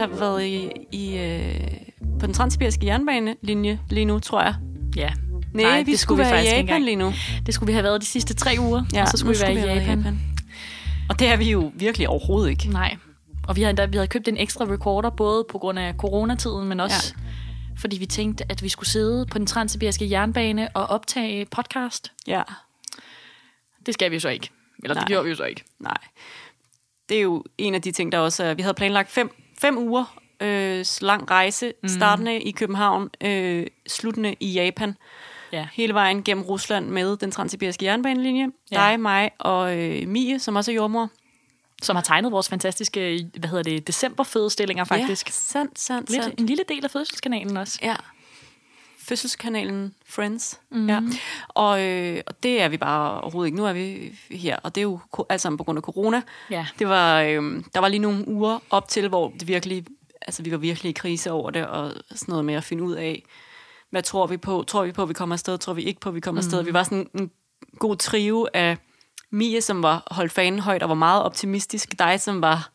[0.00, 1.70] have været i, i, øh,
[2.20, 4.54] på den transsibiriske jernbanelinje lige nu, tror jeg.
[4.96, 5.10] Ja.
[5.54, 6.84] Nej, Nej vi skulle, være i Japan engang.
[6.84, 7.12] lige nu.
[7.46, 9.54] Det skulle vi have været de sidste tre uger, Ja, og så skulle vi være
[9.56, 9.98] skulle i Japan.
[9.98, 10.20] Japan.
[11.08, 12.68] Og det er vi jo virkelig overhovedet ikke.
[12.70, 12.96] Nej.
[13.48, 16.68] Og vi havde, endda, vi havde købt en ekstra recorder, både på grund af coronatiden,
[16.68, 17.22] men også ja.
[17.80, 22.12] fordi vi tænkte, at vi skulle sidde på den transsibiriske jernbane og optage podcast.
[22.26, 22.42] Ja,
[23.86, 24.50] Det skal vi jo så ikke.
[24.82, 25.06] Eller det Nej.
[25.08, 25.64] gjorde vi jo så ikke.
[25.78, 25.96] nej.
[27.08, 28.54] Det er jo en af de ting, der også er...
[28.54, 29.30] Vi havde planlagt fem,
[29.60, 31.88] fem uger øh, lang rejse, Mhm.
[31.88, 34.96] startende i København, øh, sluttende i Japan.
[35.52, 35.68] Ja.
[35.72, 38.48] hele vejen gennem Rusland med den transsibiriske jernbanelinje.
[38.72, 38.76] Ja.
[38.76, 41.08] Dig, mig og øh, Mie, som også er jordmor.
[41.82, 45.26] Som har tegnet vores fantastiske, hvad hedder det, decemberfødestillinger faktisk.
[45.26, 46.40] Ja, sandt, sandt, Lidt, sandt.
[46.40, 47.78] en lille del af fødselskanalen også.
[47.82, 47.94] Ja.
[49.10, 50.60] Fødselskanalen Friends.
[50.70, 50.88] Mm.
[50.88, 51.00] Ja.
[51.48, 53.58] Og, øh, og det er vi bare overhovedet ikke.
[53.58, 56.22] Nu er vi her, og det er jo alt sammen på grund af corona.
[56.50, 56.66] Ja.
[56.78, 59.86] Det var, øh, der var lige nogle uger op til, hvor det virkelig,
[60.22, 62.94] altså vi var virkelig i krise over det, og sådan noget med at finde ud
[62.94, 63.22] af,
[63.90, 64.64] hvad tror vi på?
[64.66, 65.58] Tror vi på, at vi kommer afsted?
[65.58, 66.62] Tror vi ikke på, at vi kommer afsted?
[66.62, 67.30] Vi var sådan en
[67.78, 68.76] god trio af
[69.30, 71.98] Mie, som var holdt fanen højt og var meget optimistisk.
[71.98, 72.70] Dig, som var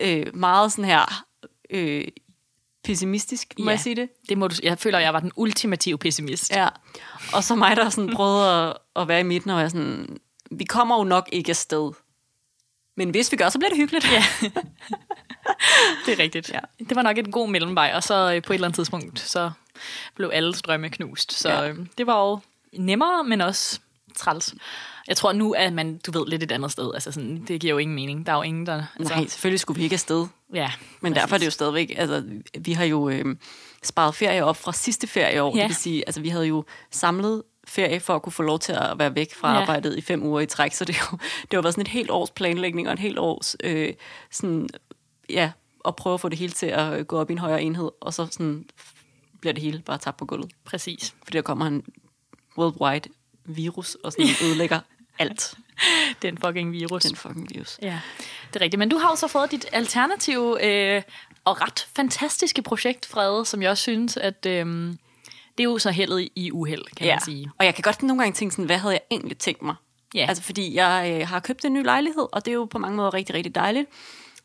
[0.00, 1.24] øh, meget sådan her
[1.70, 2.04] øh,
[2.86, 3.70] pessimistisk, må Ja.
[3.70, 4.08] jeg sige det?
[4.28, 6.50] Det må du, jeg føler, jeg var den ultimative pessimist.
[6.50, 6.68] Ja.
[7.32, 10.18] Og så mig, der sådan prøvede at, at være i midten og være sådan,
[10.50, 11.92] vi kommer jo nok ikke afsted.
[12.96, 14.10] Men hvis vi gør, så bliver det hyggeligt.
[14.12, 14.24] Ja.
[16.06, 16.50] Det er rigtigt.
[16.52, 16.58] Ja.
[16.78, 19.50] Det var nok en god mellemvej, og så øh, på et eller andet tidspunkt, så
[20.14, 21.32] blev alle strømme knust.
[21.32, 21.62] Så Ja.
[21.62, 21.68] ja.
[21.70, 22.38] øh, det var jo
[22.78, 23.80] nemmere, men også
[24.16, 24.54] træls.
[25.08, 26.90] Jeg tror nu, at man, du ved, lidt et andet sted.
[26.94, 28.26] Altså sådan, det giver jo ingen mening.
[28.26, 28.84] Der er jo ingen, der...
[28.98, 30.26] Altså, Nej, selvfølgelig skulle vi ikke afsted.
[30.54, 32.24] Ja, Men derfor er det jo stadigvæk, altså
[32.58, 33.36] vi har jo øh,
[33.82, 35.56] sparet ferie op fra sidste ferieår.
[35.56, 35.62] Ja.
[35.62, 38.72] Det vil sige, altså vi havde jo samlet ferie for at kunne få lov til
[38.72, 39.60] at være væk fra Ja.
[39.60, 40.72] arbejdet i fem uger i træk.
[40.72, 43.56] Så det, jo, det har været sådan et helt års planlægning og en helt års
[43.64, 43.92] øh,
[44.30, 44.68] sådan,
[45.30, 45.50] ja,
[45.84, 47.90] at prøve at få det hele til at gå op i en højere enhed.
[48.00, 48.64] Og så sådan
[49.40, 50.50] bliver det hele bare tabt på gulvet.
[50.64, 51.14] Præcis.
[51.24, 51.82] Fordi der kommer en
[52.58, 53.08] worldwide
[53.44, 54.80] virus og sådan ødelægger
[55.18, 55.54] alt.
[56.22, 57.02] Den fucking virus.
[57.02, 57.78] Den fucking virus.
[57.82, 58.00] Ja,
[58.48, 58.78] det er rigtigt.
[58.78, 61.02] Men du har jo så fået dit alternative øh,
[61.44, 64.66] og ret fantastiske projekt, Frede, som jeg også synes, at øh,
[65.58, 67.50] det er jo så heldet i uheld, kan man sige.
[67.58, 69.74] Og jeg kan godt nogle gange tænke sådan, hvad havde jeg egentlig tænkt mig?
[70.14, 70.26] Ja.
[70.28, 72.96] Altså fordi jeg øh, har købt en ny lejlighed, og det er jo på mange
[72.96, 73.90] måder rigtig, rigtig dejligt.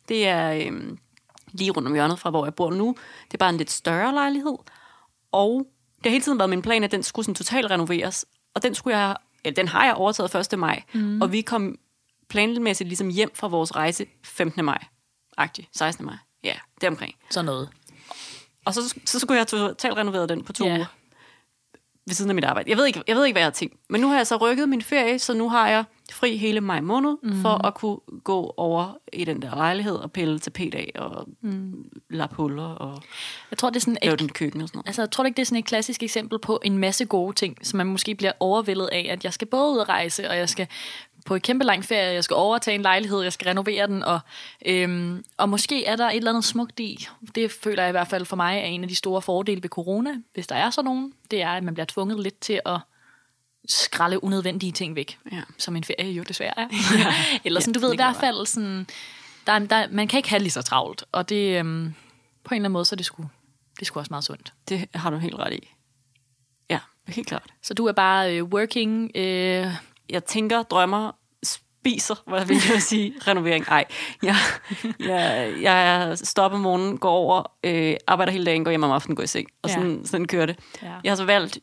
[0.10, 0.98] Det er øh,
[1.52, 2.96] lige rundt om hjørnet fra, hvor jeg bor nu.
[3.28, 4.58] Det er bare en lidt større lejlighed.
[5.32, 5.68] Og
[5.98, 8.26] det har hele tiden været min plan, at den skulle sådan totalt renoveres.
[8.54, 9.16] Og den, skulle jeg,
[9.46, 10.60] ja, den har jeg overtaget 1.
[10.60, 10.84] maj.
[10.94, 11.22] Mm.
[11.22, 11.76] Og vi kom
[12.30, 14.66] planmæssigt ligesom hjem fra vores rejse 15.
[14.66, 14.84] maj.
[15.38, 16.06] Agtig, 16.
[16.06, 16.16] maj.
[16.44, 17.16] Ja, det omkring.
[17.30, 17.70] Sådan noget.
[18.66, 20.76] Og så, så skulle jeg totalt renovere den på to Ja.
[20.76, 20.86] uger.
[22.08, 22.70] Ved siden af mit arbejde.
[22.70, 23.76] Jeg ved, ikke, jeg ved ikke, hvad jeg har tænkt.
[23.90, 26.82] Men nu har jeg så rykket min ferie, så nu har jeg fri hele maj
[26.82, 27.42] måned, mm.
[27.42, 31.86] for at kunne gå over i den der lejlighed og pille tapet af og mm.
[32.10, 33.02] lappe huller og
[33.52, 34.88] Jeg tror, det er sådan lave et, den køkken og sådan noget.
[34.88, 37.58] altså, jeg tror ikke, det er sådan et klassisk eksempel på en masse gode ting,
[37.64, 40.50] som man måske bliver overvældet af, at jeg skal både ud og rejse, og jeg
[40.50, 40.68] skal
[41.26, 44.20] på et kæmpe lang ferie, jeg skal overtage en lejlighed, jeg skal renovere den, og,
[44.66, 47.08] øhm, og måske er der et eller andet smukt i.
[47.36, 49.70] Det føler jeg i hvert fald for mig er en af de store fordele ved
[49.70, 51.14] corona, hvis der er sådan nogen.
[51.32, 52.80] Det er, at man bliver tvunget lidt til at
[53.70, 55.42] skralde unødvendige ting væk, Ja.
[55.58, 56.68] som en ferie jo desværre er.
[57.46, 58.88] Eller sådan, du ved i hvert fald sådan,
[59.48, 61.94] der, er- der, man kan ikke have lige så travlt, og det øhm,
[62.44, 63.24] på en eller anden måde, så er det sgu,
[63.76, 64.54] det er sgu også meget sundt.
[64.70, 65.70] Det har du helt ret i.
[66.70, 67.44] Ja, helt klart.
[67.64, 69.68] Så du er bare øh, working, øh,
[70.10, 71.12] Jeg tænker, drømmer,
[71.44, 73.66] spiser, hvad vil jeg sige, renovering.
[73.68, 73.86] Ej,
[74.24, 74.36] jeg,
[75.00, 79.16] jeg, jeg stopper om morgenen, går over, øh, arbejder hele dagen, går hjem om aftenen,
[79.16, 79.48] går i seng.
[79.62, 79.74] Og Ja.
[79.76, 80.60] sådan, sådan kører det.
[80.84, 80.94] Ja.
[81.04, 81.60] Jeg har så valgt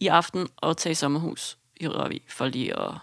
[0.00, 2.94] i aften at tage i sommerhus i Rørvig, for lige at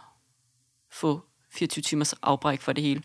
[0.92, 1.22] få
[1.52, 3.04] 24 timers afbræk for det hele.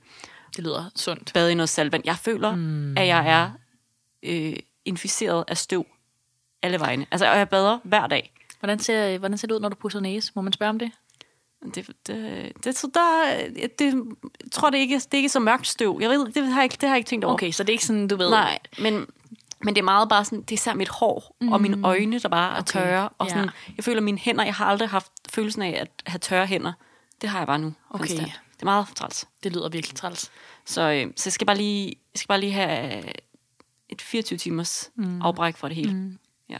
[0.56, 1.30] det lyder sundt.
[1.34, 2.02] Bade i noget saltvand.
[2.06, 2.96] Jeg føler, mm.
[2.96, 3.50] at jeg er
[4.22, 5.86] øh, inficeret af støv
[6.62, 7.06] alle vegne.
[7.10, 8.32] Altså, og jeg bader hver dag.
[8.58, 10.32] Hvordan ser, hvordan ser det ud, når du pusser næse?
[10.34, 10.90] Må man spørge om det?
[11.74, 13.34] Det, det, det, så der,
[13.78, 13.94] det,
[14.40, 15.98] jeg tror det ikke, det er ikke så mørkt støv.
[16.00, 17.34] Jeg ved, det har jeg ikke, det har jeg ikke tænkt over.
[17.34, 18.30] Okay, så det er ikke sådan, du ved...
[18.30, 19.06] Nej, men,
[19.64, 21.52] men det er meget bare sådan, det er især mit hår mm.
[21.52, 23.08] og mine øjne, der bare er Okay, tørre.
[23.18, 23.50] Og sådan, ja.
[23.76, 26.72] Jeg føler mine hænder, jeg har aldrig haft følelsen af at have tørre hænder.
[27.20, 27.74] Det har jeg bare nu.
[27.90, 27.98] Okay.
[27.98, 28.40] konstant.
[28.54, 29.28] Det er meget træls.
[29.42, 30.30] Det lyder virkelig træls.
[30.66, 33.02] Så, øh, så jeg skal bare lige, jeg skal bare lige have
[33.88, 35.22] et 24 timers mm.
[35.22, 35.92] afbræk for det hele.
[35.94, 36.18] Mm.
[36.48, 36.58] Ja.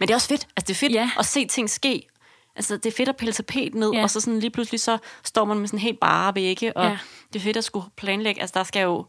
[0.00, 0.46] Men det er også fedt.
[0.56, 1.10] Altså, det er fedt Ja.
[1.18, 2.08] at se ting ske.
[2.56, 4.02] Altså, det er fedt at pille tapet ned, Ja.
[4.02, 6.90] og så sådan lige pludselig så står man med sådan helt bare vægge, og Ja.
[6.90, 6.98] ja.
[7.32, 8.40] det er fedt at skulle planlægge.
[8.40, 9.06] Altså, der skal jo,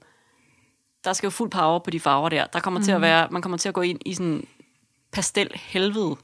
[1.07, 2.45] der skal jo fuld power på de farver der.
[2.45, 2.86] Der kommer mm.
[2.86, 4.48] til at være, man kommer til at gå ind i sådan
[5.12, 6.15] pastel helvede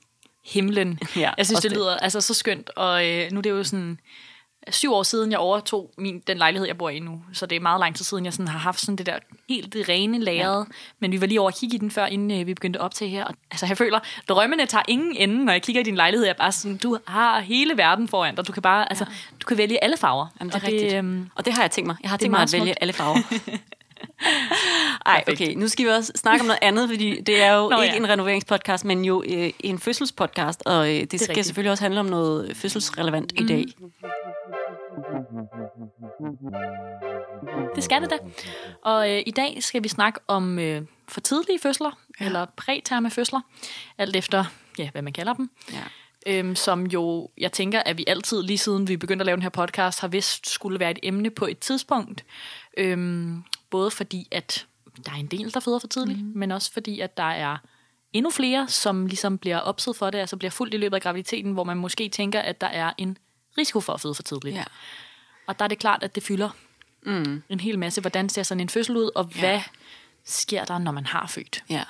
[0.45, 0.99] himlen.
[1.15, 1.77] Ja, jeg synes, det, det.
[1.77, 3.99] lyder altså så skønt, og øh, nu er det jo sådan
[4.69, 7.21] syv år siden, jeg overtog min, den lejlighed, jeg bor i nu.
[7.33, 9.19] Så det er meget lang tid siden, jeg sådan har haft sådan det der
[9.49, 10.59] helt det rene lagret.
[10.59, 10.73] Ja.
[10.99, 12.93] Men vi var lige over at kigge i den før, inden øh, vi begyndte op
[12.93, 13.25] til her.
[13.25, 16.25] Og, altså, jeg føler, drømmene tager ingen ende, når jeg kigger i din lejlighed.
[16.25, 18.47] Jeg er bare sådan, du har hele verden foran dig.
[18.47, 19.05] Du kan bare, altså,
[19.41, 20.27] du kan vælge alle farver.
[20.39, 20.91] Jamen, det er og rigtigt.
[20.91, 21.95] Det, øhm, og det har jeg tænkt mig.
[22.01, 22.77] Jeg har tænkt mig at vælge smukt.
[22.81, 23.17] alle farver.
[25.05, 25.53] Ej, okay.
[25.55, 27.95] Nu skal vi også snakke om noget andet, fordi det er jo Nå, Nå, ikke
[27.95, 27.99] ja.
[27.99, 31.45] en renoveringspodcast, men jo øh, en fødselspodcast, og øh, det, det skal rigtigt.
[31.45, 33.45] selvfølgelig også handle om noget fødselsrelevant mm.
[33.45, 33.65] i dag.
[37.75, 38.17] Det skal det da.
[38.81, 42.25] Og øh, i dag skal vi snakke om øh, for tidlige fødsler, ja.
[42.25, 43.41] eller præterme fødsler,
[43.97, 44.45] alt efter,
[44.77, 45.49] ja, hvad man kalder dem.
[45.73, 45.83] Ja.
[46.27, 49.41] Øhm, som jo, jeg tænker, at vi altid, lige siden vi begyndte at lave den
[49.41, 52.25] her podcast, har vidst skulle være et emne på et tidspunkt.
[52.77, 53.43] Øhm,
[53.73, 54.65] både fordi, at
[55.05, 56.31] der er en del, der føder for tidligt, mm.
[56.35, 57.57] men også fordi, at der er
[58.13, 61.51] endnu flere, som ligesom bliver opsid for det, altså bliver fuldt i løbet af graviditeten,
[61.51, 63.17] hvor man måske tænker, at der er en
[63.57, 64.55] risiko for at føde for tidligt.
[64.55, 64.63] Ja.
[65.47, 66.49] Og der er det klart, at det fylder
[67.05, 67.43] mm.
[67.49, 68.01] en hel masse.
[68.01, 69.39] Hvordan ser sådan en fødsel ud, og Ja.
[69.39, 69.61] hvad
[70.25, 71.63] sker der, når man har født?
[71.69, 71.83] Ja,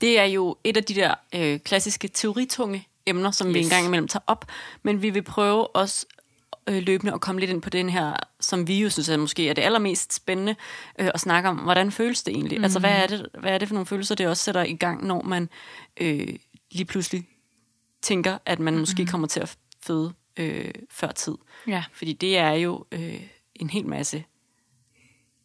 [0.00, 3.54] det er jo et af de der øh, klassiske teoritunge emner, som yes.
[3.54, 4.44] vi engang imellem tager op,
[4.82, 6.06] men vi vil prøve også
[6.68, 9.48] øh, løbende at komme lidt ind på den her, som vi jo synes er måske
[9.48, 10.56] er det allermest spændende,
[10.98, 12.58] øh, at snakke om, hvordan føles det egentlig?
[12.58, 12.64] Mm.
[12.64, 15.06] Altså, hvad er det, hvad er det for nogle følelser, det også sætter i gang,
[15.06, 15.48] når man
[16.00, 16.28] øh,
[16.70, 17.28] lige pludselig
[18.02, 18.80] tænker, at man mm.
[18.80, 21.34] måske kommer til at føde øh, før tid.
[21.66, 21.84] Ja.
[21.92, 23.22] Fordi det er jo øh,
[23.54, 24.24] en hel masse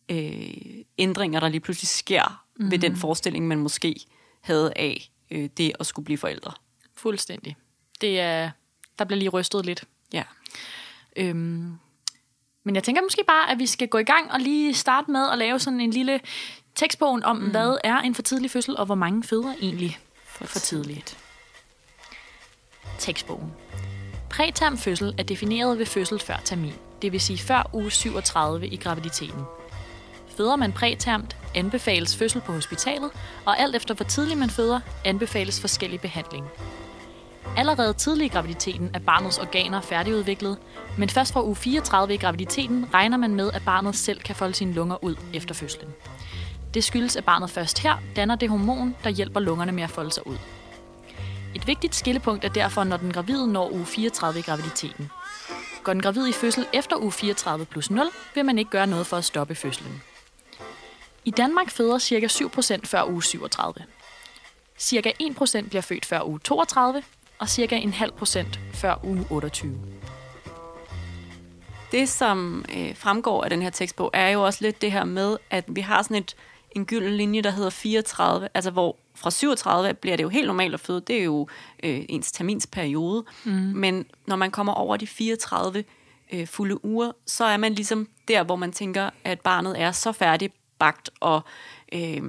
[0.10, 2.72] øh, ændringer, der lige pludselig sker mm.
[2.72, 3.96] ved den forestilling, man måske
[4.42, 6.52] havde af øh, det at skulle blive forældre.
[6.96, 7.56] Fuldstændig.
[8.02, 8.52] Det er,
[9.00, 9.84] der bliver lige rystet lidt.
[10.14, 10.24] Ja.
[11.18, 11.78] Øhm,
[12.64, 15.30] men jeg tænker måske bare, at vi skal gå i gang og lige starte med
[15.32, 16.20] at lave sådan en lille
[16.76, 17.52] tekstbogen om, mm.
[17.52, 21.18] hvad er en for tidlig fødsel, og hvor mange føder egentlig for, for tidligt.
[23.00, 23.52] Tekstbogen.
[24.30, 28.76] Præterm fødsel er defineret ved fødsel før termin, det vil sige før uge 37 i
[28.76, 29.42] graviditeten.
[30.38, 33.12] Føder man prætermt, anbefales fødsel på hospitalet,
[33.46, 36.46] og alt efter hvor tidligt man føder, anbefales forskellig behandling.
[37.58, 40.58] Allerede tidlig i graviditeten er barnets organer færdigudviklet,
[40.98, 44.54] men først fra uge 34 i graviditeten regner man med, at barnet selv kan folde
[44.54, 45.90] sine lunger ud efter fødslen.
[46.74, 50.12] Det skyldes, at barnet først her danner det hormon, der hjælper lungerne med at folde
[50.12, 50.38] sig ud.
[51.56, 55.12] Et vigtigt skillepunkt er derfor, når den gravide når uge 34 i graviditeten.
[55.84, 59.08] Går den gravide i fødsel efter uge 34 plus 0, vil man ikke gøre noget
[59.08, 60.02] for at stoppe fødslen.
[61.26, 62.28] I Danmark føder ca.
[62.28, 63.74] 7% før uge 37.
[64.78, 67.04] Cirka 1% bliver født før uge 32,
[67.44, 69.80] og cirka en halv procent før uge 28.
[71.92, 75.38] Det, som øh, fremgår af den her tekstbog, er jo også lidt det her med,
[75.50, 76.36] at vi har sådan et,
[76.72, 80.74] en gylden linje, der hedder 34, altså hvor fra 37 bliver det jo helt normalt
[80.74, 81.48] at føde, det er jo
[81.84, 83.52] øh, ens terminsperiode, mm.
[83.52, 85.84] men når man kommer over de 34
[86.34, 90.12] øh, fulde uger, så er man ligesom der, hvor man tænker, at barnet er så
[90.12, 91.42] færdigbagt og
[91.94, 92.24] øh,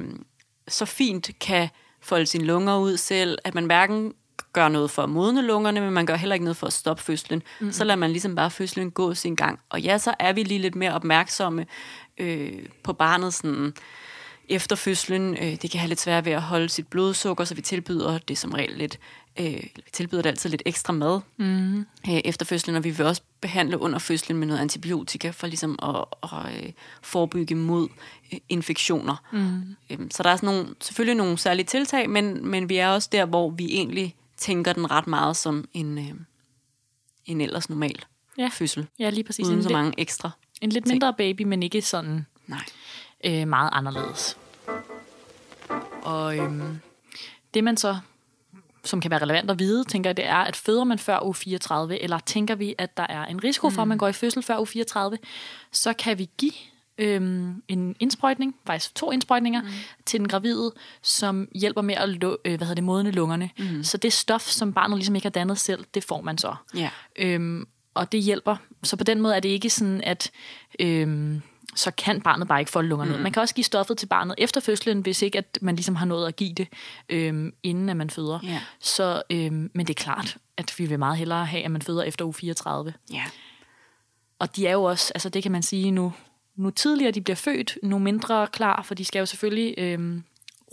[0.68, 1.68] så fint kan
[2.00, 4.14] folde sine lunger ud selv, at man hverken
[4.52, 7.02] gør noget for at modne lungerne, men man gør heller ikke noget for at stoppe
[7.02, 7.42] fødslen.
[7.60, 7.72] Mm.
[7.72, 9.60] Så lader man ligesom bare fødslen gå sin gang.
[9.68, 11.66] Og ja, så er vi lige lidt mere opmærksomme
[12.18, 13.74] øh, på barnet sådan,
[14.48, 15.36] efter fødslen.
[15.36, 18.38] Øh, det kan have lidt svært ved at holde sit blodsukker, så vi tilbyder det
[18.38, 18.98] som regel lidt,
[19.40, 21.78] øh, vi tilbyder det altid lidt ekstra mad mm.
[21.78, 21.84] øh,
[22.24, 26.04] efter fødslen, og vi vil også behandle under fødslen med noget antibiotika for ligesom at,
[26.22, 27.88] at øh, forebygge mod
[28.32, 29.16] øh, infektioner.
[29.32, 29.76] Mm.
[29.90, 33.08] Øh, så der er sådan nogle, selvfølgelig nogle særlige tiltag, men, men vi er også
[33.12, 36.14] der, hvor vi egentlig tænker den ret meget som en, øh,
[37.26, 38.04] en ellers normal
[38.38, 38.48] Ja.
[38.52, 39.46] fødsel, Ja, lige præcis.
[39.46, 40.30] uden En, så lidt, mange ekstra.
[40.60, 42.64] en lidt mindre baby, men ikke sådan Nej.
[43.24, 44.38] øh, meget anderledes.
[46.02, 46.80] Og øhm,
[47.54, 47.98] det man så,
[48.84, 51.34] som kan være relevant at vide, tænker jeg, det er, at føder man før uge
[51.34, 54.42] 34, eller tænker vi, at der er en risiko for, at man går i fødsel
[54.42, 55.18] før uge 34,
[55.72, 56.52] så kan vi give
[56.98, 59.68] øhm, en indsprøjtning, faktisk to indsprøjtninger, mm.
[60.06, 60.72] til den gravide,
[61.02, 63.50] som hjælper med at lu- øh, hvad hedder det, modne lungerne.
[63.58, 63.82] Mm.
[63.82, 66.54] Så det stof, som barnet ligesom ikke har dannet selv, det får man så.
[66.74, 66.90] Ja.
[67.16, 68.56] Øhm, og det hjælper.
[68.82, 70.30] Så på den måde er det ikke sådan, at
[70.80, 71.42] øhm,
[71.74, 73.16] så kan barnet bare ikke folde lungerne mm.
[73.16, 73.22] ud.
[73.22, 76.06] Man kan også give stoffet til barnet efter fødslen, hvis ikke at man ligesom har
[76.06, 76.68] nået at give det,
[77.08, 78.38] øhm, inden at man føder.
[78.42, 78.60] Ja.
[78.80, 82.02] Så, øhm, men det er klart, at vi vil meget hellere have, at man føder
[82.02, 82.94] efter uge 34.
[83.12, 83.24] Ja.
[84.38, 86.12] Og de er jo også, altså det kan man sige nu,
[86.56, 90.22] nu tidligere de bliver født, nu mindre klar, for de skal jo selvfølgelig øhm,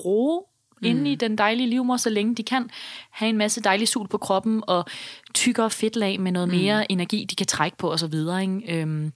[0.06, 0.44] roe
[0.82, 0.88] mm.
[0.88, 2.70] inde i den dejlige livmor, så længe de kan
[3.10, 4.86] have en masse dejlig sul på kroppen, og
[5.34, 6.86] tykkere fedtlag med noget mere mm.
[6.90, 8.14] energi, de kan trække på osv.
[8.14, 9.12] Øhm,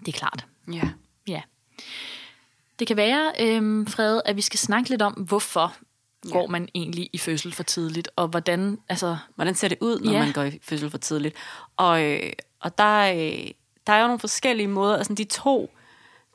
[0.00, 0.46] det er klart.
[0.72, 0.88] Ja.
[1.28, 1.42] Ja.
[2.78, 5.74] Det kan være, øhm, Frede, at vi skal snakke lidt om, hvorfor
[6.24, 6.30] ja.
[6.30, 9.16] går man egentlig i fødsel for tidligt, og hvordan, altså...
[9.34, 10.18] Hvordan ser det ud, når Ja.
[10.18, 10.24] ja.
[10.24, 11.36] man går i fødsel for tidligt?
[11.76, 13.50] Og, øh, og der, øh,
[13.86, 15.70] der er jo nogle forskellige måder, altså de to,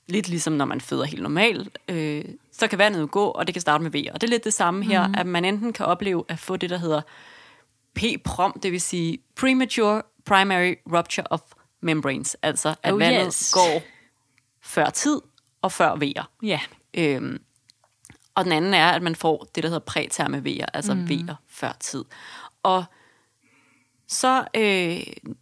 [0.08, 3.56] lidt ligesom når man føder helt normalt, øh, så kan vandet jo gå, og det
[3.56, 4.06] kan starte med V.
[4.14, 5.16] Og det er lidt det samme her, mm.
[5.18, 7.02] at man enten kan opleve at få det, der hedder
[8.00, 11.42] P-prom, det vil sige Premature Primary Rupture of
[11.82, 13.52] Membranes, altså at Oh, vandet yes.
[13.54, 13.82] går
[14.62, 15.22] før tid
[15.62, 16.24] og før V'er.
[16.44, 16.60] Ja,
[16.98, 17.42] Øhm,
[18.36, 21.06] og den anden er, at man får det, der hedder præterme V'er, altså mm.
[21.06, 22.06] V'er før tid.
[22.64, 22.86] Og
[24.08, 25.34] så, øh,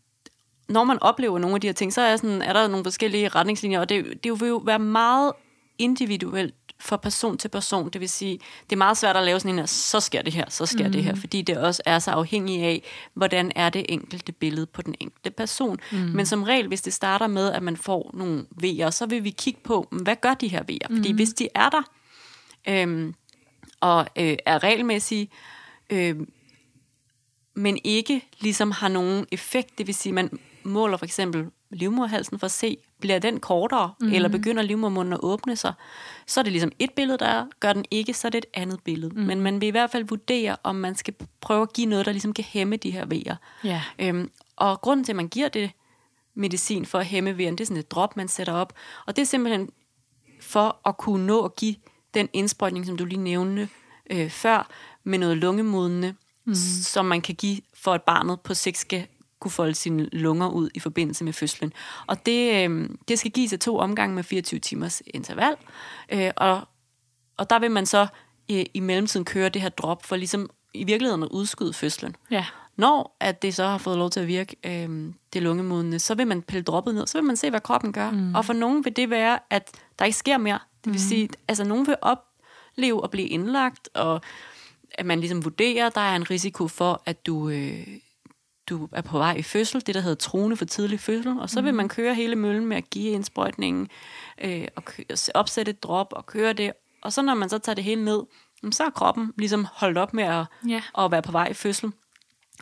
[0.69, 3.29] når man oplever nogle af de her ting, så er, sådan, er der nogle forskellige
[3.29, 5.31] retningslinjer, og det, det vil jo være meget
[5.77, 7.89] individuelt fra person til person.
[7.89, 10.45] Det vil sige, det er meget svært at lave sådan en så sker det her,
[10.49, 10.91] så sker mm.
[10.91, 14.81] det her, fordi det også er så afhængigt af, hvordan er det enkelte billede på
[14.81, 15.77] den enkelte person.
[15.91, 15.97] Mm.
[15.97, 19.29] Men som regel, hvis det starter med, at man får nogle V'er, så vil vi
[19.29, 20.95] kigge på, hvad gør de her V'er?
[20.95, 21.81] Fordi hvis de er der,
[22.67, 23.13] øhm,
[23.81, 25.29] og øh, er regelmæssige,
[25.89, 26.15] øh,
[27.55, 29.77] men ikke ligesom har nogen effekt.
[29.77, 34.15] Det vil sige, man måler for eksempel livmorhalsen for at se, bliver den kortere, mm-hmm.
[34.15, 35.73] eller begynder livmormunden at åbne sig,
[36.27, 37.45] så er det ligesom et billede, der er.
[37.59, 39.15] Gør den ikke, så er det et andet billede.
[39.15, 39.21] Mm.
[39.21, 42.11] Men man vil i hvert fald vurdere, om man skal prøve at give noget, der
[42.11, 43.35] ligesom kan hæmme de her vejer.
[43.63, 43.81] Ja.
[43.99, 45.71] Øhm, og grunden til, at man giver det
[46.35, 48.73] medicin for at hæmme vejerne, det er sådan et drop, man sætter op.
[49.05, 49.69] Og det er simpelthen
[50.41, 51.75] for at kunne nå at give
[52.13, 53.69] den indsprøjtning, som du lige nævnte
[54.09, 54.69] øh, før,
[55.03, 56.15] med noget lungemodende,
[56.45, 56.55] mm.
[56.83, 59.07] som man kan give for, at barnet på sigt skal
[59.43, 61.73] kunne folde sine lunger ud i forbindelse med fødslen.
[62.07, 65.55] Og det, øh, det skal gives af to omgange med 24 timers interval.
[66.09, 66.61] Øh, og,
[67.37, 68.07] og der vil man så
[68.51, 72.15] øh, i mellemtiden køre det her drop for ligesom i virkeligheden at udskyde fødslen.
[72.31, 72.45] ja.
[72.75, 76.27] Når at det så har fået lov til at virke, øh, det lungemodende, så vil
[76.27, 78.11] man pille droppet ned, så vil man se, hvad kroppen gør.
[78.11, 78.35] Mm.
[78.35, 80.59] Og for nogen vil det være, at der ikke sker mere.
[80.83, 80.97] Det vil mm.
[80.97, 84.21] sige, altså nogen vil opleve at blive indlagt, og
[84.91, 87.87] at man ligesom vurderer, at der er en risiko for, at du, øh,
[88.69, 91.61] du er på vej i fødsel, det der hedder truende for tidlig fødsel, og så
[91.61, 93.87] vil man køre hele møllen med at give indsprøjtningen,
[94.43, 94.83] øh, og
[95.33, 98.21] opsætte et drop og køre det, og så når man så tager det hele ned,
[98.71, 100.81] så er kroppen ligesom holdt op med at, Ja.
[100.97, 101.91] at være på vej i fødsel.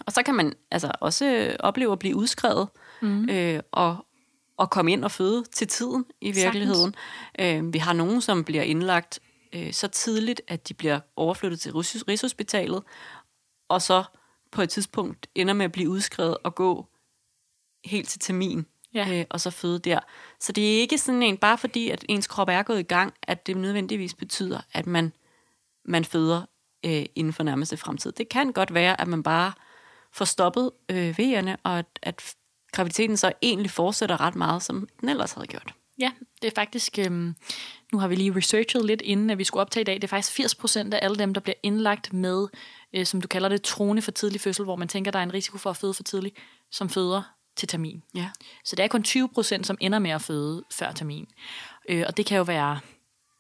[0.05, 2.67] Og så kan man altså også øh, opleve at blive udskrevet
[3.01, 3.29] mm.
[3.29, 4.05] øh, og,
[4.58, 6.96] og komme ind og føde til tiden i virkeligheden.
[7.39, 9.20] Øh, vi har nogen, som bliver indlagt
[9.53, 12.84] øh, så tidligt, at de bliver overflyttet til Rigs- Rigshospitalet,
[13.70, 14.03] og så
[14.51, 16.86] på et tidspunkt ender med at blive udskrevet og gå
[17.86, 19.20] helt til termin, Ja.
[19.20, 20.00] øh, og så føde der.
[20.39, 23.13] Så det er ikke sådan en, bare fordi at ens krop er gået i gang,
[23.24, 25.13] at det nødvendigvis betyder, at man,
[25.86, 26.41] man føder
[26.86, 28.12] øh, inden for nærmeste fremtid.
[28.12, 29.53] Det kan godt være, at man bare
[30.12, 32.36] får stoppet øh, vejerne, og at, at
[32.72, 35.74] graviditeten så egentlig fortsætter ret meget, som den ellers havde gjort.
[36.00, 37.36] Ja, det er faktisk, øhm,
[37.94, 40.08] nu har vi lige researchet lidt, inden at vi skulle optage i dag, det er
[40.08, 42.48] faktisk 80 procent af alle dem, der bliver indlagt med,
[42.94, 45.34] øh, som du kalder det, trone for tidlig fødsel, hvor man tænker, der er en
[45.34, 46.36] risiko for at føde for tidligt,
[46.72, 47.22] som føder
[47.56, 48.04] til termin.
[48.16, 48.30] Ja.
[48.64, 51.28] Så det er kun 20 procent, som ender med at føde før termin.
[51.90, 52.80] Øh, og det kan jo være,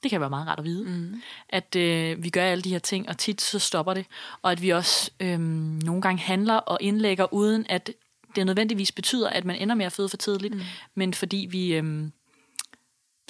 [0.03, 1.21] det kan være meget rart at vide, mm.
[1.49, 4.05] at øh, vi gør alle de her ting, og tit så stopper det.
[4.41, 7.91] Og at vi også øh, nogle gange handler og indlægger, uden at
[8.35, 10.61] det nødvendigvis betyder, at man ender med at føde for tidligt, mm.
[10.95, 12.09] men fordi vi øh,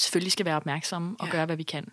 [0.01, 1.31] selvfølgelig skal være opmærksomme og Ja.
[1.31, 1.88] gøre, hvad vi kan.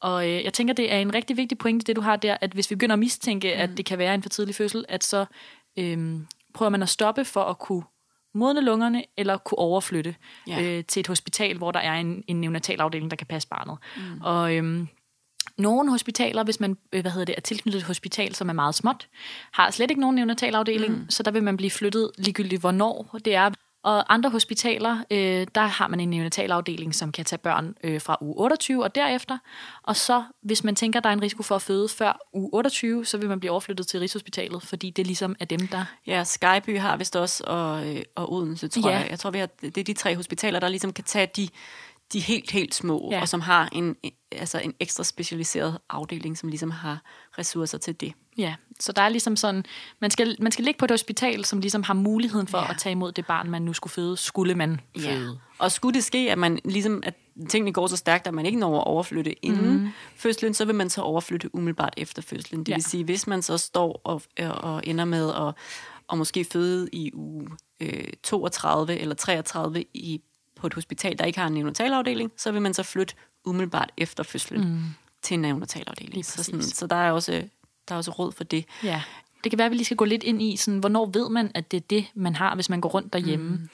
[0.00, 2.50] Og øh, jeg tænker, det er en rigtig vigtig pointe, det du har der, at
[2.52, 3.60] hvis vi begynder at mistænke, mm.
[3.60, 5.24] at det kan være en for tidlig fødsel, at så
[5.78, 6.20] øh,
[6.54, 7.82] prøver man at stoppe for at kunne
[8.34, 10.14] modne lungerne, eller kunne overflytte
[10.46, 10.62] Ja.
[10.62, 13.78] øh, til et hospital, hvor der er en, en neonatalafdeling, der kan passe barnet.
[13.96, 14.20] Mm.
[14.22, 14.88] Og øhm,
[15.58, 18.74] nogle hospitaler, hvis man øh, hvad hedder det, er tilknyttet et hospital, som er meget
[18.74, 19.08] småt,
[19.52, 21.10] har slet ikke nogen neonatalafdeling, mm.
[21.10, 23.50] så der vil man blive flyttet ligegyldigt, hvornår det er.
[23.86, 28.16] Og andre hospitaler, øh, der har man en neonatalafdeling, som kan tage børn øh, fra
[28.20, 29.38] uge 28 og derefter.
[29.82, 33.04] Og så, hvis man tænker, der er en risiko for at føde før uge 28,
[33.04, 35.84] så vil man blive overflyttet til Rigshospitalet, fordi det ligesom er dem, der...
[36.06, 38.98] Ja, Skyby har vist også, og, øh, og Odense, tror Ja.
[38.98, 39.06] jeg.
[39.10, 41.48] Jeg tror, vi har, det er de tre hospitaler, der ligesom kan tage de,
[42.12, 43.16] de helt, helt små, Ja.
[43.16, 43.22] ja.
[43.22, 43.96] og som har en,
[44.32, 47.02] altså en ekstra specialiseret afdeling, som ligesom har
[47.38, 48.12] ressourcer til det.
[48.38, 49.64] Ja, så der er ligesom sådan,
[50.00, 52.64] man skal, man skal ligge på et hospital, som ligesom har muligheden for ja.
[52.64, 52.70] Ja.
[52.70, 55.38] at tage imod det barn, man nu skulle føde, skulle man føde.
[55.58, 57.14] Og skulle det ske, at man ligesom, at
[57.48, 59.88] tingene går så stærkt, at man ikke når at overflytte inden mm.
[60.16, 62.60] fødslen, så vil man så overflytte umiddelbart efter fødslen.
[62.60, 62.72] Det Ja.
[62.72, 62.76] ja.
[62.76, 64.22] vil sige, hvis man så står og,
[64.62, 65.54] og ender med at
[66.08, 67.48] og måske føde i uge
[67.80, 70.20] øh, 32 eller 33 i,
[70.66, 74.22] på et hospital, der ikke har en neonatalafdeling, så vil man så flytte umiddelbart efter
[74.22, 74.82] fødslen mm.
[75.22, 76.24] til en neonatalafdeling.
[76.24, 77.48] Så, sådan, så der er også
[77.88, 78.64] der er også råd for det.
[78.82, 79.02] Ja.
[79.44, 81.50] Det kan være, at vi lige skal gå lidt ind i, sådan, hvornår ved man,
[81.54, 83.48] at det er det, man har, hvis man går rundt derhjemme.
[83.48, 83.68] Mm.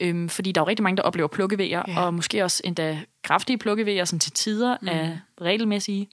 [0.00, 1.92] Øhm, fordi der er jo rigtig mange, der oplever plukkevejer, ja.
[1.92, 2.00] Ja.
[2.00, 4.88] og måske også endda kraftige plukkevejer, som til tider mm.
[4.88, 6.08] er regelmæssige.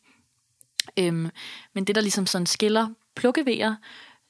[1.00, 1.29] Øhm,
[1.74, 3.75] men det, der ligesom sådan skiller plukkevejer,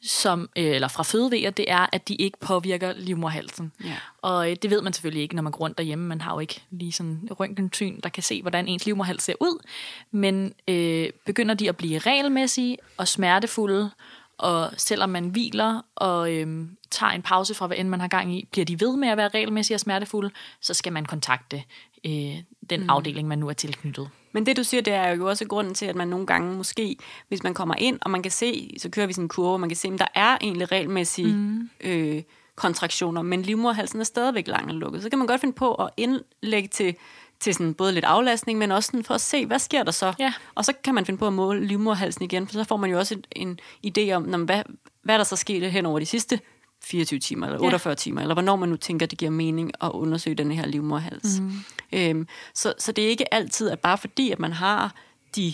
[0.02, 3.72] som, øh, eller fra fødevejer, det er, at de ikke påvirker livmorhalsen.
[3.84, 3.96] Ja.
[4.22, 6.08] Og øh, det ved man selvfølgelig ikke, når man går rundt derhjemme.
[6.08, 9.34] Man har jo ikke lige sådan en røntgensyn, der kan se, hvordan ens livmorhals ser
[9.40, 9.66] ud.
[10.12, 13.92] Men øh, begynder de at blive regelmæssige og smertefulde,
[14.38, 18.36] og selvom man hviler og øh, tager en pause fra, hvad end man har gang
[18.36, 21.64] i, bliver de ved med at være regelmæssige og smertefulde, så skal man kontakte
[22.06, 22.36] øh,
[22.70, 22.90] den mm.
[22.90, 24.10] afdeling, man nu er tilknyttet.
[24.36, 26.98] Men det du siger, det er jo også grunden til, at man nogle gange måske,
[27.28, 29.60] hvis man kommer ind, og man kan se, så kører vi sådan en kurve, og
[29.60, 31.70] man kan se, at der er egentlig regelmæssige mm.
[31.82, 32.22] øh,
[32.56, 35.04] kontraktioner, men livmorhalsen er stadigvæk lang og lukket.
[35.04, 36.96] Så kan man godt finde på at indlægge til,
[37.40, 40.14] til sådan både lidt aflastning, men også sådan for at se, hvad sker der så?
[40.20, 40.34] Ja.
[40.56, 42.98] Og så kan man finde på at måle livmorhalsen igen, for så får man jo
[42.98, 44.64] også en, en idé om, når, hvad,
[45.02, 46.40] hvad der så skete hen over de sidste
[46.86, 47.96] 24 timer, eller 48 ja.
[47.96, 51.40] timer, eller hvornår man nu tænker, det giver mening at undersøge den her livmorhals.
[51.40, 51.52] Mm.
[51.94, 54.96] Øhm, så, så det er ikke altid, at bare fordi, at man har
[55.36, 55.54] de,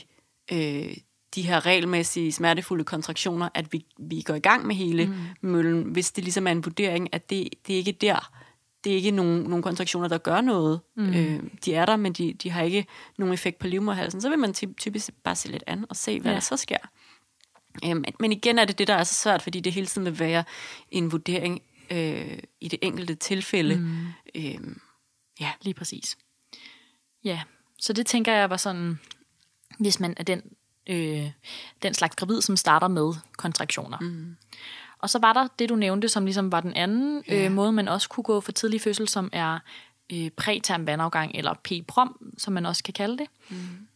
[0.51, 0.93] øh,
[1.35, 5.49] de her regelmæssige, smertefulde kontraktioner, at vi, vi går i gang med hele mm.
[5.49, 8.31] møllen, hvis det ligesom er en vurdering, at det, det er ikke der,
[8.83, 10.79] det er ikke nogen, nogen kontraktioner, der gør noget.
[10.95, 11.13] Mm.
[11.13, 12.85] Øh, de er der, men de, de har ikke
[13.17, 14.21] nogen effekt på livmorhalsen.
[14.21, 16.35] Så vil man typisk bare se lidt an og se, hvad ja.
[16.35, 16.77] der så sker.
[17.85, 20.19] Øhm, men igen er det det, der er så svært, fordi det hele tiden vil
[20.19, 20.43] være
[20.89, 21.61] en vurdering
[21.91, 23.75] øh, i det enkelte tilfælde.
[23.75, 24.07] Mm.
[24.35, 24.81] Øhm,
[25.39, 26.17] ja, lige præcis.
[27.23, 27.41] Ja,
[27.79, 28.99] så det tænker jeg var sådan,
[29.79, 30.41] hvis man er den,
[30.87, 31.31] øh,
[31.81, 33.99] den slags gravid, som starter med kontraktioner.
[33.99, 34.35] Mm.
[34.99, 37.45] Og så var der det, du nævnte, som ligesom var den anden ja.
[37.45, 39.59] øh, måde, man også kunne gå for tidlig fødsel, som er
[40.13, 43.27] øh, præterm vandafgang, eller p-prom, som man også kan kalde det.
[43.49, 43.87] Mm.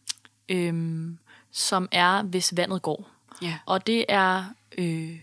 [0.48, 1.18] Øhm,
[1.52, 3.15] som er, hvis vandet går.
[3.42, 3.58] Ja.
[3.66, 4.44] Og det er
[4.78, 5.18] øh,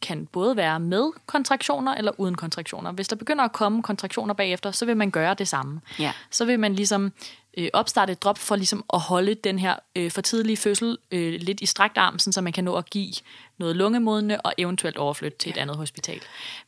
[0.00, 2.92] kan både være med kontraktioner eller uden kontraktioner.
[2.92, 5.80] Hvis der begynder at komme kontraktioner bagefter, så vil man gøre det samme.
[5.98, 6.12] Ja.
[6.30, 7.12] Så vil man ligesom
[7.56, 11.40] øh, opstarte et drop for ligesom at holde den her øh, for tidlige fødsel øh,
[11.40, 13.12] lidt i strakt arm, så man kan nå at give
[13.58, 15.54] noget lungemodende og eventuelt overflytte til ja.
[15.54, 16.20] et andet hospital.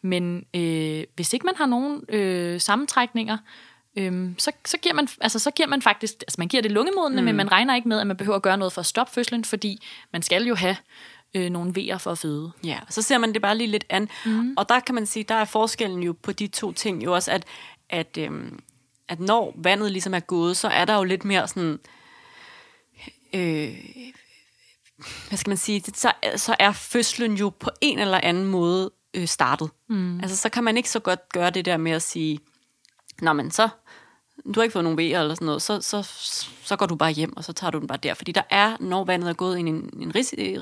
[0.02, 3.38] Men øh, hvis ikke man har nogen øh, sammentrækninger,
[4.00, 7.22] øhm, så, så, giver man, altså, så giver man faktisk, altså man giver det lungemodende,
[7.22, 7.24] mm.
[7.24, 9.44] men man regner ikke med, at man behøver at gøre noget for at stoppe fødslen,
[9.44, 9.82] fordi
[10.12, 10.76] man skal jo have
[11.34, 12.52] øh, nogle vejer for at føde.
[12.64, 14.08] Ja, så ser man det bare lige lidt an.
[14.26, 14.54] Mm.
[14.56, 17.30] Og der kan man sige, der er forskellen jo på de to ting jo også,
[17.30, 17.44] at,
[17.88, 18.60] at, øhm,
[19.08, 21.78] at når vandet ligesom er gået, så er der jo lidt mere sådan...
[23.34, 23.74] Øh,
[25.28, 29.26] hvad skal man sige, så, så er fødslen jo på en eller anden måde øh,
[29.26, 29.70] startet.
[29.88, 30.20] Mm.
[30.20, 32.38] Altså, så kan man ikke så godt gøre det der med at sige,
[33.22, 33.68] Nå, men så,
[34.44, 36.02] du har ikke fået nogen vejer eller sådan noget, så, så,
[36.62, 38.14] så går du bare hjem, og så tager du den bare der.
[38.14, 40.12] Fordi der er, når vandet er gået, en, en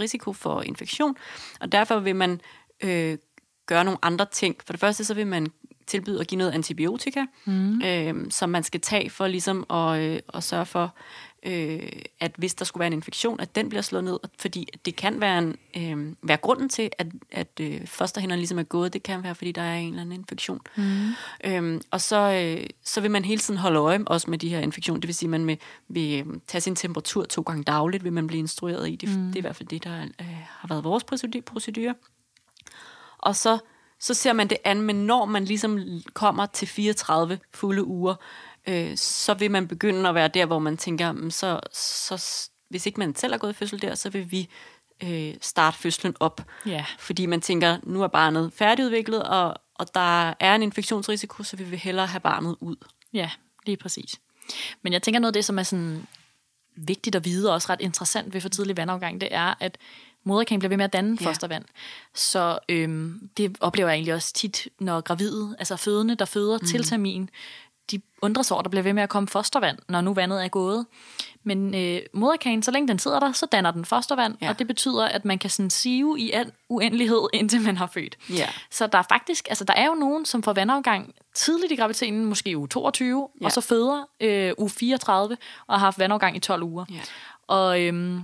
[0.01, 1.16] risiko for infektion,
[1.61, 2.40] og derfor vil man
[2.83, 3.18] øh,
[3.66, 4.57] gøre nogle andre ting.
[4.66, 5.47] For det første, så vil man
[5.87, 7.83] tilbyde at give noget antibiotika, mm.
[7.83, 10.94] øh, som man skal tage for ligesom at, øh, at sørge for,
[11.42, 11.88] øh,
[12.20, 15.20] at hvis der skulle være en infektion, at den bliver slået ned, fordi det kan
[15.20, 18.92] være, en, øh, være grunden til, at, at øh, fosterhænderne ligesom er gået.
[18.92, 20.61] Det kan være, fordi der er en eller anden infektion.
[20.77, 21.09] Mm.
[21.44, 24.61] Øh, og så, øh, så vil man hele tiden holde øje også med de her
[24.61, 25.01] infektioner.
[25.01, 28.12] Det vil sige, at man vil, vil øh, tage sin temperatur to gange dagligt, vil
[28.12, 28.96] man blive instrueret i.
[28.96, 29.27] Det, mm.
[29.27, 31.05] det er i hvert fald det, der øh, har været vores
[31.44, 31.94] procedure.
[33.18, 33.59] Og så,
[34.01, 35.81] så ser man det an, men når man ligesom
[36.12, 38.14] kommer til 34 fulde uger,
[38.68, 42.87] øh, så vil man begynde at være der, hvor man tænker, mm, så, så hvis
[42.87, 44.48] ikke man selv er gået i fødsel der, så vil vi
[45.02, 46.40] øh, starte fødslen op.
[46.66, 46.85] Ja.
[46.98, 51.64] Fordi man tænker, nu er barnet færdigudviklet, og, og der er en infektionsrisiko, så vi
[51.64, 52.76] vil hellere have barnet ud.
[53.12, 53.31] Ja,
[53.66, 54.14] lige præcis.
[54.83, 56.07] Men jeg tænker noget af det, som er sådan
[56.76, 59.78] vigtigt at vide, og også ret interessant ved for tidlig vandafgang, det er, at
[60.24, 61.28] moderkagen bliver ved med at danne ja.
[61.28, 61.64] fostervand.
[62.14, 66.66] Så øhm, det oplever jeg egentlig også tit, når gravide, altså fødende, der føder mm.
[66.66, 67.31] til termin,
[67.90, 70.44] de undrer sig over, at der bliver ved med at komme fostervand, når nu vandet
[70.44, 70.87] er gået.
[71.44, 74.48] Men øh, moderkagen, så længe den sidder der, så danner den fostervand, ja.
[74.48, 78.18] og det betyder, at man kan sådan sive i al uendelighed, indtil man har født.
[78.31, 78.48] Ja.
[78.70, 82.24] Så der er faktisk, altså der er jo nogen, som får vandafgang tidligt i graviditeten,
[82.24, 83.44] måske uge 22, ja.
[83.44, 86.85] og så føder øh, uge 34, og har haft vandafgang i 12 uger.
[86.90, 87.01] Ja.
[87.46, 88.22] Og øhm,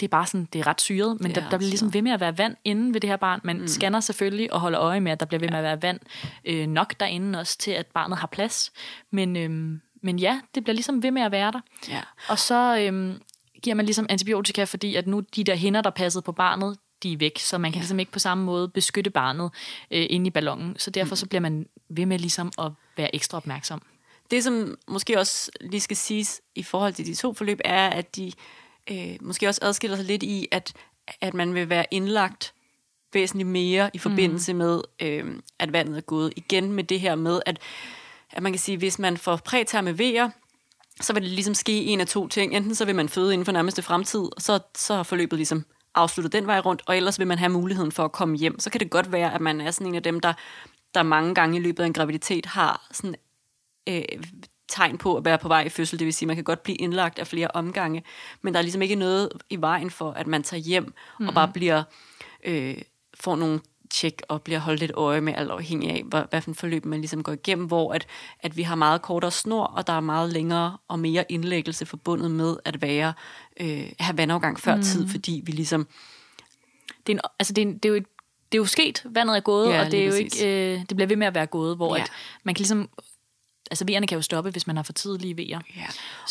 [0.00, 2.12] det er bare sådan, det er ret syret, men der, der bliver ligesom ved med
[2.12, 3.40] at være vand inde ved det her barn.
[3.44, 3.66] Man mm.
[3.66, 6.00] scanner selvfølgelig og holder øje med, at der bliver ved med at være vand
[6.44, 8.72] øh, nok derinde også til, at barnet har plads.
[9.10, 11.60] Men, øh, men ja, det bliver ligesom ved med at være der.
[11.88, 12.00] Ja.
[12.28, 13.14] Og så øh,
[13.62, 17.12] giver man ligesom antibiotika, fordi at nu de der hænder, der passede på barnet, de
[17.12, 17.80] er væk, så man kan ja.
[17.80, 19.50] ligesom ikke på samme måde beskytte barnet
[19.90, 20.78] øh, inde i ballonen.
[20.78, 21.16] Så derfor mm.
[21.16, 23.82] så bliver man ved med ligesom at være ekstra opmærksom.
[24.30, 28.16] Det, som måske også lige skal siges i forhold til de to forløb, er, at
[28.16, 28.32] de
[28.90, 30.72] øh, måske også adskiller sig lidt i, at,
[31.20, 32.54] at man vil være indlagt
[33.12, 34.58] væsentligt mere i forbindelse mm.
[34.58, 35.24] med, øh,
[35.58, 36.32] at vandet er gået.
[36.36, 37.58] Igen med det her med, at,
[38.32, 40.30] at man kan sige, hvis man får præterme vejer,
[41.00, 42.54] så vil det ligesom ske en af to ting.
[42.54, 45.64] Enten så vil man føde inden for nærmeste fremtid, og så, så har forløbet ligesom
[45.94, 48.58] afsluttet den vej rundt, og ellers vil man have muligheden for at komme hjem.
[48.58, 50.32] Så kan det godt være, at man er sådan en af dem, der,
[50.94, 53.14] der mange gange i løbet af en graviditet har sådan,
[53.88, 54.02] øh,
[54.68, 55.98] tegn på at være på vej i fødsel.
[55.98, 58.02] Det vil sige, at man kan godt blive indlagt af flere omgange,
[58.42, 61.28] men der er ligesom ikke noget i vejen for, at man tager hjem mm-hmm.
[61.28, 61.82] og bare bliver
[62.44, 62.74] øh,
[63.14, 66.50] får nogle tjek og bliver holdt lidt øje med, alt afhængig af, hvad, hvad for
[66.50, 68.06] en forløb man ligesom går igennem, hvor at,
[68.40, 72.30] at vi har meget kortere snor, og der er meget længere og mere indlæggelse forbundet
[72.30, 73.12] med at være
[73.60, 74.82] øh, have vandafgang før mm.
[74.82, 75.86] tid, fordi vi ligesom...
[77.06, 78.06] Det er, en, altså det er, det er jo et
[78.52, 80.40] det er jo sket, vandet er gået, Ja, og det, er jo præcis.
[80.40, 82.02] ikke, øh, det bliver ved med at være gået, hvor ja.
[82.02, 82.10] at
[82.44, 82.88] man kan ligesom...
[83.70, 85.60] Altså, V'erne kan jo stoppe, hvis man har for tidlige V'er.
[85.76, 85.86] Ja.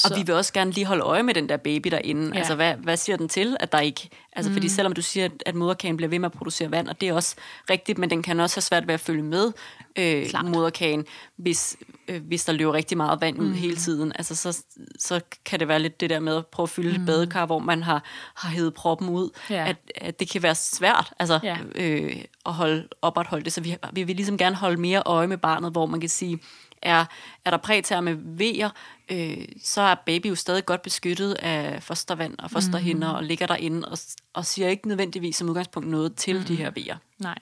[0.06, 2.32] Og vi vil også gerne lige holde øje med den der baby derinde.
[2.34, 2.38] Ja.
[2.38, 4.10] Altså, hvad, hvad siger den til, at der ikke...
[4.34, 4.56] Altså, mm.
[4.56, 7.10] fordi selvom du siger, at- at moderkagen bliver ved med at producere vand, og det
[7.10, 7.36] er også
[7.70, 9.52] rigtigt, men den kan også have svært ved at følge med
[9.96, 10.46] øh, Klart.
[10.46, 11.06] moderkagen,
[11.38, 13.54] hvis, øh, hvis der løber rigtig meget vand ud mm.
[13.54, 14.12] hele tiden.
[14.16, 14.64] Altså, så,
[15.00, 17.02] så kan det være lidt det der med at prøve at fylde mm.
[17.04, 18.04] et badekar, hvor man har,
[18.36, 19.30] har hævet proppen ud.
[19.50, 19.68] Ja.
[19.70, 21.58] At, at det kan være svært altså, Ja.
[21.76, 23.54] øh, at holde, opretholde det.
[23.54, 26.40] Så vi, vi vil ligesom gerne holde mere øje med barnet, hvor man kan sige,
[26.82, 27.06] er,
[27.46, 28.70] er der præterme vejer,
[29.12, 33.16] øh, så er baby jo stadig godt beskyttet af fostervand og fosterhinder, mm.
[33.16, 33.98] og ligger derinde og,
[34.34, 36.44] og siger ikke nødvendigvis som udgangspunkt noget til mm.
[36.44, 36.98] de her vejer.
[37.20, 37.38] Nej.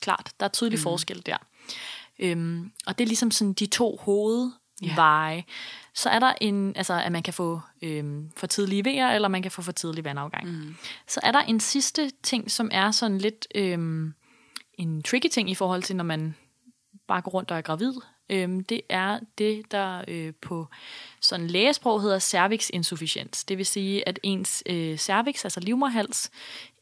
[0.00, 0.82] Klart, der er tydelig mm.
[0.82, 1.36] forskel der.
[2.18, 5.44] Øhm, og det er ligesom sådan de to hovedveje.
[5.94, 9.42] Så er der en, altså at man kan få øhm, for tidlige vejer, eller man
[9.42, 10.48] kan få for tidlig vandafgang.
[10.48, 10.76] Mm.
[11.08, 14.14] Så er der en sidste ting, som er sådan lidt øhm,
[14.74, 16.34] en tricky ting i forhold til, når man
[17.06, 17.92] bare går rundt og er gravid.
[18.30, 20.66] Øhm, det er det, der øh, på
[21.20, 23.44] sådan lægesprog hedder cervixinsufficiens.
[23.44, 26.30] Det vil sige, at ens øh, cervix, altså livmorhals,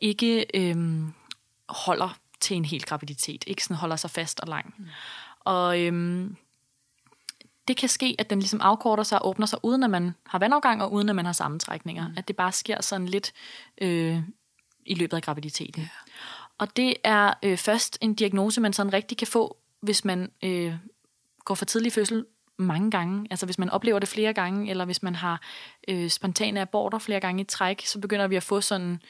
[0.01, 1.03] ikke øh,
[1.69, 3.45] holder til en hel graviditet.
[3.47, 4.75] Ikke sådan holder sig fast og lang.
[4.79, 4.87] Mm.
[5.41, 6.37] Og øhm,
[7.69, 10.39] det kan ske, at den ligesom afkorter sig og åbner sig, uden at man har
[10.39, 12.09] vandafgang, og uden at man har sammentrækninger.
[12.09, 12.15] Mm.
[12.17, 13.33] At det bare sker sådan lidt
[13.81, 14.19] øh,
[14.87, 15.83] i løbet af graviditeten.
[15.83, 15.91] Yeah.
[16.59, 20.75] Og det er øh, først en diagnose, man sådan rigtig kan få, hvis man øh,
[21.45, 22.25] går for tidlig fødsel
[22.57, 23.27] mange gange.
[23.31, 25.41] Altså hvis man oplever det flere gange, eller hvis man har
[25.89, 29.01] øh, spontane aborter flere gange i træk, så begynder vi at få sådan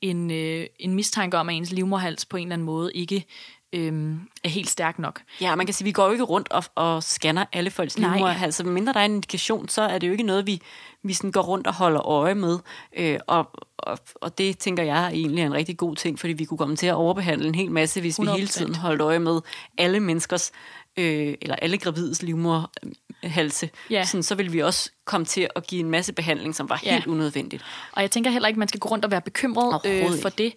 [0.00, 3.24] en, øh, en mistanke om, at ens livmorhals på en eller anden måde ikke
[3.72, 5.20] øh, er helt stærk nok.
[5.40, 8.14] Ja, man kan sige, vi går jo ikke rundt og, og scanner alle folks Nej.
[8.16, 8.54] livmoderhals.
[8.54, 10.60] Så mindre der er en indikation, så er det jo ikke noget, vi,
[11.02, 12.58] vi sådan går rundt og holder øje med.
[12.96, 16.44] Øh, og, og, og det tænker jeg egentlig er en rigtig god ting, fordi vi
[16.44, 18.34] kunne komme til at overbehandle en hel masse, hvis vi 100%.
[18.34, 19.40] hele tiden holdt øje med
[19.78, 20.52] alle menneskers,
[20.98, 23.70] øh, eller alle gravides livmoderhalse.
[23.90, 24.04] Ja.
[24.04, 26.92] Sådan, så vil vi også komme til at give en masse behandling, som var Ja.
[26.92, 27.64] helt unødvendigt.
[27.92, 30.28] Og jeg tænker heller ikke, at man skal gå rundt og være bekymret øh, for
[30.28, 30.52] det.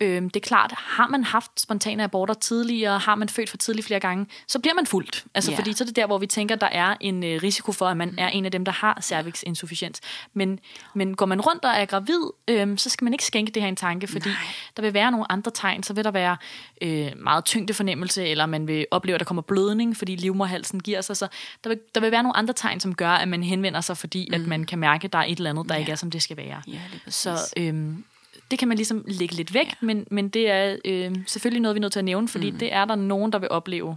[0.00, 3.86] Øh, det er klart, har man haft spontane aborter tidligere, har man født for tidligt
[3.86, 5.24] flere gange, så bliver man fuldt.
[5.34, 5.58] Altså, Ja.
[5.58, 7.96] Fordi så er det der, hvor vi tænker, der er en øh, risiko for, at
[7.96, 10.00] man er en af dem, der har cervixinsufficiens.
[10.34, 10.60] Men,
[10.94, 13.68] men går man rundt og er gravid, øh, så skal man ikke skænke det her
[13.68, 14.36] en tanke, fordi Nej.
[14.76, 15.82] der vil være nogle andre tegn.
[15.82, 16.36] Så vil der være
[16.82, 21.16] øh, meget tyngdefornemmelse, eller man vil opleve, at der kommer blødning, fordi livmorhalsen giver sig.
[21.16, 21.28] Så
[21.64, 24.28] der vil, der vil være nogle andre tegn, som gør, at man henvender sig, fordi
[24.28, 24.34] mm.
[24.34, 25.78] at man kan mærke, at der er et eller andet, der ja.
[25.78, 26.62] ikke er, som det skal være.
[26.66, 28.04] Ja, Så øhm,
[28.50, 29.72] det kan man ligesom lægge lidt væk, ja.
[29.80, 32.58] men, men det er øhm, selvfølgelig noget, vi er nødt til at nævne, fordi mm.
[32.58, 33.96] det er der nogen, der vil opleve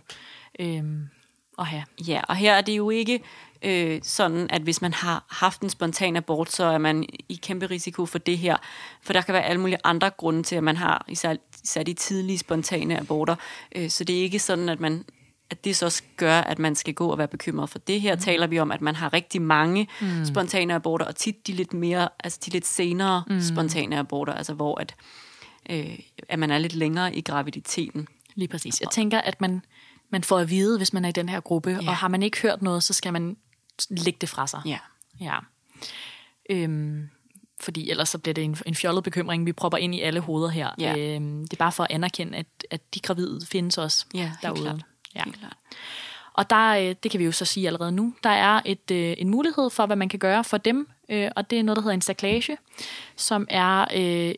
[0.60, 1.10] øhm,
[1.60, 1.84] at have.
[2.08, 3.20] Ja, og her er det jo ikke
[3.62, 7.66] øh, sådan, at hvis man har haft en spontan abort, så er man i kæmpe
[7.66, 8.58] risiko for det her.
[9.02, 11.94] For der kan være alle mulige andre grunde til, at man har især, især de
[11.94, 13.36] tidlige spontane aborter.
[13.76, 15.06] Øh, så det er ikke sådan, at man
[15.52, 18.16] at det så også gør, at man skal gå og være bekymret for det her.
[18.16, 18.22] Mm.
[18.22, 20.26] Taler vi om, at man har rigtig mange mm.
[20.26, 23.42] spontane aborter, og tit de lidt mere, altså de lidt senere mm.
[23.42, 24.96] spontane aborter, altså hvor at,
[25.70, 28.08] øh, at man er lidt længere i graviditeten.
[28.36, 28.82] Lige præcis.
[28.82, 29.62] Jeg tænker, at man,
[30.10, 31.90] man får at vide, hvis man er i den her gruppe, ja.
[31.90, 33.38] og har man ikke hørt noget, så skal man
[33.90, 34.62] lægge det fra sig.
[34.66, 34.78] Ja.
[35.22, 35.38] Ja.
[36.50, 37.10] Øhm,
[37.62, 40.50] fordi ellers så bliver det en, en fjollet bekymring, vi propper ind i alle hoveder
[40.50, 40.70] her.
[40.80, 40.98] Ja.
[40.98, 44.42] Øhm, det er bare for at anerkende, at, at de gravide findes også Ja, helt
[44.42, 44.62] derude.
[44.62, 44.86] klart.
[45.16, 45.24] Ja.
[45.24, 45.58] Helt klart.
[46.34, 49.14] Og der, øh, det kan vi jo så sige allerede nu, der er et, øh,
[49.18, 51.82] en mulighed for, hvad man kan gøre for dem, øh, og det er noget, der
[51.82, 52.58] hedder en saklage,
[53.16, 53.86] som er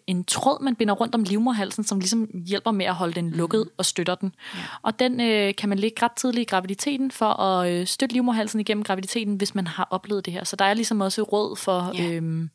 [0.07, 3.69] en tråd, man binder rundt om livmorhalsen, som ligesom hjælper med at holde den lukket
[3.77, 4.35] og støtter den.
[4.55, 4.59] Ja.
[4.81, 5.17] Og den
[5.53, 9.67] kan man lægge ret tidligt i graviditeten for at støtte livmorhalsen igennem graviditeten, hvis man
[9.67, 10.43] har oplevet det her.
[10.43, 12.11] Så der er ligesom også råd for, Ja.
[12.11, 12.49] øh,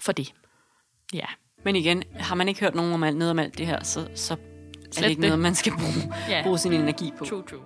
[0.00, 0.32] for det.
[1.12, 1.26] Ja.
[1.64, 4.08] Men igen, har man ikke hørt nogen om alt, noget om alt det her, så,
[4.14, 4.36] så
[4.88, 5.28] er det Slet ikke det.
[5.28, 6.42] noget, man skal bruge, Ja.
[6.42, 7.24] bruge sin energi på.
[7.24, 7.60] True, true.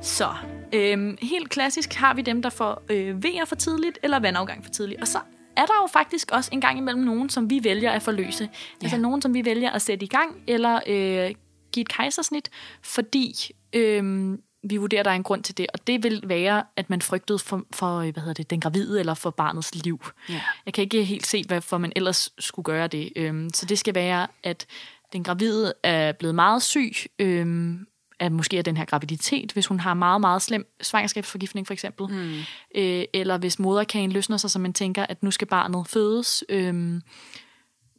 [0.00, 0.28] Så
[0.74, 4.70] øhm, helt klassisk har vi dem, der får øh, V'er for tidligt eller vandafgang for
[4.70, 5.00] tidligt.
[5.00, 5.18] Og så
[5.56, 8.44] er der jo faktisk også en gang imellem nogen, som vi vælger at forløse.
[8.44, 8.48] Ja.
[8.82, 11.34] Altså nogen, som vi vælger at sætte i gang, eller øh,
[11.72, 12.50] give et kejsersnit,
[12.82, 13.34] fordi
[13.72, 15.66] øh, vi vurderer, at der er en grund til det.
[15.72, 19.14] Og det vil være, at man frygtede for, for hvad hedder det, den gravide eller
[19.14, 20.04] for barnets liv.
[20.28, 20.40] Ja.
[20.66, 23.12] Jeg kan ikke helt se, hvorfor man ellers skulle gøre det.
[23.16, 24.66] Øhm, så det skal være, at
[25.12, 27.86] den gravide er blevet meget syg, øhm,
[28.20, 32.06] af måske af den her graviditet, hvis hun har meget, meget slem svangerskabsforgiftning for eksempel.
[32.08, 32.38] Mm.
[32.74, 36.44] Øh, eller hvis moderkagen løsner sig, så man tænker, at nu skal barnet fødes.
[36.48, 37.02] Øhm,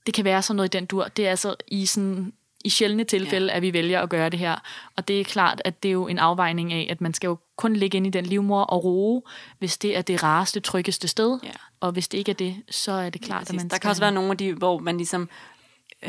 [0.05, 1.03] det kan være sådan noget i den dur.
[1.03, 2.33] Det er altså i sådan
[2.65, 3.55] i sjældne tilfælde, ja.
[3.55, 4.55] at vi vælger at gøre det her.
[4.97, 7.37] Og det er klart, at det er jo en afvejning af, at man skal jo
[7.55, 9.21] kun ligge ind i den livmor og roe,
[9.59, 11.39] hvis det er det rareste, tryggeste sted.
[11.43, 11.49] Ja.
[11.79, 13.81] Og hvis det ikke er det, så er det klart, ja, at man Der skal...
[13.81, 15.29] kan også være nogle af de, hvor man ligesom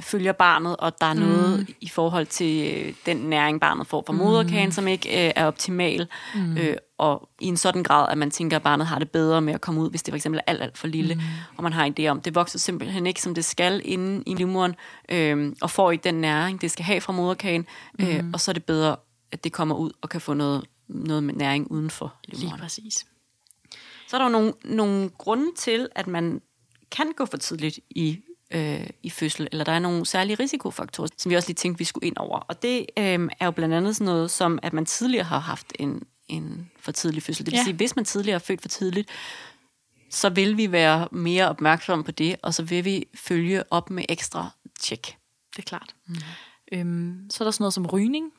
[0.00, 1.74] følger barnet, og der er noget mm.
[1.80, 4.18] i forhold til øh, den næring, barnet får fra mm.
[4.18, 6.08] moderkagen, som ikke øh, er optimal.
[6.34, 6.56] Mm.
[6.56, 9.54] Øh, og i en sådan grad, at man tænker, at barnet har det bedre med
[9.54, 11.20] at komme ud, hvis det for eksempel er alt, alt for lille, mm.
[11.56, 14.34] og man har en idé om, det vokser simpelthen ikke, som det skal inde i
[14.34, 14.74] livmoderen,
[15.08, 17.66] øh, og får ikke den næring, det skal have fra moderkagen,
[17.98, 18.34] øh, mm.
[18.34, 18.96] og så er det bedre,
[19.32, 22.56] at det kommer ud og kan få noget, noget med næring uden for livmoderen.
[22.56, 23.06] Lige præcis.
[24.08, 26.40] Så er der jo nogle, nogle grunde til, at man
[26.90, 28.18] kan gå for tidligt i
[28.50, 31.84] øh, i fødsel, eller der er nogle særlige risikofaktorer, som vi også lige tænkte, vi
[31.84, 32.38] skulle ind over.
[32.38, 35.72] Og det øh, er jo blandt andet sådan noget, som at man tidligere har haft
[35.78, 37.46] en, en for tidlig fødsel.
[37.46, 37.64] Det vil ja.
[37.64, 39.08] sige, hvis man tidligere er født for tidligt,
[40.10, 44.04] så vil vi være mere opmærksomme på det, og så vil vi følge op med
[44.08, 45.16] ekstra tjek.
[45.56, 45.94] Det er klart.
[46.06, 46.14] Mm.
[46.72, 48.32] Øhm, så er der sådan noget som rygning.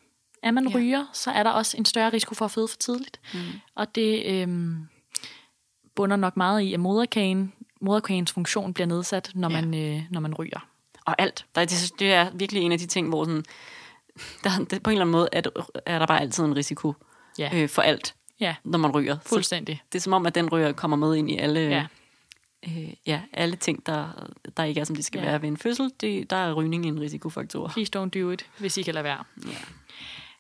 [0.43, 0.77] Er man ja.
[0.77, 3.19] ryger, så er der også en større risiko for at føde for tidligt.
[3.33, 3.39] Mm.
[3.75, 4.87] Og det øhm,
[5.95, 9.61] bunder nok meget i, at moderkagen moderkagens funktion bliver nedsat, når, ja.
[9.61, 10.67] man, øh, når man ryger.
[11.05, 11.45] Og alt.
[11.55, 13.43] Der, det, det er virkelig en af de ting, hvor sådan,
[14.43, 15.41] der, det, på en eller anden måde er,
[15.85, 16.93] er der bare altid en risiko
[17.39, 17.49] ja.
[17.53, 18.55] øh, for alt, ja.
[18.63, 19.17] når man ryger.
[19.25, 19.75] Fuldstændig.
[19.77, 21.85] Så det er som om, at den ryger kommer med ind i alle, ja.
[22.65, 25.25] øh, ja, alle ting, der, der ikke er, som de skal ja.
[25.25, 25.91] være ved en fødsel.
[26.01, 27.67] Det, der er rygning en risikofaktor.
[27.67, 29.23] Please don't do it, hvis I kan lade være.
[29.45, 29.57] Ja.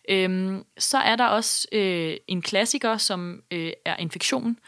[0.09, 4.59] Øhm, så er der også øh, en klassiker, som øh, er infektion.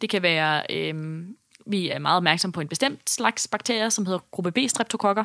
[0.00, 1.24] Det kan være øh,
[1.66, 5.24] vi er meget opmærksom på en bestemt slags bakterier, som hedder gruppe B-streptokokker,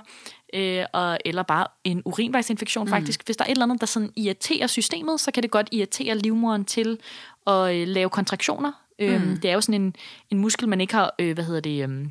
[0.54, 2.90] øh, og, eller bare en urinvejsinfektion mm.
[2.90, 3.26] faktisk.
[3.26, 6.18] Hvis der er et eller andet, der sådan irriterer systemet, så kan det godt irritere
[6.18, 7.00] livmoderen til
[7.48, 8.72] at øh, lave kontraktioner.
[9.00, 9.38] Øh, mm.
[9.38, 9.96] Det er jo sådan en,
[10.30, 12.08] en muskel, man ikke har, øh, hvad hedder det, øh,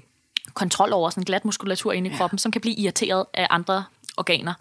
[0.55, 2.17] kontrol over, sådan en glat muskulatur inde i ja.
[2.17, 3.85] kroppen, som kan blive irriteret af andre
[4.17, 4.55] organer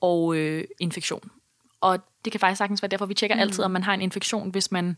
[0.00, 1.30] og øh, infektion.
[1.80, 3.40] Og det kan faktisk sagtens være derfor, vi tjekker mm.
[3.40, 4.96] altid, om man har en infektion, hvis man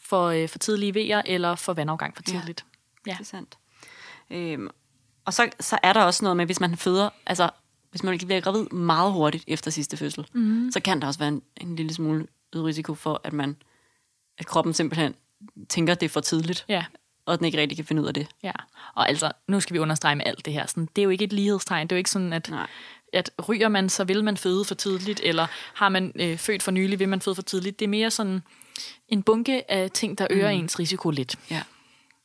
[0.00, 2.64] får øh, for tidlige vejer eller får vandafgang for tidligt.
[3.06, 3.58] Ja, det er sandt.
[4.30, 4.68] Øhm,
[5.24, 7.50] og så, så er der også noget med, hvis man føder, altså
[7.90, 10.70] hvis man bliver gravid meget hurtigt efter sidste fødsel, mm.
[10.72, 13.56] så kan der også være en, en lille smule risiko for, at man
[14.38, 15.14] at kroppen simpelthen
[15.68, 16.64] tænker, at det er for tidligt.
[16.68, 16.84] Ja.
[17.26, 18.26] Og den ikke rigtig kan finde ud af det.
[18.42, 18.52] Ja,
[18.94, 20.66] og altså, nu skal vi understrege med alt det her.
[20.66, 21.86] Sådan, det er jo ikke et lighedstegn.
[21.86, 22.52] Det er jo ikke sådan, at,
[23.12, 26.70] at ryger man, så vil man føde for tidligt, eller har man øh, født for
[26.70, 27.78] nylig, vil man føde for tidligt.
[27.78, 28.42] Det er mere sådan
[29.08, 30.58] en bunke af ting, der øger mm.
[30.58, 31.36] ens risiko lidt.
[31.50, 31.62] Ja.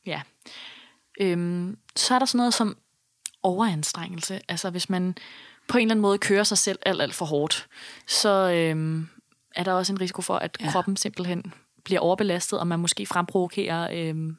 [0.06, 0.20] Ja.
[1.20, 2.76] Øhm, så er der sådan noget som
[3.42, 4.40] overanstrengelse.
[4.48, 5.14] Altså hvis man
[5.68, 7.68] på en eller anden måde kører sig selv alt, alt for hårdt,
[8.06, 9.08] så øhm,
[9.54, 10.70] er der også en risiko for, at ja.
[10.70, 11.52] kroppen simpelthen
[11.84, 14.36] bliver overbelastet, og man måske fremprovokerer øhm,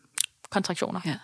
[0.50, 1.02] kontraktioner.
[1.06, 1.16] Ja.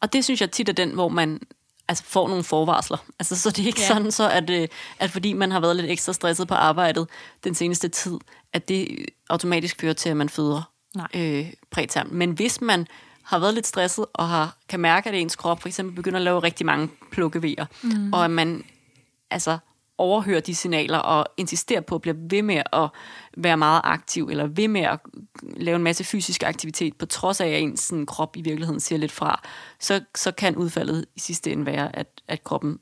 [0.00, 1.40] Og det synes jeg tit er den, hvor man
[1.88, 2.98] altså får nogle forvarsler.
[3.18, 3.86] Altså, så det er ikke ja.
[3.86, 7.08] sådan, så at, øh, at fordi man har været lidt ekstra stresset på arbejdet
[7.44, 8.18] den seneste tid,
[8.52, 11.08] at det automatisk fører til, at man føder Nej.
[11.14, 12.08] øh, præterm.
[12.10, 12.86] Men hvis man
[13.28, 16.24] har været lidt stresset, og har, kan mærke, at ens krop for eksempel begynder at
[16.24, 18.12] lave rigtig mange plukkevejer, mm.
[18.12, 18.64] og at man
[19.30, 19.58] altså
[19.98, 22.88] overhører de signaler og insisterer på at blive ved med at
[23.36, 24.98] være meget aktiv, eller ved med at
[25.42, 28.98] lave en masse fysisk aktivitet, på trods af, at ens sådan, krop i virkeligheden siger
[28.98, 29.42] lidt fra,
[29.80, 32.78] så, så kan udfaldet i sidste ende være, at, at kroppen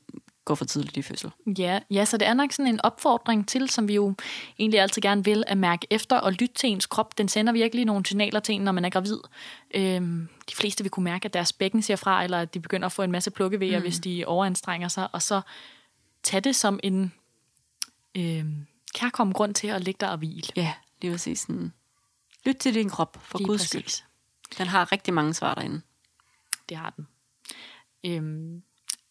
[0.47, 1.31] går for tidligt i fødsel.
[1.45, 4.15] Ja, ja, så det er nok sådan en opfordring til, som vi jo
[4.59, 7.17] egentlig altid gerne vil, at mærke efter og lytte til ens krop.
[7.17, 9.19] Den sender virkelig nogle signaler til en, når man er gravid.
[9.75, 12.85] Øhm, de fleste vil kunne mærke, at deres bækken siger fra, eller at de begynder
[12.85, 13.83] at få en masse plukkevejer, mm.
[13.83, 15.41] hvis de overanstrenger sig, og så
[16.23, 17.13] tage det som en
[18.15, 20.47] øhm, kærkommen grund til at ligge der og hvile.
[20.55, 21.73] Ja, det vil sige sådan,
[22.45, 24.03] lyt til din krop, for Lige Guds skyld.
[24.57, 25.81] Den har rigtig mange svar derinde.
[26.69, 27.07] Det har den.
[28.05, 28.63] Øhm,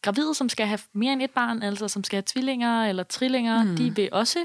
[0.06, 3.62] gravide, som skal have mere end et barn, altså som skal have tvillinger eller trillinger,
[3.62, 3.76] mm.
[3.76, 4.38] de vil også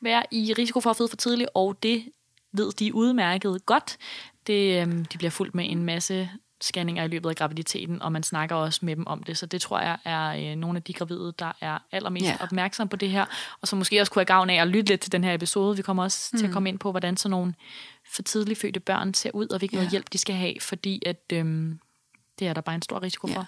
[0.00, 2.04] være i risiko for at føde for tidligt, og det
[2.52, 3.96] ved de udmærket godt.
[4.46, 6.30] Det, øhm, de bliver fuldt med en masse
[6.62, 9.38] scanninger i løbet af graviditeten, og man snakker også med dem om det.
[9.38, 12.40] Så det tror jeg er øh, nogle af de gravide, der er allermest yeah.
[12.40, 13.24] opmærksom på det her,
[13.60, 15.76] og som måske også kunne have gavn af at lytte lidt til den her episode.
[15.76, 16.38] Vi kommer også mm.
[16.38, 16.54] til at mm.
[16.54, 17.54] komme ind på, hvordan sådan nogle
[18.14, 19.90] for tidligt fødte børn ser ud, og hvilken yeah.
[19.90, 21.78] hjælp de skal have, fordi at øhm,
[22.42, 23.46] Det er der bare en stor risiko for.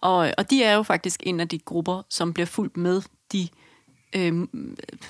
[0.00, 3.48] Og, og de er jo faktisk en af de grupper, som bliver fuldt med de
[4.16, 4.48] øh,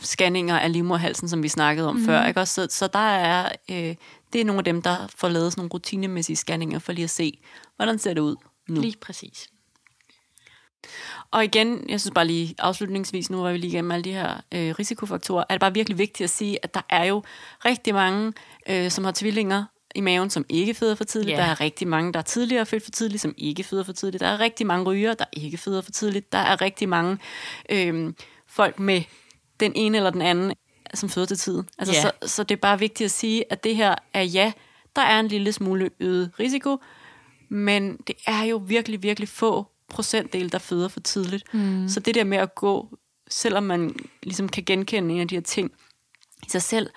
[0.00, 2.04] scanninger af livmorhalsen, som vi snakkede om mm.
[2.04, 2.26] før.
[2.26, 2.40] Ikke?
[2.40, 3.94] Også, så, så der er, øh,
[4.32, 7.10] det er nogle af dem, der får lavet sådan nogle rutinemæssige scanninger for lige at
[7.10, 7.38] se,
[7.76, 8.36] hvordan ser det ud
[8.68, 8.80] nu.
[8.80, 9.48] Lige præcis.
[11.30, 14.40] Og igen, jeg synes bare lige afslutningsvis, nu var vi lige igennem alle de her
[14.54, 17.22] øh, risikofaktorer, er det bare virkelig vigtigt at sige, at der er jo
[17.64, 18.32] rigtig mange,
[18.68, 19.64] øh, som har tvillinger
[19.96, 21.36] i maven, som ikke føder for tidligt.
[21.38, 21.42] Ja.
[21.42, 24.20] Der er rigtig mange, der er tidligere født for tidligt, som ikke føder for tidligt.
[24.20, 26.32] Der er rigtig mange ryger, der ikke føder for tidligt.
[26.32, 27.18] Der er rigtig mange
[27.70, 28.12] øh,
[28.46, 29.02] folk med
[29.60, 30.52] den ene eller den anden,
[30.94, 31.68] som føder til tiden.
[31.78, 32.00] Altså, Ja.
[32.02, 34.52] så, så det er bare vigtigt at sige, at det her er ja,
[34.96, 36.76] der er en lille smule øget risiko,
[37.48, 41.54] men det er jo virkelig, virkelig få procentdel, der føder for tidligt.
[41.54, 41.88] Mm.
[41.88, 42.88] Så det der med at gå,
[43.30, 45.70] selvom man ligesom kan genkende en af de her ting
[46.46, 46.90] i sig selv,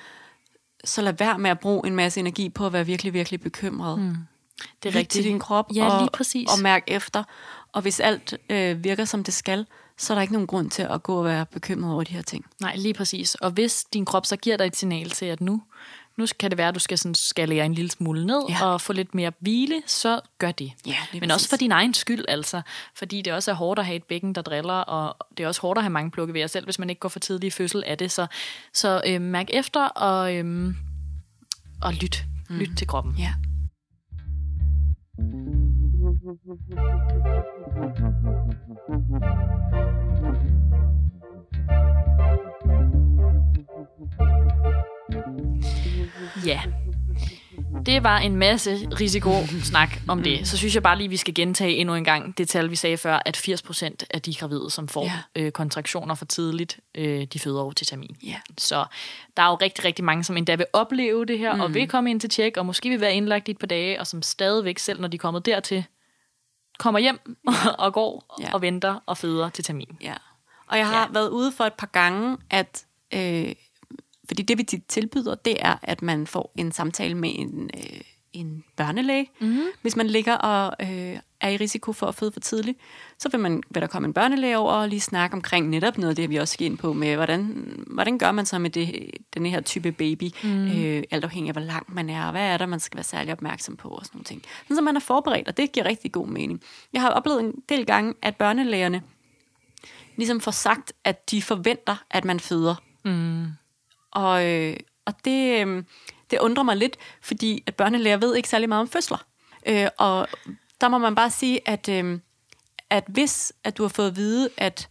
[0.86, 4.00] så lad være med at bruge en masse energi på at være virkelig, virkelig bekymret.
[4.00, 4.16] Mm.
[4.84, 5.12] Det er Lyt rigtigt.
[5.12, 6.48] til din krop Ja, og, lige præcis.
[6.50, 7.24] og mærk efter.
[7.74, 9.66] Og hvis alt øh, virker, som det skal,
[9.98, 12.22] så er der ikke nogen grund til at gå og være bekymret over de her
[12.22, 12.46] ting.
[12.62, 13.36] Nej, lige præcis.
[13.36, 15.62] Og hvis din krop så giver dig et signal til, at nu,
[16.20, 18.66] nu kan det være, at du skal sådan skalere en lille smule ned Ja.
[18.66, 20.72] og få lidt mere hvile, så gør det.
[20.88, 21.34] Ja, Men præcis.
[21.34, 22.62] også for din egen skyld, altså.
[22.96, 25.62] Fordi det også er hårdt at have et bækken, der driller, og det er også
[25.62, 27.98] hårdt at have mange plukkevejer, selv hvis man ikke går for tidlig i fødsel af
[27.98, 28.12] det.
[28.12, 28.28] Så,
[28.74, 30.74] så øh, mærk efter og, øh,
[31.82, 32.24] og lyt.
[32.50, 33.16] Lyt til kroppen.
[33.20, 33.34] Ja.
[46.46, 46.62] Ja.
[47.86, 50.48] Det var en masse risikosnak om det.
[50.48, 52.98] Så synes jeg bare lige, vi skal gentage endnu en gang det tal, vi sagde
[52.98, 55.12] før, at 80% af de gravide, som får Ja.
[55.36, 55.42] ja.
[55.42, 58.16] øh, kontraktioner for tidligt, øh, de føder over til termin.
[58.24, 58.36] Ja.
[58.58, 58.86] Så
[59.38, 61.62] der er jo rigtig, rigtig mange, som endda vil opleve det her, mm.
[61.62, 64.00] og vil komme ind til tjek, og måske vil være indlagt i et par dage,
[64.00, 65.84] og som stadigvæk, selv når de er kommet dertil,
[66.80, 67.38] kommer hjem
[67.80, 68.46] og går Ja.
[68.48, 68.54] ja.
[68.54, 69.98] og venter og føder til termin.
[70.02, 70.14] Ja.
[70.68, 71.02] Og jeg har ja.
[71.02, 71.08] Ja.
[71.12, 72.86] været ude for et par gange, at...
[73.14, 73.52] Øh,
[74.30, 78.02] fordi det, vi tit tilbyder, det er, at man får en samtale med en, øh,
[78.34, 79.30] en børnelæge.
[79.40, 79.66] Mm-hmm.
[79.82, 82.78] Hvis man ligger og øh, er i risiko for at føde for tidligt,
[83.18, 86.10] så vil, man, vil der komme en børnelæge over og lige snakke omkring netop noget
[86.10, 89.12] af det, vi også skal ind på med, hvordan, hvordan gør man så med det,
[89.34, 90.68] den her type baby, mm.
[90.68, 93.04] øh, alt afhængig af, hvor langt man er, og hvad er der, man skal være
[93.04, 94.42] særlig opmærksom på, og sådan nogle ting.
[94.64, 96.62] Sådan, så man er forberedt, og det giver rigtig god mening.
[96.94, 99.02] Jeg har oplevet en del gange, at børnelægerne
[100.16, 102.76] ligesom får sagt, at de forventer, at man føder.
[103.06, 103.46] Mm.
[104.12, 105.84] Og, øh, og det, øh,
[106.32, 109.26] det undrer mig lidt, fordi at børnelæger ved ikke særlig meget om fødsler.
[109.68, 110.28] Øh, og
[110.82, 112.20] der må man bare sige, at, øh,
[112.90, 114.90] at hvis at du har fået at vide, at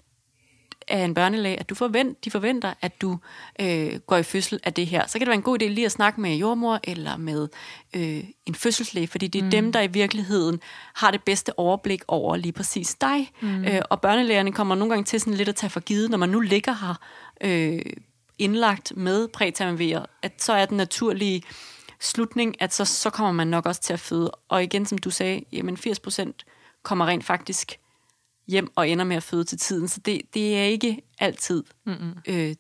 [0.89, 3.19] af en børnelæge, at du forvent, de forventer, at du
[3.61, 5.85] øh, går i fødsel af det her, så kan det være en god idé lige
[5.85, 7.49] at snakke med jordmor eller med
[7.97, 9.51] øh, en fødselslæge, fordi det er mm.
[9.51, 10.61] dem, der i virkeligheden
[10.95, 13.31] har det bedste overblik over lige præcis dig.
[13.41, 13.65] Mm.
[13.65, 16.29] Øh, og børnelægerne kommer nogle gange til sådan lidt at tage for givet, når man
[16.29, 16.95] nu ligger her
[17.41, 17.83] øh,
[18.39, 21.43] indlagt med prætermiverer, at så er den naturlige
[22.01, 24.31] slutning, at så, så kommer man nok også til at føde.
[24.49, 26.33] Og igen, som du sagde, jamen 80%
[26.83, 27.79] kommer rent faktisk
[28.49, 29.89] hjem og ender med at føde til tiden.
[29.89, 31.65] Så det, det er ikke altid
[32.29, 32.55] øh,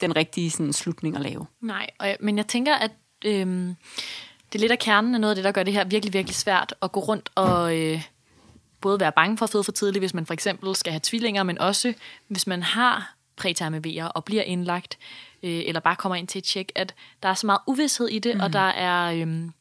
[0.00, 1.46] den rigtige sådan, slutning at lave.
[1.60, 2.90] Nej, og jeg, men jeg tænker, at
[3.24, 3.76] øhm,
[4.52, 6.36] det er lidt af kernen af noget af det, der gør det her virkelig, virkelig
[6.36, 8.02] svært at gå rundt og øh,
[8.80, 11.42] både være bange for at føde for tidligt, hvis man for eksempel skal have tvillinger,
[11.42, 11.94] men også
[12.28, 14.98] hvis man har prætermiverer og bliver indlagt,
[15.42, 18.18] øh, eller bare kommer ind til et tjek, at der er så meget uvidshed i
[18.18, 18.40] det, mm.
[18.40, 19.12] og der er...
[19.12, 19.52] Øhm,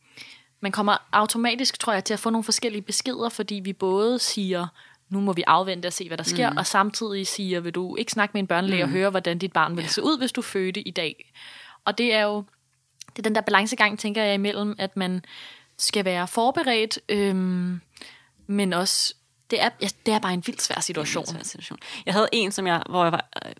[0.59, 4.67] man kommer automatisk, tror jeg, til at få nogle forskellige beskeder, fordi vi både siger,
[5.09, 6.57] nu må vi afvente og se, hvad der sker, mm.
[6.57, 8.89] og samtidig siger, vil du ikke snakke med en børnelæge mm.
[8.89, 11.33] og høre, hvordan dit barn vil se ud, hvis du fødte i dag.
[11.85, 12.43] Og det er jo
[13.17, 15.25] det er den der balancegang, tænker jeg, imellem, at man
[15.77, 17.81] skal være forberedt, øhm,
[18.47, 19.15] men også,
[19.51, 21.23] det er, ja, det er bare en vildt svær situation.
[21.23, 21.79] En svær situation.
[22.05, 23.51] Jeg havde en, som jeg, hvor jeg, var, øh,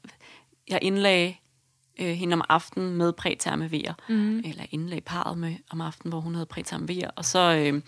[0.68, 1.36] jeg indlagde
[1.99, 4.38] øh, hende om aftenen med prætermiverer, mm.
[4.38, 7.82] eller indlagde parret med om aftenen, hvor hun havde prætermiverer, og så øh,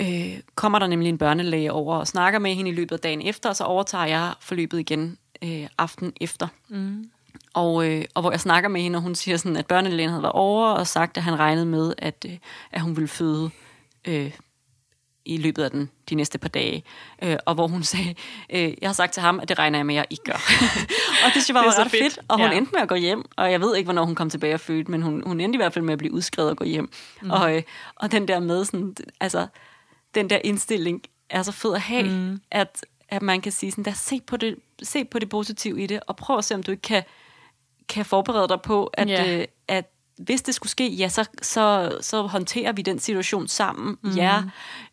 [0.00, 3.22] øh, kommer der nemlig en børnelæge over og snakker med hende i løbet af dagen
[3.22, 6.48] efter, og så overtager jeg forløbet igen øh, aften efter.
[6.68, 7.10] Mm.
[7.54, 10.22] Og, øh, og hvor jeg snakker med hende, og hun siger sådan, at børnelægen havde
[10.22, 12.38] været over og sagt, at han regnede med, at, øh,
[12.70, 13.50] at hun ville føde
[14.04, 14.32] øh,
[15.28, 16.82] i løbet af den, de næste par dage.
[17.22, 18.14] Øh, og hvor hun sagde,
[18.50, 20.32] øh, jeg har sagt til ham, at det regner jeg med, at jeg ikke gør.
[21.24, 22.02] og det synes jeg Det var ret fedt.
[22.14, 22.18] fedt.
[22.28, 22.56] Og hun Ja.
[22.56, 24.90] endte med at gå hjem, og jeg ved ikke, hvornår hun kom tilbage og fødte,
[24.90, 26.90] men hun, hun endte i hvert fald med at blive udskrevet og gå hjem.
[27.22, 27.30] Mm.
[27.30, 27.62] Og, øh,
[27.94, 29.46] og den der med, sådan, altså,
[30.14, 32.40] den der indstilling er så fed at have, mm.
[32.50, 35.86] at, at man kan sige sådan, der, se, på det, se på det positive i
[35.86, 37.02] det, og prøv at se, om du ikke kan,
[37.88, 39.38] kan forberede dig på, at, Ja.
[39.38, 43.96] øh, at hvis det skulle ske, ja, så, så, så håndterer vi den situation sammen.
[44.02, 44.10] Mm.
[44.10, 44.42] Ja,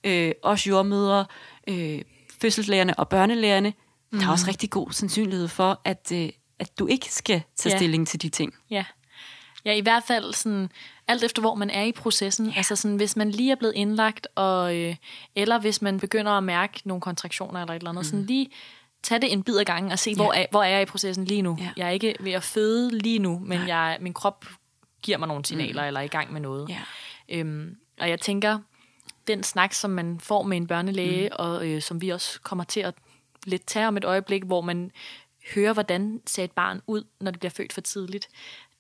[0.04, 1.26] øh, os jordmøder,
[1.68, 2.02] øh,
[2.42, 3.74] fødselslægerne og børnelægerne.
[4.12, 4.20] Mm.
[4.20, 7.78] Der er også rigtig god sandsynlighed for, at, øh, at du ikke skal tage Ja.
[7.78, 8.54] stilling til de ting.
[8.70, 8.86] Ja.
[9.66, 10.70] Ja, i hvert fald sådan,
[11.08, 12.50] alt efter hvor man er i processen.
[12.50, 12.54] Ja.
[12.58, 14.96] Altså sådan, hvis man lige er blevet indlagt, og, øh,
[15.36, 18.10] eller hvis man begynder at mærke nogle kontraktioner eller et eller andet, mm.
[18.10, 18.50] sådan lige
[19.04, 20.16] tage det en bid ad gangen og se, ja.
[20.16, 21.58] hvor, er, hvor er jeg i processen lige nu.
[21.60, 21.70] Ja.
[21.78, 24.46] Jeg er ikke ved at føde lige nu, men jeg, min krop
[25.06, 25.88] giver mig nogle signaler, mm.
[25.88, 26.70] eller er i gang med noget.
[26.70, 26.82] Ja.
[27.30, 28.60] Øhm, og jeg tænker,
[29.28, 31.36] den snak, som man får med en børnelæge, mm.
[31.40, 32.94] og øh, som vi også kommer til at
[33.46, 34.92] lidt tage om et øjeblik, hvor man
[35.56, 38.28] hører, hvordan ser et barn ud, når det bliver født for tidligt.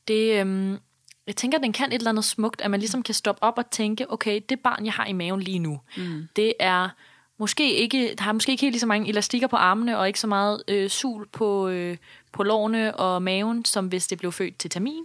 [0.08, 0.80] Det, øhm,
[1.28, 3.72] jeg tænker, den kan et eller andet smukt, at man ligesom kan stoppe op og
[3.72, 6.28] tænke, okay, det barn, jeg har i maven lige nu, mm.
[6.36, 6.90] det er
[7.38, 10.20] måske ikke, der har måske ikke helt lige så mange elastikker på armene, og ikke
[10.20, 11.98] så meget øh, sul på, øh,
[12.32, 15.04] på lårene og maven, som hvis det blev født til termin.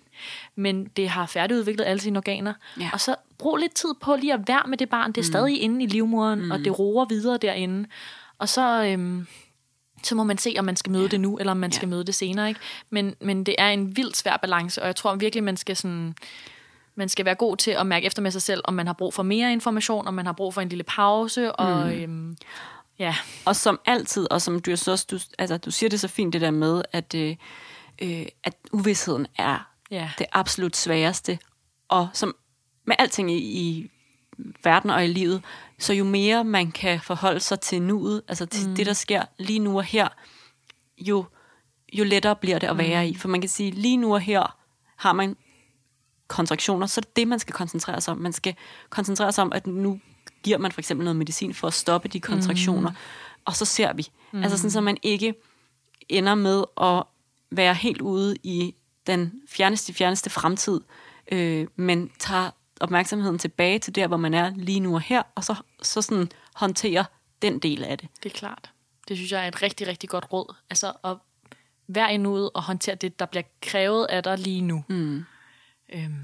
[0.56, 2.54] Men det har færdigudviklet alle sine organer.
[2.80, 2.90] Ja.
[2.92, 5.12] Og så brug lidt tid på lige at være med det barn.
[5.12, 5.32] Det er mm.
[5.32, 6.50] stadig inde i livmoderen, mm.
[6.50, 7.88] og det roer videre derinde.
[8.38, 9.26] Og så, øhm,
[10.02, 11.08] så må man se, om man skal møde ja.
[11.08, 11.76] det nu, eller om man Ja.
[11.76, 12.48] skal møde det senere.
[12.48, 12.60] Ikke?
[12.90, 16.14] Men, men det er en vildt svær balance, og jeg tror virkelig, man skal sådan...
[16.94, 19.14] Man skal være god til at mærke efter med sig selv, om man har brug
[19.14, 21.92] for mere information, om man har brug for en lille pause, og mm.
[21.92, 22.36] øhm,
[22.98, 23.14] ja,
[23.44, 26.32] Og som altid, og som du så også, du, altså, du siger det så fint
[26.32, 27.36] det der med, at, øh,
[28.02, 30.10] øh, at uvidsheden er Ja.
[30.18, 31.38] det absolut sværeste.
[31.88, 32.36] Og som
[32.84, 33.90] med alting i, i
[34.64, 35.42] verden og i livet,
[35.78, 38.76] så jo mere man kan forholde sig til nuet, altså til mm.
[38.76, 40.08] det, der sker lige nu og her,
[40.98, 41.24] jo,
[41.92, 43.14] jo lettere bliver det at være i.
[43.14, 44.56] For man kan sige, lige nu og her
[44.96, 45.36] har man
[46.30, 48.18] kontraktioner, så er det det, man skal koncentrere sig om.
[48.18, 48.54] Man skal
[48.90, 50.00] koncentrere sig om, at nu
[50.42, 52.96] giver man for eksempel noget medicin for at stoppe de kontraktioner, mm.
[53.44, 54.08] og så ser vi.
[54.32, 54.42] Mm.
[54.42, 55.34] Altså sådan, så man ikke
[56.08, 57.02] ender med at
[57.50, 58.74] være helt ude i
[59.06, 60.80] den fjerneste, fjerneste fremtid,
[61.32, 62.50] øh, men tager
[62.80, 66.28] opmærksomheden tilbage til der, hvor man er lige nu og her, og så, så sådan
[66.54, 67.04] håndterer
[67.42, 68.08] den del af det.
[68.22, 68.70] det er klart.
[69.08, 70.54] Det synes jeg er et rigtig, rigtig godt råd.
[70.70, 71.16] Altså at
[71.88, 74.84] være nuet og håndtere det, der bliver krævet af dig lige nu.
[74.88, 75.24] Mm.
[75.92, 76.14] Øhm,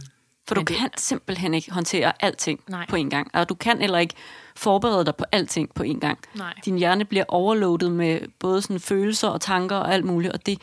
[0.48, 2.86] For du det- kan simpelthen ikke håndtere alting Nej.
[2.88, 3.30] på en gang.
[3.34, 4.14] Og du kan heller ikke
[4.56, 6.18] forberede dig på alting på en gang.
[6.34, 6.54] Nej.
[6.64, 10.60] Din hjerne bliver overloadet med både sådan følelser og tanker og alt muligt, og det,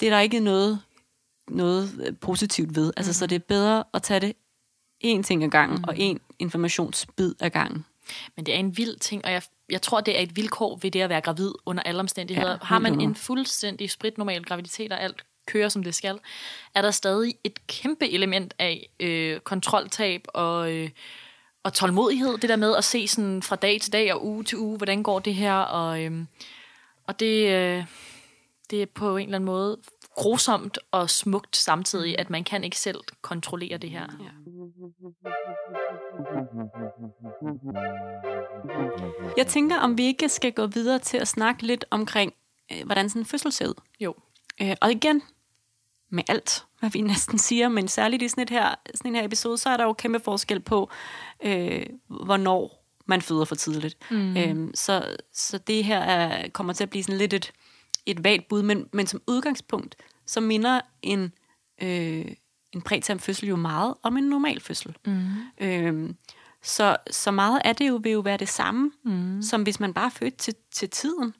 [0.00, 0.80] det er der ikke noget,
[1.50, 2.92] noget øh, positivt ved.
[2.96, 3.14] Altså, Mhm.
[3.14, 4.32] Så det er bedre at tage det
[5.04, 5.84] én ting ad gangen, mm.
[5.88, 7.84] og en informationsbid ad gangen.
[8.36, 10.90] Men det er en vild ting, og jeg, jeg tror, det er et vilkår ved
[10.90, 12.50] det at være gravid under alle omstændigheder.
[12.50, 16.18] Ja, har man en fuldstændig spritnormal graviditet, og alt kører, som det skal,
[16.74, 20.90] er der stadig et kæmpe element af øh, kontroltab og, øh,
[21.62, 22.38] og tålmodighed.
[22.38, 25.02] Det der med at se sådan fra dag til dag og uge til uge, hvordan
[25.02, 26.24] går det her, og, øh,
[27.06, 27.84] og det, øh,
[28.70, 29.78] det er på en eller anden måde
[30.14, 34.06] grusomt og smukt samtidig, at man kan ikke selv kontrollere det her.
[34.20, 34.30] Ja.
[39.36, 42.32] Jeg tænker, om vi ikke skal gå videre til at snakke lidt omkring,
[42.72, 43.74] øh, hvordan sådan en fødsel ser ud.
[44.00, 44.14] Jo.
[44.62, 45.22] Øh, og igen,
[46.12, 49.24] med alt, hvad vi næsten siger, men særligt i sådan, et her, sådan en her
[49.24, 50.90] episode, så er der jo kæmpe forskel på,
[51.44, 53.96] øh, hvornår man føder for tidligt.
[54.10, 54.36] Mm.
[54.36, 57.52] Øh, så, så det her er, kommer til at blive sådan lidt et,
[58.06, 59.96] et vagt bud, men, men som udgangspunkt,
[60.26, 61.32] så minder en,
[61.82, 62.26] øh,
[62.72, 64.96] en præterm fødsel jo meget om en normal fødsel.
[65.06, 65.26] Mm.
[65.60, 66.14] Øh,
[66.62, 69.42] så, så meget af det jo vil jo være det samme, mm.
[69.42, 71.34] som hvis man bare er født til, til tiden.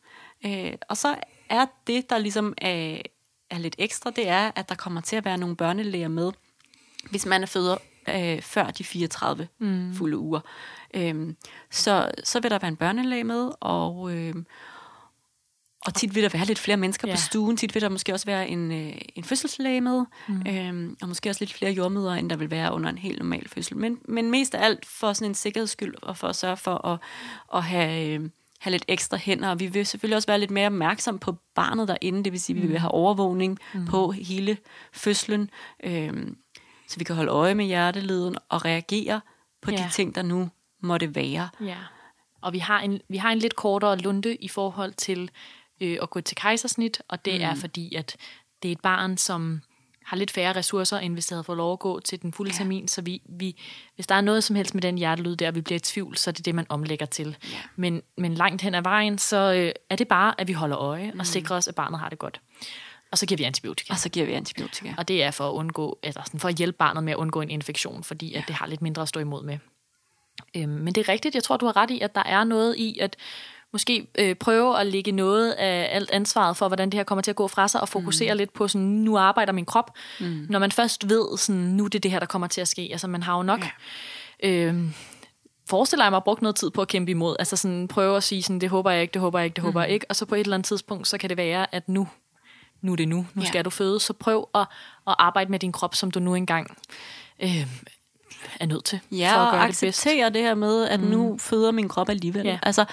[0.47, 1.17] Øh, og så
[1.49, 3.03] er det, der ligesom er,
[3.53, 6.33] er lidt ekstra, det er, at der kommer til at være nogle børnelæger med,
[7.11, 7.77] hvis man er føder
[8.09, 9.95] øh, før de 34 mm.
[9.95, 10.41] fulde uger.
[10.95, 11.37] Øhm,
[11.71, 14.35] så, så vil der være en børnelæge med, og, øh,
[15.87, 17.15] og tit vil der være lidt flere mennesker Ja.
[17.15, 17.57] på stuen.
[17.57, 20.43] Tit vil der måske også være en, øh, en fødselslæge med, mm.
[20.49, 23.49] øhm, og måske også lidt flere jordmøder, end der vil være under en helt normal
[23.49, 23.77] fødsel.
[23.77, 26.87] Men, men mest af alt for sådan en sikkerheds skyld, og for at sørge for
[26.87, 26.99] at,
[27.55, 28.31] at have, øh,
[28.63, 29.51] have lidt ekstra hænder.
[29.51, 32.57] Og vi vil selvfølgelig også være lidt mere opmærksom på barnet derinde, det vil sige,
[32.57, 33.87] at vi vil have overvågning mm.
[33.87, 34.57] på hele
[34.93, 35.51] fødslen,
[35.85, 36.37] øhm,
[36.89, 39.21] så vi kan holde øje med hjerteleden og reagere
[39.63, 39.77] på ja.
[39.77, 39.87] Ja.
[39.87, 40.51] de ting, der nu
[40.81, 41.49] måtte være.
[41.61, 41.77] Ja.
[42.41, 45.31] Og vi har en, vi har en lidt kortere lunde i forhold til
[45.81, 47.45] øh, at gå til kejsersnit, og det mm.
[47.45, 48.17] er fordi, at
[48.63, 49.61] det er et barn, som
[50.05, 52.51] har lidt færre ressourcer, end hvis det havde fået lov at gå til den fulde
[52.51, 52.55] Ja.
[52.55, 52.59] ja.
[52.59, 52.89] termin.
[52.89, 53.61] Så vi, vi,
[53.95, 56.17] hvis der er noget som helst med den hjertelyd der, og vi bliver i tvivl,
[56.17, 57.37] så er det det, man omlægger til.
[57.51, 57.57] Ja.
[57.77, 61.13] Men, men langt hen ad vejen, så øh, er det bare, at vi holder øje
[61.19, 62.41] og sikrer os, at barnet har det godt.
[63.13, 63.93] Og så giver vi antibiotika.
[63.93, 64.95] Og så giver vi antibiotika.
[64.99, 67.41] Og det er for at undgå, eller sådan for at hjælpe barnet med at undgå
[67.41, 69.59] en infektion, fordi at det har lidt mindre at stå imod med.
[70.57, 72.77] Øhm, men det er rigtigt, jeg tror, du har ret i, at der er noget
[72.77, 73.17] i, at
[73.73, 77.31] måske øh, prøve at lægge noget af alt ansvaret for, hvordan det her kommer til
[77.31, 78.39] at gå fra sig, og fokusere mm.
[78.39, 79.91] lidt på, sådan, nu arbejder min krop.
[80.21, 80.47] Mm.
[80.49, 82.89] Når man først ved, sådan, nu er det det her, der kommer til at ske.
[82.93, 83.61] Altså, man har jo nok...
[84.43, 84.49] Ja.
[84.49, 84.91] Øh,
[85.69, 87.37] forestiller jeg mig at brugt noget tid på at kæmpe imod.
[87.39, 89.65] Altså sådan prøve at sige sådan, det håber jeg ikke, det håber jeg ikke, det
[89.65, 89.83] håber mm.
[89.83, 90.07] jeg ikke.
[90.09, 92.09] Og så på et eller andet tidspunkt, så kan det være, at nu,
[92.81, 93.49] nu er det nu, nu ja.
[93.49, 94.01] skal du føde.
[94.01, 94.67] Så prøv at,
[95.07, 96.77] at arbejde med din krop, som du nu engang
[97.43, 97.67] øh,
[98.61, 99.01] er nødt til.
[99.11, 100.35] Ja, for at og gøre acceptere det, bedst.
[100.35, 101.07] det her med, at mm.
[101.07, 102.47] nu føder min krop alligevel.
[102.47, 102.59] Ja.
[102.63, 102.85] Altså,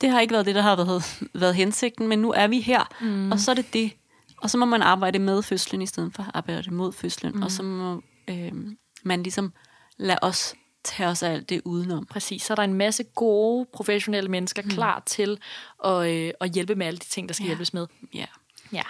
[0.00, 2.84] det har ikke været det, der har været, været hensigten, men nu er vi her,
[3.00, 3.32] mm.
[3.32, 3.92] og så er det det.
[4.36, 7.32] Og så må man arbejde med fødslen, i stedet for at arbejde mod fødslen.
[7.36, 7.42] Mm.
[7.42, 8.52] Og så må øh,
[9.02, 9.52] man ligesom
[9.96, 10.54] lade os
[10.84, 12.06] tage os af alt det udenom.
[12.06, 14.68] Præcis, så er der en masse gode professionelle mennesker mm.
[14.68, 15.38] klar til
[15.84, 17.48] at, øh, at hjælpe med alle de ting, der skal ja.
[17.48, 17.86] hjælpes med.
[18.14, 18.26] Ja.
[18.72, 18.82] Ja.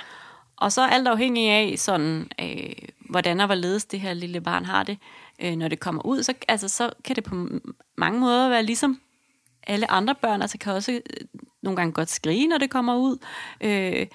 [0.56, 2.72] Og så alt afhængig af, sådan, øh,
[3.10, 4.98] hvordan og hvorledes det her lille barn har det,
[5.40, 7.48] øh, når det kommer ud, så, altså, så kan det på
[7.96, 9.00] mange måder være ligesom
[9.66, 10.42] alle andre børn.
[10.42, 11.00] Altså kan også øh,
[11.62, 13.18] nogle gange godt skrige, når det kommer ud.
[13.60, 14.06] Øh,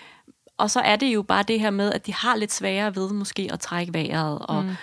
[0.58, 3.14] og så er det jo bare det her med, at de har lidt sværere ved
[3.14, 4.76] måske at trække vejret, og, mm.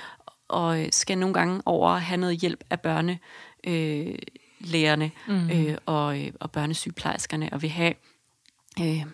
[0.49, 3.19] og skal nogle gange over have noget hjælp af børne.
[3.67, 4.15] Øh,
[4.61, 5.51] lærerne mm.
[5.51, 7.95] øh, og, øh, og børnesygeplejerskerne, og vil have
[8.81, 9.05] øh,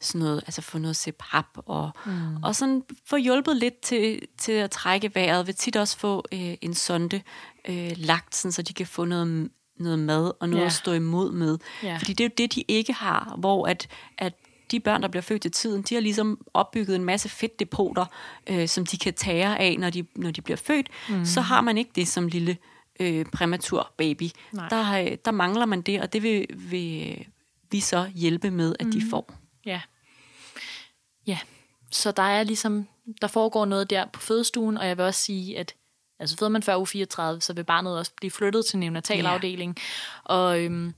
[0.00, 2.42] sådan noget, altså få noget CPAP, og, mm.
[2.42, 6.54] og sådan få hjulpet lidt til, til at trække vejret, vil tit også få øh,
[6.60, 7.20] en sonde
[7.68, 9.50] øh, lagt, sådan, så de kan få noget,
[9.80, 10.66] noget mad og noget yeah.
[10.66, 11.58] at stå imod med.
[11.84, 11.98] Yeah.
[11.98, 14.34] Fordi det er jo det, de ikke har, hvor at, at
[14.70, 18.04] de børn, der bliver født til tiden, de har ligesom opbygget en masse fedtdepoter,
[18.46, 20.88] øh, som de kan tage af, når de, når de bliver født.
[21.08, 21.24] Mm.
[21.24, 22.56] Så har man ikke det som lille
[23.00, 24.30] øh, præmatur baby.
[24.70, 27.26] Der, der mangler man det, og det vil, vil
[27.70, 29.34] vi så hjælpe med, at de får.
[29.66, 29.80] Ja.
[31.26, 31.38] Ja.
[31.90, 32.86] Så der er ligesom,
[33.20, 35.74] der foregår noget der på fødestuen, og jeg vil også sige, at
[36.20, 39.76] altså føder man før uge 34, så vil barnet også blive flyttet til neonatalafdelingen.
[39.78, 40.34] Ja.
[40.34, 40.94] Og øhm,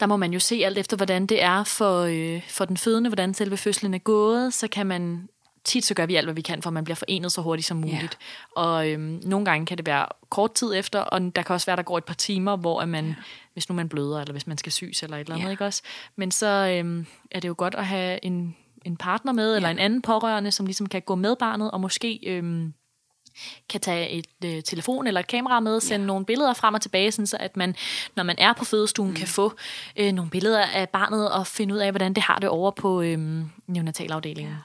[0.00, 3.10] der må man jo se alt efter, hvordan det er for, øh, for den fødende,
[3.10, 5.28] hvordan selve fødslen er gået, så kan man
[5.64, 7.66] tit så gør vi alt, hvad vi kan, for at man bliver forenet så hurtigt
[7.66, 8.18] som muligt.
[8.58, 8.66] Yeah.
[8.68, 11.76] Og øhm, nogle gange kan det være kort tid efter, og der kan også være,
[11.76, 13.16] der går et par timer, hvor at man, yeah.
[13.52, 15.52] hvis nu man bløder, eller hvis man skal syes, eller et eller andet, yeah.
[15.52, 15.82] ikke også?
[16.16, 19.56] Men så øhm, er det jo godt at have en, en partner med, yeah.
[19.56, 22.20] eller en anden pårørende, som ligesom kan gå med barnet, og måske...
[22.26, 22.74] Øhm,
[23.68, 26.06] kan tage et øh, telefon eller et kamera med, sende ja.
[26.06, 27.76] nogle billeder frem og tilbage, sådan så at man,
[28.16, 29.16] når man er på fødestuen, mm.
[29.16, 29.52] kan få
[29.96, 33.02] øh, nogle billeder af barnet og finde ud af, hvordan det har det over på
[33.02, 34.52] øh, neonatalafdelingen.
[34.52, 34.58] Ja.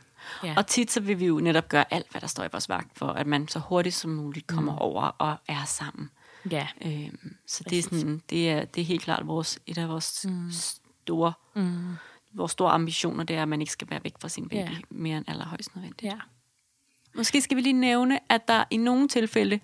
[0.44, 0.54] Ja.
[0.58, 2.98] Og tit så vil vi jo netop gøre alt, hvad der står i vores vagt,
[2.98, 4.78] for at man så hurtigt som muligt kommer mm.
[4.78, 6.10] over og er sammen.
[6.52, 6.68] Ja.
[6.86, 10.26] Øhm, så det er, sådan, det, er, det er helt klart vores, et af vores
[10.30, 10.52] mm.
[10.52, 11.96] store, mm.
[12.34, 14.78] vores store ambitioner, det er, at man ikke skal være væk fra sin baby ja.
[14.90, 16.14] mere end allerhøjst nødvendigt.
[16.14, 16.20] Ja.
[17.16, 19.60] Måske skal vi lige nævne, at der i nogle tilfælde,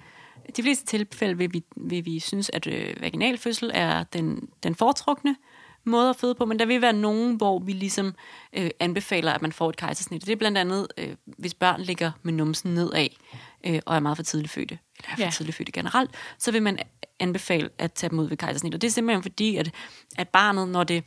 [0.57, 5.35] de fleste tilfælde vil vi, vil vi synes, at øh, vaginalfødsel er den, den foretrukne,
[5.83, 8.15] måde at føde på, men der vil være nogen, hvor vi ligesom
[8.53, 10.25] øh, anbefaler, at man får et kejsersnit.
[10.25, 13.07] Det er blandt andet, øh, hvis børn ligger med numsen nedad
[13.65, 15.29] øh, og er meget for tidligt fødte, eller er for ja.
[15.29, 16.79] tidligt fødte generelt, så vil man
[17.19, 18.75] anbefale at tage dem ud ved kejsersnit.
[18.75, 19.71] Og det er simpelthen fordi, at,
[20.17, 21.03] at barnet, når det,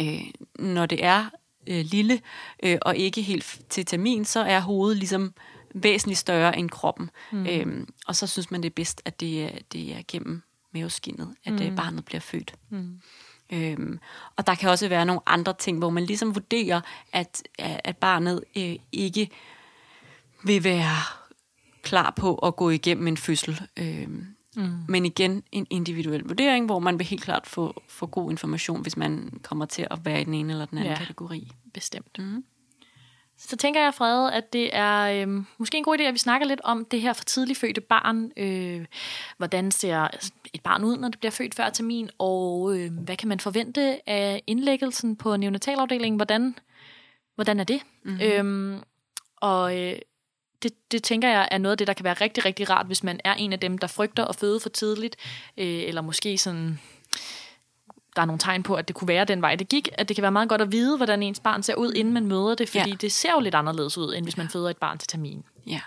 [0.00, 0.20] øh,
[0.58, 1.30] når det er
[1.66, 2.20] øh, lille
[2.62, 5.34] øh, og ikke helt til termin, så er hovedet ligesom
[5.74, 7.10] væsentligt større end kroppen.
[7.32, 7.46] Mm.
[7.46, 10.42] Øhm, og så synes man, det er bedst, at det er, det er gennem
[10.74, 11.62] maveskinnet, at mm.
[11.62, 12.54] Øh, barnet bliver født.
[12.70, 13.00] Mm.
[13.52, 13.98] Øhm,
[14.36, 16.80] og der kan også være nogle andre ting, hvor man ligesom vurderer,
[17.12, 19.30] at, at barnet øh, ikke
[20.44, 20.96] vil være
[21.82, 23.60] klar på at gå igennem en fødsel.
[23.76, 24.26] Øhm,
[24.56, 24.78] mm.
[24.88, 28.96] Men igen, en individuel vurdering, hvor man vil helt klart få, få god information, hvis
[28.96, 31.50] man kommer til at være i den ene eller den anden ja, kategori.
[31.74, 32.18] Bestemt.
[32.18, 32.44] Mm.
[33.38, 36.46] Så tænker jeg, Frede, at det er øh, måske en god idé, at vi snakker
[36.46, 38.30] lidt om det her for tidligt fødte barn.
[38.36, 38.86] Øh,
[39.36, 40.08] hvordan ser
[40.52, 44.08] et barn ud, når det bliver født før termin, og øh, hvad kan man forvente
[44.08, 46.16] af indlæggelsen på neonatalafdelingen?
[46.16, 46.58] Hvordan,
[47.34, 47.80] hvordan er det?
[48.04, 48.20] Mm-hmm.
[48.22, 48.82] Øhm,
[49.36, 49.98] og øh,
[50.62, 53.04] det, det tænker jeg er noget af det, der kan være rigtig, rigtig rart, hvis
[53.04, 55.16] man er en af dem, der frygter at føde for tidligt,
[55.56, 56.78] øh, eller måske sådan
[58.16, 60.16] der er nogle tegn på, at det kunne være den vej, det gik, at det
[60.16, 62.68] kan være meget godt at vide, hvordan ens barn ser ud, inden man møder det,
[62.68, 62.96] fordi ja.
[63.00, 65.44] det ser jo lidt anderledes ud, end hvis man føder et barn til termin.
[65.66, 65.80] Ja.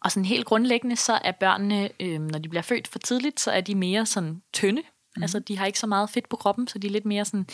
[0.00, 3.50] Og sådan helt grundlæggende, så er børnene, øh, når de bliver født for tidligt, så
[3.50, 4.82] er de mere sådan tynde.
[5.16, 5.22] Mm.
[5.22, 7.46] Altså, de har ikke så meget fedt på kroppen, så de er lidt mere sådan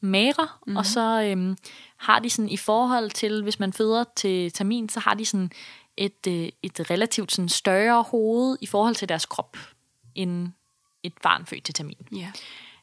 [0.00, 0.48] magre.
[0.66, 0.76] Mm.
[0.76, 1.56] Og så øh,
[1.96, 5.50] har de sådan i forhold til, hvis man føder til termin, så har de sådan
[5.96, 9.56] et, øh, et relativt sådan større hoved i forhold til deres krop,
[10.14, 10.48] end
[11.02, 12.08] et barn født til termin.
[12.16, 12.32] Ja.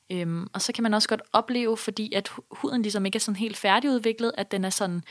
[0.09, 3.35] Øhm, og så kan man også godt opleve, fordi at huden ligesom ikke er sådan
[3.35, 5.03] helt færdigudviklet, at den er sådan,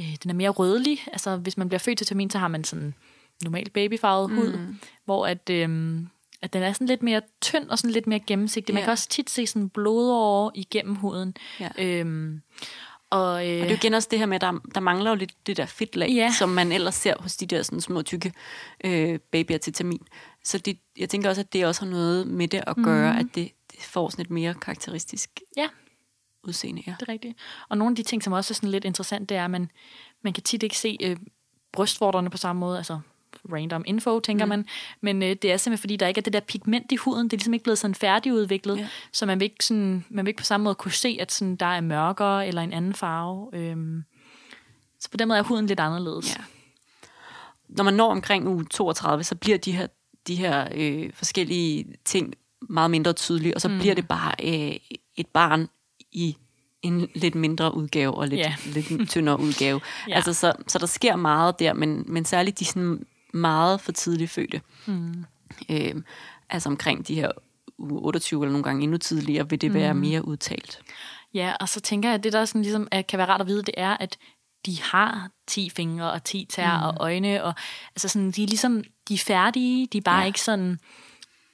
[0.00, 1.04] øh, den er mere rødlig.
[1.12, 2.94] Altså hvis man bliver født til termin, så har man sådan
[3.44, 4.78] normal babyfarvet hud, mm.
[5.04, 5.98] hvor at, øh,
[6.42, 8.74] at den er sådan lidt mere tynd og sådan lidt mere gennemsigtig.
[8.74, 8.84] Man Ja.
[8.84, 11.36] kan også tit se sådan blodårer igennem huden.
[11.60, 11.68] Ja.
[11.78, 12.42] Øhm,
[13.10, 15.10] og, øh, Og det er jo igen også det her med, at der, der mangler
[15.10, 16.32] jo lidt det der fedtlag, Ja.
[16.38, 18.32] som man ellers ser hos de der sådan små, tykke
[18.84, 20.06] øh, babyer til termin.
[20.44, 23.18] Så det, jeg tænker også, at det også har noget med det at gøre, mm.
[23.18, 25.68] at det, det får sådan et mere karakteristisk ja,
[26.44, 26.82] udseende.
[26.86, 26.94] Ja.
[27.00, 27.38] det er rigtigt.
[27.68, 29.70] Og nogle af de ting, som også er sådan lidt interessant, det er, at man,
[30.24, 31.16] man kan tit ikke se øh,
[31.72, 33.00] brystvorterne på samme måde, altså
[33.52, 34.48] random info, tænker mm.
[34.48, 34.66] man.
[35.00, 37.24] Men øh, det er simpelthen, fordi der ikke er det der pigment i huden.
[37.24, 38.88] Det er ligesom ikke blevet sådan færdigudviklet, Ja.
[39.12, 41.56] så man vil, ikke sådan, man vil ikke på samme måde kunne se, at sådan,
[41.56, 43.48] der er mørkere eller en anden farve.
[43.52, 44.04] Øhm,
[45.00, 46.36] så på den måde er huden lidt anderledes.
[46.36, 46.42] Ja.
[47.68, 49.86] Når man når omkring uge 32, så bliver de her,
[50.26, 52.34] de her øh, forskellige ting
[52.68, 53.78] meget mindre tydelige, og så mm.
[53.78, 54.76] bliver det bare øh,
[55.16, 55.68] et barn
[56.12, 56.36] i
[56.82, 58.54] en lidt mindre udgave og lidt, Ja.
[58.66, 59.80] lidt tyndere udgave.
[60.08, 60.14] Ja.
[60.14, 64.30] Altså, så, så der sker meget der, men, men særligt de sådan meget for tidligt
[64.30, 64.60] fødte.
[64.86, 65.24] Mm.
[65.70, 65.94] Øh,
[66.50, 67.30] altså omkring de her
[67.78, 70.80] uge 28 eller nogle gange endnu tidligere, vil det være mere udtalt.
[71.34, 73.46] Ja, og så tænker jeg, at det der sådan ligesom, at kan være rart at
[73.46, 74.18] vide, det er, at
[74.66, 76.84] de har 10 fingre og 10 tær mm.
[76.84, 77.54] og øjne, og
[77.90, 80.26] altså sådan, de er ligesom, de er færdige, de er bare Ja.
[80.26, 80.78] ikke sådan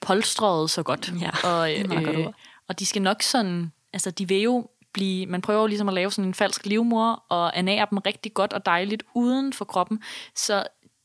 [0.00, 1.12] polstrede så godt.
[1.20, 2.34] Ja, og, meget godt ord.
[2.68, 5.94] og de skal nok sådan, altså de vil jo blive, man prøver jo ligesom at
[5.94, 10.02] lave sådan en falsk livmor, og ernære dem rigtig godt og dejligt uden for kroppen,
[10.36, 10.64] så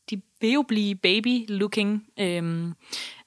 [0.09, 2.73] de vil jo blive baby-looking øhm,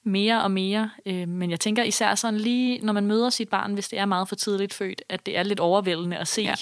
[0.03, 0.89] mere og mere.
[1.05, 4.05] Øhm, men jeg tænker især sådan lige, når man møder sit barn, hvis det er
[4.05, 6.41] meget for tidligt født, at det er lidt overvældende at se.
[6.41, 6.53] Ja.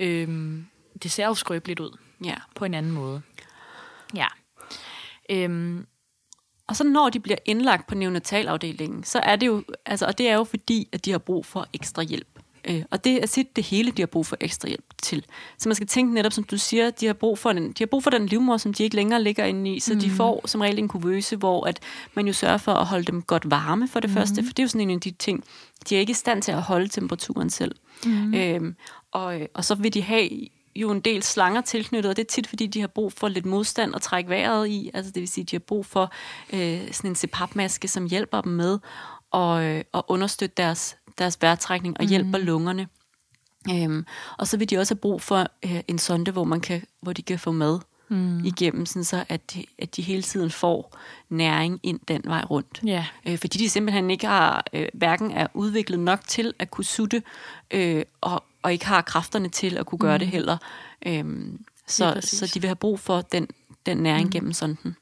[0.00, 0.66] Øhm,
[1.02, 2.34] det ser jo skrøbeligt ud Ja.
[2.54, 3.22] på en anden måde.
[4.14, 4.26] Ja.
[5.30, 5.86] Øhm,
[6.68, 10.28] Og så når de bliver indlagt på neonatalafdelingen, så er det jo, altså, og det
[10.28, 12.35] er jo fordi, at de har brug for ekstra hjælp.
[12.68, 15.24] Øh, og det er sit det hele, de har brug for ekstra hjælp til.
[15.58, 17.86] Så man skal tænke netop, som du siger, de har brug for den, de har
[17.86, 20.00] brug for den livmor, som de ikke længere ligger inde i, så mm.
[20.00, 21.80] de får som regel en kuvøse, hvor at
[22.14, 24.16] man jo sørger for at holde dem godt varme for det mm.
[24.16, 25.44] første, for det er jo sådan en af de ting,
[25.88, 27.74] de er ikke i stand til at holde temperaturen selv.
[28.04, 28.34] Mm.
[28.34, 28.76] Øhm,
[29.12, 30.28] og, og så vil de have
[30.76, 33.46] jo en del slanger tilknyttet, og det er tit, fordi de har brug for lidt
[33.46, 34.90] modstand at trække vejret i.
[34.94, 36.12] Altså det vil sige, at de har brug for
[36.52, 38.78] øh, sådan en CPAP-maske, som hjælper dem med
[39.34, 42.08] at, øh, at understøtte deres, deres vejrtrækning og mm.
[42.08, 42.88] hjælper lungerne.
[43.70, 44.06] Øhm,
[44.38, 47.12] og så vil de også have brug for øh, en sonde, hvor, man kan, hvor
[47.12, 48.44] de kan få mad mm.
[48.44, 50.98] igennem, sådan så at de, at de hele tiden får
[51.28, 52.80] næring ind den vej rundt.
[52.86, 53.06] Ja.
[53.26, 57.22] Øh, fordi de simpelthen ikke har, øh, hverken er udviklet nok til at kunne sutte,
[57.70, 60.18] øh, og, og ikke har kræfterne til at kunne gøre mm.
[60.18, 60.56] det heller.
[61.06, 62.38] Øhm, så, præcis.
[62.38, 63.48] så de vil have brug for den,
[63.86, 64.30] den næring mm.
[64.30, 64.96] gennem sonden.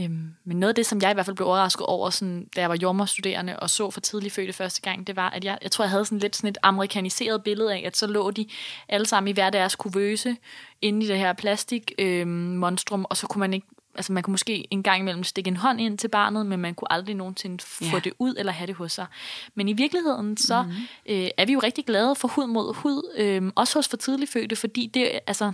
[0.00, 2.60] Øhm, men noget af det, som jeg i hvert fald blev overrasket over, sådan, da
[2.60, 5.70] jeg var jordmorstuderende og så for tidligt fødte første gang, det var, at jeg, jeg
[5.70, 8.46] tror, jeg havde sådan lidt sådan et amerikaniseret billede af, at så lå de
[8.88, 10.36] alle sammen i hver deres kuvøse
[10.82, 14.66] inde i det her plastik øhm, og så kunne man ikke Altså man kunne måske
[14.70, 17.84] en gang imellem stikke en hånd ind til barnet, men man kunne aldrig nogensinde få
[17.84, 17.98] Ja.
[18.04, 19.06] det ud eller have det hos sig.
[19.54, 20.70] Men i virkeligheden så mm.
[21.06, 24.30] øh, er vi jo rigtig glade for hud mod hud, øh, også hos for tidligt
[24.30, 25.52] fødte, fordi det, altså,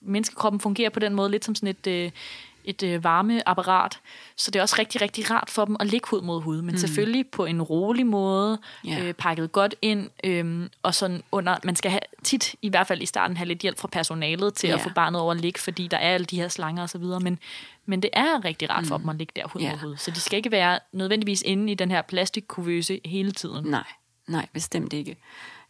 [0.00, 2.10] menneskekroppen fungerer på den måde lidt som sådan et, øh,
[2.64, 3.98] et øh, varmeapparat.
[4.36, 6.72] Så det er også rigtig, rigtig rart for dem at ligge hud mod hud, men
[6.72, 6.78] mm.
[6.78, 9.04] selvfølgelig på en rolig måde, Ja.
[9.04, 13.02] øh, pakket godt ind, øh, og sådan under, man skal have, tit, i hvert fald
[13.02, 14.74] i starten, have lidt hjælp fra personalet til Ja.
[14.74, 16.98] at få barnet over at ligge, fordi der er alle de her slanger og så
[16.98, 17.38] videre, men,
[17.86, 19.70] men det er rigtig rart for dem at ligge der hud Ja.
[19.70, 19.96] mod hud.
[19.96, 23.64] Så de skal ikke være nødvendigvis inde i den her plastikkuvøse hele tiden.
[23.66, 23.84] Nej,
[24.28, 25.16] nej, bestemt ikke.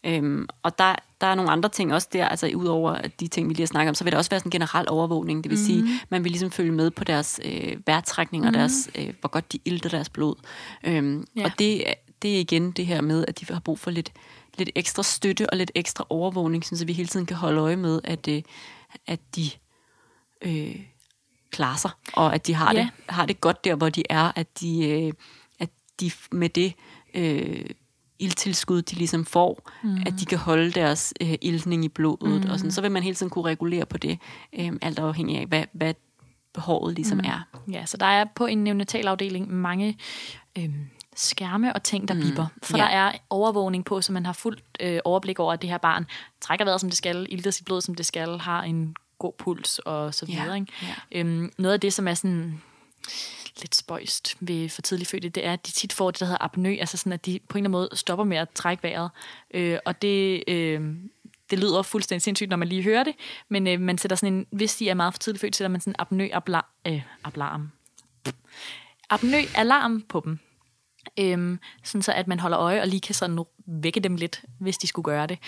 [0.04, 3.54] Øhm, og der, der er nogle andre ting også der, altså udover de ting, vi
[3.54, 5.44] lige har snakket om, så vil der også være sådan en generel overvågning.
[5.44, 5.64] Det vil mm.
[5.64, 9.52] sige, man vil ligesom følge med på deres øh, vejrtrækning og deres, øh, hvor godt
[9.52, 10.34] de ilter deres blod.
[10.84, 11.44] Øhm, Ja.
[11.44, 14.12] Og det, er- det er igen det her med, at de har brug for lidt,
[14.58, 18.00] lidt ekstra støtte og lidt ekstra overvågning, så vi hele tiden kan holde øje med,
[18.04, 18.42] at, øh,
[19.06, 19.50] at de
[20.42, 20.76] øh,
[21.50, 22.80] klarer sig, og at de har, Ja.
[22.80, 25.12] det, har det godt der, hvor de er, at de, øh,
[25.58, 25.68] at
[26.00, 26.72] de med det
[27.14, 27.64] øh,
[28.24, 30.02] ildtilskud, de ligesom får, mm.
[30.06, 32.50] at de kan holde deres øh, iltning i blodet, mm.
[32.50, 34.18] og sådan, så vil man hele tiden kunne regulere på det,
[34.58, 35.94] øh, alt afhængig af, hvad, hvad
[36.54, 37.24] behovet ligesom mm.
[37.24, 37.58] er.
[37.72, 39.98] Ja, så der er på en neonatalafdeling mange
[40.58, 40.74] øhm,
[41.16, 42.46] skærme og ting, der biber.
[42.62, 42.82] For ja.
[42.82, 46.06] der er overvågning på, så man har fuldt øh, overblik over, at det her barn
[46.40, 49.78] trækker vejret, som det skal, ilter sit blod, som det skal, har en god puls
[49.78, 50.58] og så Ja, videre.
[50.58, 50.72] Ikke?
[50.82, 51.20] ja.
[51.20, 52.62] Øhm, noget af det, som er sådan
[53.60, 56.44] lidt spøjst ved for tidligt fødte, det er, at de tit får det, der hedder
[56.44, 59.10] apnø, altså sådan, at de på en eller anden måde stopper med at trække vejret.
[59.54, 60.96] Øh, og det, øh,
[61.50, 63.14] det lyder fuldstændig sindssygt, når man lige hører det,
[63.48, 65.80] men øh, man sætter sådan en, hvis de er meget for tidligt født, sætter man
[65.80, 67.70] sådan en apnø abla, øh, alarm.
[69.10, 70.38] Apnø alarm på dem.
[71.18, 74.78] Øhm, sådan så at man holder øje og lige kan sådan vække dem lidt, hvis
[74.78, 75.38] de skulle gøre det.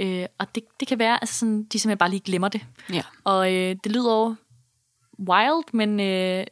[0.00, 2.60] Øh, og det, det kan være, altså sådan, de simpelthen bare lige glemmer det.
[2.92, 3.02] Ja.
[3.24, 4.34] Og øh, det lyder
[5.18, 6.46] wild, men øh,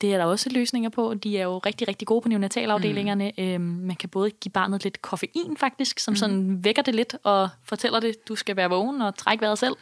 [0.00, 1.14] det er der også løsninger på.
[1.14, 3.32] De er jo rigtig, rigtig gode på neonatalafdelingerne.
[3.38, 3.44] Mm.
[3.44, 6.16] Øhm, man kan både give barnet lidt koffein faktisk, som mm.
[6.16, 9.74] sådan vækker det lidt og fortæller det, du skal være vågen og trække vejret selv.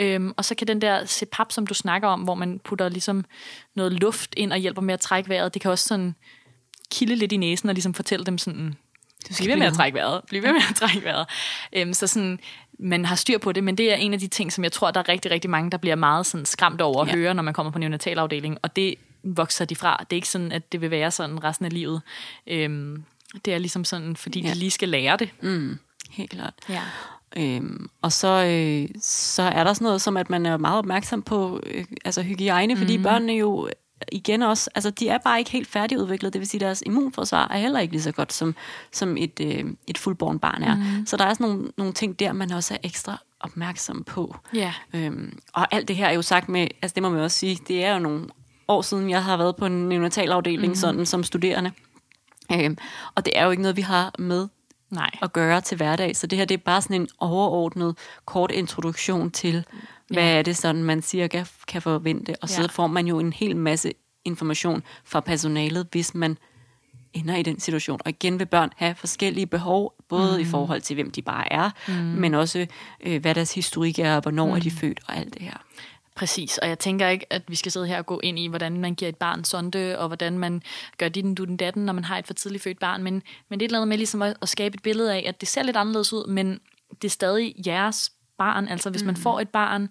[0.00, 3.24] Øhm, og så kan den der CPAP, som du snakker om, hvor man putter ligesom
[3.74, 6.14] noget luft ind og hjælper med at trække vejret, det kan også sådan
[6.90, 8.74] kilde lidt i næsen og ligesom fortælle dem sådan,
[9.28, 11.26] du skal blive ved med at trække vejret, blive ved med at trække vejret.
[11.72, 12.38] Øhm, så sådan,
[12.78, 14.90] man har styr på det, men det er en af de ting, som jeg tror,
[14.90, 17.14] der er rigtig, rigtig mange, der bliver meget sådan skræmt over at ja.
[17.14, 18.94] høre, når man kommer på neonatalafdelingen, og det
[19.26, 19.96] vokser de fra.
[20.10, 22.02] Det er ikke sådan, at det vil være sådan resten af livet.
[22.46, 23.04] Øhm,
[23.44, 24.50] det er ligesom sådan, fordi ja.
[24.50, 25.30] de lige skal lære det.
[25.40, 25.78] Mm,
[26.10, 26.54] helt klart.
[26.68, 26.82] Ja.
[27.36, 31.22] Øhm, og så, øh, så er der sådan noget som, at man er meget opmærksom
[31.22, 33.02] på øh, altså hygiejne, fordi mm.
[33.02, 33.68] børnene jo
[34.12, 37.48] igen også, altså de er bare ikke helt færdigudviklet, det vil sige, at deres immunforsvar
[37.48, 38.54] er heller ikke lige så godt, som,
[38.92, 40.76] som et, øh, et fuldborn barn er.
[40.76, 41.06] Mm.
[41.06, 44.36] Så der er sådan nogle, nogle ting der, man også er ekstra opmærksom på.
[44.56, 44.72] Yeah.
[44.92, 47.58] Øhm, og alt det her er jo sagt med, altså det må man også sige,
[47.68, 48.28] det er jo nogle
[48.68, 50.74] år siden, jeg har været på en neonatalafdeling mm.
[50.74, 51.72] sådan, som studerende.
[52.52, 52.78] Øhm,
[53.14, 54.48] og det er jo ikke noget, vi har med
[54.90, 55.10] Nej.
[55.22, 56.16] at gøre til hverdag.
[56.16, 59.64] Så det her det er bare sådan en overordnet kort introduktion til,
[60.08, 60.38] hvad ja.
[60.38, 62.34] er det sådan, man cirka kan forvente.
[62.42, 62.66] Og så ja.
[62.66, 63.92] får man jo en hel masse
[64.24, 66.38] information fra personalet, hvis man
[67.12, 68.00] ender i den situation.
[68.04, 70.40] Og igen vil børn have forskellige behov, både mm.
[70.40, 71.94] i forhold til, hvem de bare er, mm.
[71.94, 72.66] men også,
[73.00, 74.52] øh, hvad deres historik er, og hvornår mm.
[74.52, 75.56] er de født, og alt det her.
[76.16, 78.80] Præcis, og jeg tænker ikke, at vi skal sidde her og gå ind i, hvordan
[78.80, 80.62] man giver et barn sonde, og hvordan man
[80.98, 83.60] gør dit du den datten, når man har et for tidligt født barn, men, men
[83.60, 85.48] det er et eller andet med ligesom at, at skabe et billede af, at det
[85.48, 86.60] ser lidt anderledes ud, men
[87.02, 89.06] det er stadig jeres barn, altså hvis mm.
[89.06, 89.88] man får et barn,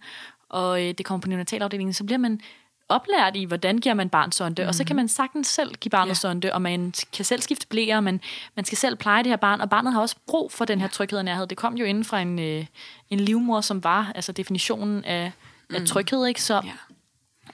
[0.50, 2.42] og øh, det kommer på neonatalafdelingen, så bliver man
[2.90, 4.68] oplært i, hvordan giver man barn sonde, mm.
[4.68, 5.02] og så kan mhm.
[5.02, 6.14] man sagtens selv give barnet ja.
[6.14, 8.22] sonde, og man kan selv skifte blære, men
[8.56, 10.88] man skal selv pleje det her barn, og barnet har også brug for den her
[10.88, 11.48] tryghed og nærhed.
[11.48, 12.66] Det kom jo inden fra en, øh,
[13.10, 15.32] en livmor, som var altså definitionen af
[15.74, 15.86] af mm.
[15.86, 16.42] tryghed, ikke?
[16.42, 16.62] Så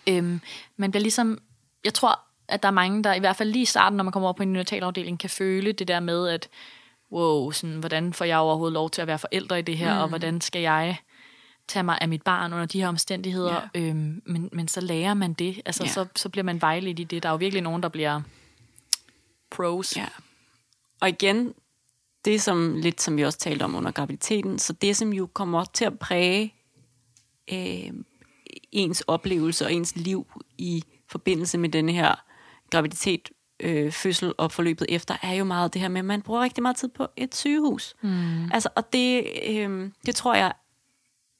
[0.07, 0.17] ja.
[0.17, 0.41] øhm,
[0.77, 1.37] man bliver ligesom,
[1.83, 4.11] jeg tror, at der er mange, der i hvert fald lige i starten, når man
[4.11, 6.49] kommer over på en neonatalafdeling, kan føle det der med, at
[7.11, 10.01] wow, sådan, hvordan får jeg overhovedet lov til at være forældre i det her, mm.
[10.01, 10.97] og hvordan skal jeg
[11.67, 13.61] tage mig af mit barn under de her omstændigheder.
[13.75, 13.79] Ja.
[13.79, 15.89] Øhm, men, men så lærer man det, altså ja.
[15.89, 17.23] så, så bliver man vejledt i det.
[17.23, 18.21] Der er jo virkelig nogen, der bliver
[19.51, 19.97] pros.
[19.97, 20.05] Ja.
[21.01, 21.53] Og igen,
[22.25, 25.65] det som lidt som vi også talte om under graviditeten, så det som jo kommer
[25.65, 26.53] til at præge
[27.53, 27.93] øh,
[28.71, 30.27] ens oplevelse og ens liv
[30.57, 32.23] i forbindelse med denne her
[32.69, 33.29] graviditet,
[33.59, 36.61] øh, fødsel og forløbet efter, er jo meget det her med, at man bruger rigtig
[36.61, 37.95] meget tid på et sygehus.
[38.01, 38.51] Mm.
[38.51, 40.53] Altså, og det, øh, det tror jeg,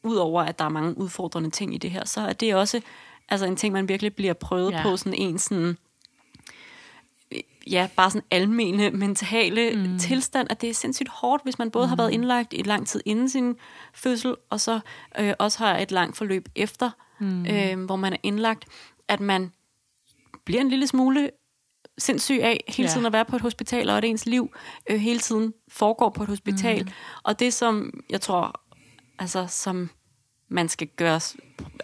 [0.04, 2.82] udover at der er mange udfordrende ting i det her, så er det også
[3.30, 4.84] altså en ting, man virkelig bliver prøvet ja.
[4.84, 5.78] på, sådan en sådan
[7.72, 10.00] ja, bare sådan almene mentale mm.
[10.00, 11.90] tilstand, at det er sindssygt hårdt, hvis man både mm.
[11.90, 13.56] har været indlagt i lang tid inden sin
[13.94, 14.80] fødsel, og så
[15.20, 17.46] øh, også har et langt forløb efter, mm.
[17.46, 18.66] øh, hvor man er indlagt,
[19.08, 19.52] at man
[20.46, 21.32] bliver en lille smule
[21.98, 23.08] sindssyg af hele tiden ja.
[23.08, 24.54] at være på et hospital, og at ens liv
[24.90, 26.84] øh, hele tiden foregår på et hospital.
[26.84, 26.92] Mm.
[27.24, 28.62] Og det, som jeg tror,
[29.20, 29.90] altså som
[30.52, 31.20] man skal gøre,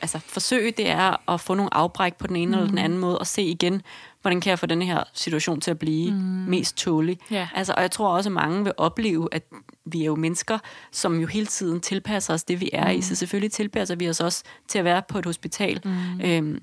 [0.02, 2.54] altså forsøge, det er at få nogle afbræk på den ene mm.
[2.54, 2.84] eller den mm.
[2.84, 3.82] anden måde, og se igen,
[4.22, 6.18] hvordan kan jeg få den her situation til at blive mm.
[6.48, 7.20] mest tålig.
[7.34, 7.58] Yeah.
[7.58, 9.44] Altså, og jeg tror også, at mange vil opleve, at
[9.86, 10.60] vi er jo mennesker,
[10.92, 12.98] som jo hele tiden tilpasser os det, vi er mm.
[12.98, 13.02] i.
[13.02, 15.82] Så selvfølgelig tilpasser vi os også til at være på et hospital.
[15.86, 16.22] Mm.
[16.22, 16.62] Øhm,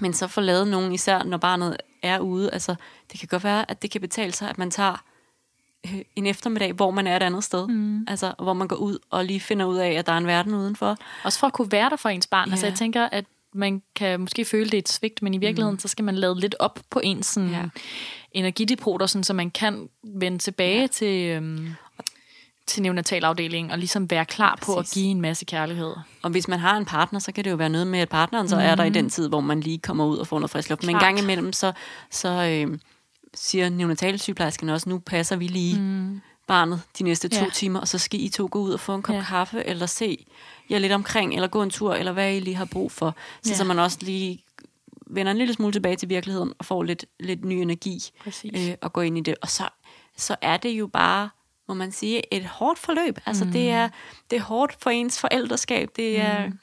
[0.00, 2.74] men så får lavet nogen, især når barnet er ude, altså
[3.12, 5.04] det kan godt være, at det kan betale sig, at man tager
[6.16, 7.66] en eftermiddag, hvor man er et andet sted.
[7.68, 8.04] Mm.
[8.08, 10.54] Altså, hvor man går ud og lige finder ud af, at der er en verden
[10.54, 10.96] udenfor.
[11.24, 12.48] Også for at kunne være der for ens barn.
[12.48, 12.52] Yeah.
[12.52, 13.24] Altså, jeg tænker, at
[13.54, 15.78] man kan måske føle, det er et svigt, men i virkeligheden, mm.
[15.78, 17.62] så skal man lade lidt op på ens sådan, ja.
[18.32, 20.86] energidepoter, sådan, så man kan vende tilbage ja.
[20.86, 21.68] til, øhm,
[22.66, 25.94] til neonatalafdelingen og ligesom være klar ja, på at give en masse kærlighed.
[26.22, 28.48] Og hvis man har en partner, så kan det jo være noget med, at partneren
[28.48, 28.62] så mm.
[28.62, 30.86] er der i den tid, hvor man lige kommer ud og får noget frisk luft.
[30.86, 31.72] Men en gang imellem, så,
[32.10, 32.78] så øh,
[33.36, 36.20] siger neonatalsygeplejersken også, nu passer vi lige mm.
[36.46, 37.50] barnet de næste to ja.
[37.50, 39.22] timer, og så skal I to gå ud og få en kop ja.
[39.22, 40.26] kaffe, eller se
[40.70, 43.16] jer lidt omkring, eller gå en tur, eller hvad I lige har brug for.
[43.42, 43.56] Så, ja.
[43.56, 44.44] så man også lige
[45.06, 48.00] vender en lille smule tilbage til virkeligheden, og får lidt, lidt ny energi
[48.44, 49.34] øh, og gå ind i det.
[49.42, 49.68] Og så,
[50.16, 51.30] så er det jo bare,
[51.68, 53.18] må man sige, et hårdt forløb.
[53.26, 53.52] Altså mm.
[53.52, 53.88] det, er,
[54.30, 55.88] det er hårdt for ens forældreskab.
[55.96, 56.58] Det er, mm.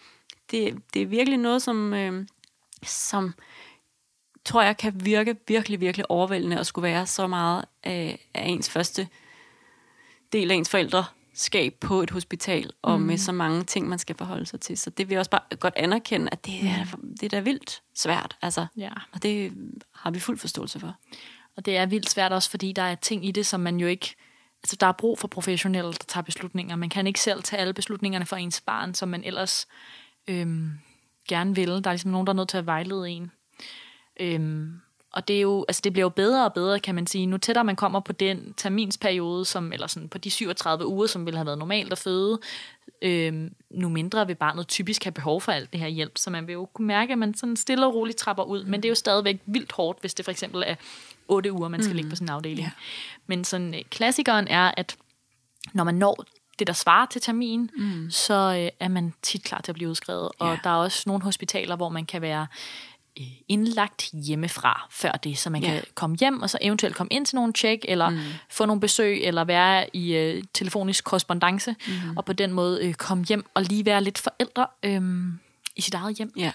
[0.51, 2.25] det, det er virkelig noget, som, øh,
[2.85, 3.33] som
[4.45, 8.69] tror jeg kan virke virkelig, virkelig overvældende at skulle være så meget af, af ens
[8.69, 9.07] første
[10.33, 13.05] del af ens forældre skab på et hospital, og mm.
[13.05, 14.77] med så mange ting, man skal forholde sig til.
[14.77, 17.17] Så det vil jeg også bare godt anerkende, at det er, mm.
[17.17, 18.37] det er da vildt svært.
[18.41, 18.91] Altså, ja.
[19.11, 19.53] Og det
[19.95, 20.95] har vi fuld forståelse for.
[21.55, 23.87] Og det er vildt svært også, fordi der er ting i det, som man jo
[23.87, 24.15] ikke...
[24.63, 26.75] Altså, der er brug for professionelle, der tager beslutninger.
[26.75, 29.67] Man kan ikke selv tage alle beslutningerne for ens barn, som man ellers
[30.27, 30.71] øhm,
[31.27, 31.69] gerne vil.
[31.69, 33.31] Der er ligesom nogen, der er nødt til at vejlede en.
[34.19, 34.79] Øhm,
[35.13, 37.25] og det, er jo, altså det bliver jo bedre og bedre, kan man sige.
[37.25, 41.25] Nu tættere man kommer på den terminsperiode, som, eller sådan på de 37 uger, som
[41.25, 42.39] ville have været normalt at føde,
[43.01, 46.17] øh, nu mindre vil barnet typisk have behov for alt det her hjælp.
[46.17, 48.63] Så man vil jo kunne mærke, at man sådan stille og roligt trapper ud.
[48.63, 50.75] Men det er jo stadigvæk vildt hårdt, hvis det for eksempel er
[51.27, 51.95] 8 uger, man skal mm.
[51.95, 52.59] ligge på sådan en afdeling.
[52.59, 52.71] Ja.
[53.27, 54.95] Men sådan, øh, klassikeren er, at
[55.73, 56.25] når man når
[56.59, 58.11] det, der svarer til termin, mm.
[58.11, 60.29] så øh, er man tit klar til at blive udskrevet.
[60.39, 60.57] Og Ja.
[60.63, 62.47] der er også nogle hospitaler, hvor man kan være
[63.47, 65.69] indlagt hjemmefra før det, så man Ja.
[65.69, 68.17] kan komme hjem og så eventuelt komme ind til nogle tjek, eller mm.
[68.49, 72.17] få nogle besøg, eller være i øh, telefonisk korrespondence, mm.
[72.17, 75.01] og på den måde øh, komme hjem og lige være lidt forældre øh,
[75.75, 76.33] i sit eget hjem.
[76.37, 76.51] Ja.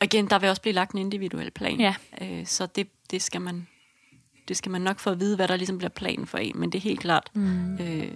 [0.00, 1.80] Og igen, der vil også blive lagt en individuel plan.
[1.80, 1.94] Ja.
[2.20, 3.66] Øh, så det, det skal man
[4.48, 6.52] det skal man nok få at vide, hvad der ligesom bliver planen for en.
[6.54, 7.74] Men det er helt klart, mm.
[7.74, 8.08] øh,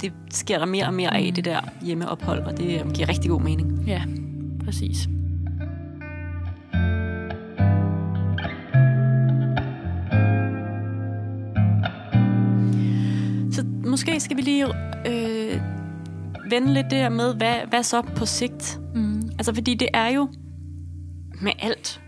[0.00, 3.30] det sker der mere og mere af, det der hjemmeophold, og det øh, giver rigtig
[3.30, 3.84] god mening.
[3.86, 4.02] Ja,
[4.64, 5.08] præcis.
[13.94, 14.66] Måske skal vi lige
[15.06, 15.60] øh,
[16.50, 18.80] vende lidt det her med, hvad, hvad så på sigt?
[18.94, 19.30] Mm.
[19.38, 20.28] Altså, fordi det er jo
[21.40, 22.00] med alt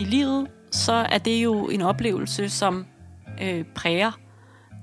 [0.00, 2.86] i livet, så er det jo en oplevelse, som
[3.42, 4.12] øh, præger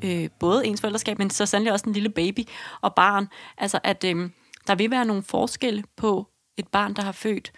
[0.03, 2.39] øh, både ens forældreskab, men så sandelig også en lille baby
[2.81, 3.27] og barn.
[3.57, 4.29] Altså, at øh,
[4.67, 6.27] der vil være nogle forskelle på
[6.57, 7.51] et barn, der har født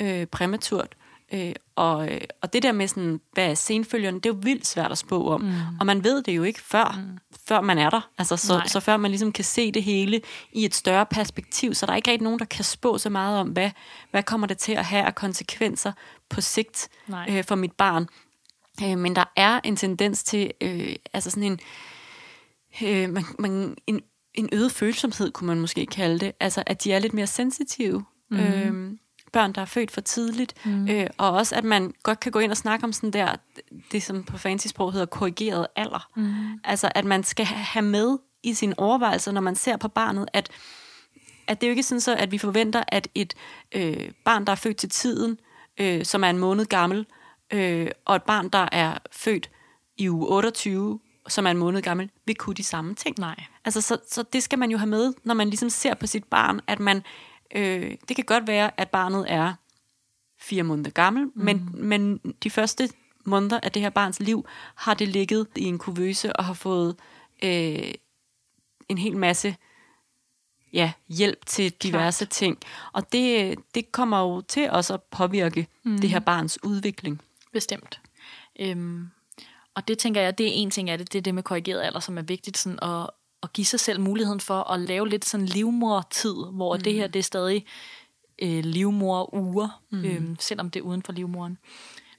[0.00, 0.94] øh, præmaturt,
[1.32, 4.66] øh, og, øh, og det der med sådan, hvad er senfølgerne, det er jo vildt
[4.66, 5.40] svært at spå om.
[5.40, 5.52] Mm.
[5.80, 7.18] Og man ved det jo ikke før, mm.
[7.48, 8.10] før man er der.
[8.18, 8.66] Altså, så, Nej.
[8.66, 10.20] så før man ligesom kan se det hele
[10.52, 13.38] i et større perspektiv, så der er ikke rigtig nogen, der kan spå så meget
[13.40, 13.70] om, hvad,
[14.10, 15.92] hvad kommer det til at have af konsekvenser
[16.28, 17.26] på sigt Nej.
[17.30, 18.06] øh, for mit barn.
[18.82, 21.60] Øh, men der er en tendens til, øh, altså sådan en,
[22.82, 24.00] øh, man, man, en,
[24.34, 26.32] en øget følsomhed, kunne man måske kalde det.
[26.40, 28.04] Altså, at de er lidt mere sensitive.
[28.30, 28.36] Mm.
[28.38, 28.92] Øh,
[29.32, 30.54] børn, der er født for tidligt.
[30.66, 30.88] Mm.
[30.88, 33.36] Øh, og også, at man godt kan gå ind og snakke om sådan der,
[33.92, 36.10] det som på fancy sprog hedder korrigeret alder.
[36.16, 36.60] Mm.
[36.64, 40.28] Altså, at man skal ha- have med i sine overvejelser, når man ser på barnet,
[40.32, 40.50] at
[41.46, 43.34] at det er jo ikke sådan så, at vi forventer, at et
[43.74, 45.38] øh, barn, der er født til tiden,
[45.80, 47.06] øh, som er en måned gammel,
[47.52, 49.50] øh, og et barn, der er født
[49.98, 53.16] i uge 28, som er en måned gammel, vil kunne de samme ting.
[53.18, 53.44] Nej.
[53.64, 56.24] Altså, så, så det skal man jo have med, når man ligesom ser på sit
[56.24, 57.02] barn, at man,
[57.54, 59.54] øh, det kan godt være, at barnet er
[60.40, 61.32] fire måneder gammel, mm.
[61.34, 62.88] men, men de første
[63.24, 66.96] måneder af det her barns liv, har det ligget i en kuvøse og har fået
[67.42, 67.92] øh,
[68.88, 69.56] en hel masse
[70.72, 72.30] ja, hjælp til diverse Klart.
[72.30, 72.58] ting.
[72.92, 75.98] Og det, det kommer jo til også at påvirke mm.
[75.98, 77.22] det her barns udvikling.
[77.52, 78.00] Bestemt.
[78.60, 79.10] Øhm,
[79.74, 81.82] og det tænker jeg, det er en ting af det, det er det med korrigeret
[81.82, 83.10] alder, som er vigtigt sådan at,
[83.42, 86.82] at give sig selv muligheden for at lave lidt sådan livmor-tid, hvor mm.
[86.82, 87.66] det her, det er stadig
[88.42, 90.04] øh, livmor-uger, mm.
[90.04, 91.58] øhm, selvom det er uden for livmoren.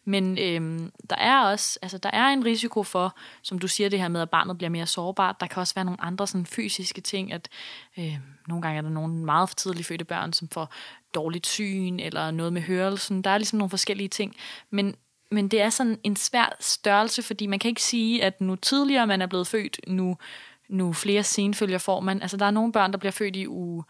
[0.06, 4.00] Men øhm, der er også, altså der er en risiko for, som du siger, det
[4.00, 5.36] her med, at barnet bliver mere sårbart.
[5.40, 7.50] Der kan også være nogle andre sådan fysiske ting, at
[7.98, 8.18] øh,
[8.48, 10.74] nogle gange er der nogle meget for tidligt fødte børn, som får
[11.14, 13.22] dårligt syn, eller noget med hørelsen.
[13.22, 14.36] Der er ligesom nogle forskellige ting.
[14.70, 14.96] Men,
[15.32, 19.08] men det er sådan en svær størrelse, fordi man kan ikke sige, at nu tidligere
[19.08, 20.18] man er blevet født, nu,
[20.70, 22.22] nu flere senfølger får man.
[22.22, 23.84] Altså der er nogle børn, der bliver født i uge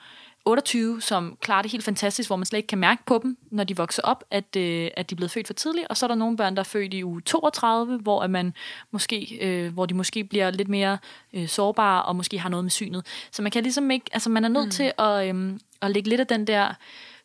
[0.46, 3.64] 28, som klarer det helt fantastisk, hvor man slet ikke kan mærke på dem, når
[3.64, 5.88] de vokser op, at, øh, at de er blevet født for tidligt.
[5.88, 8.54] Og så er der nogle børn, der er født i uge 32, hvor, at man
[8.92, 10.98] måske, øh, hvor de måske bliver lidt mere
[11.34, 13.06] øh, sårbare, og måske har noget med synet.
[13.32, 14.72] Så man kan ligesom ikke, altså man er nødt mm.
[14.72, 16.74] til at, øh, at lægge lidt af den der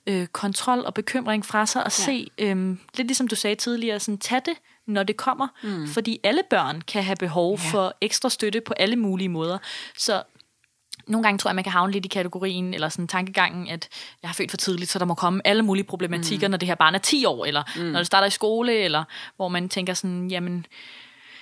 [0.06, 2.04] øh, kontrol og bekymring fra sig, og ja.
[2.04, 4.54] se, øh, lidt ligesom du sagde tidligere, sådan, tag det,
[4.86, 5.48] når det kommer.
[5.62, 5.88] Mm.
[5.88, 7.70] Fordi alle børn kan have behov ja.
[7.70, 9.58] for ekstra støtte på alle mulige måder.
[9.98, 10.22] Så
[11.06, 13.88] nogle gange tror jeg, man kan havne lidt i kategorien, eller sådan tankegangen, at
[14.22, 16.50] jeg har født for tidligt, så der må komme alle mulige problematikker, mm.
[16.50, 17.82] når det her barn er 10 år, eller mm.
[17.82, 19.04] når det starter i skole, eller
[19.36, 20.66] hvor man tænker sådan, jamen,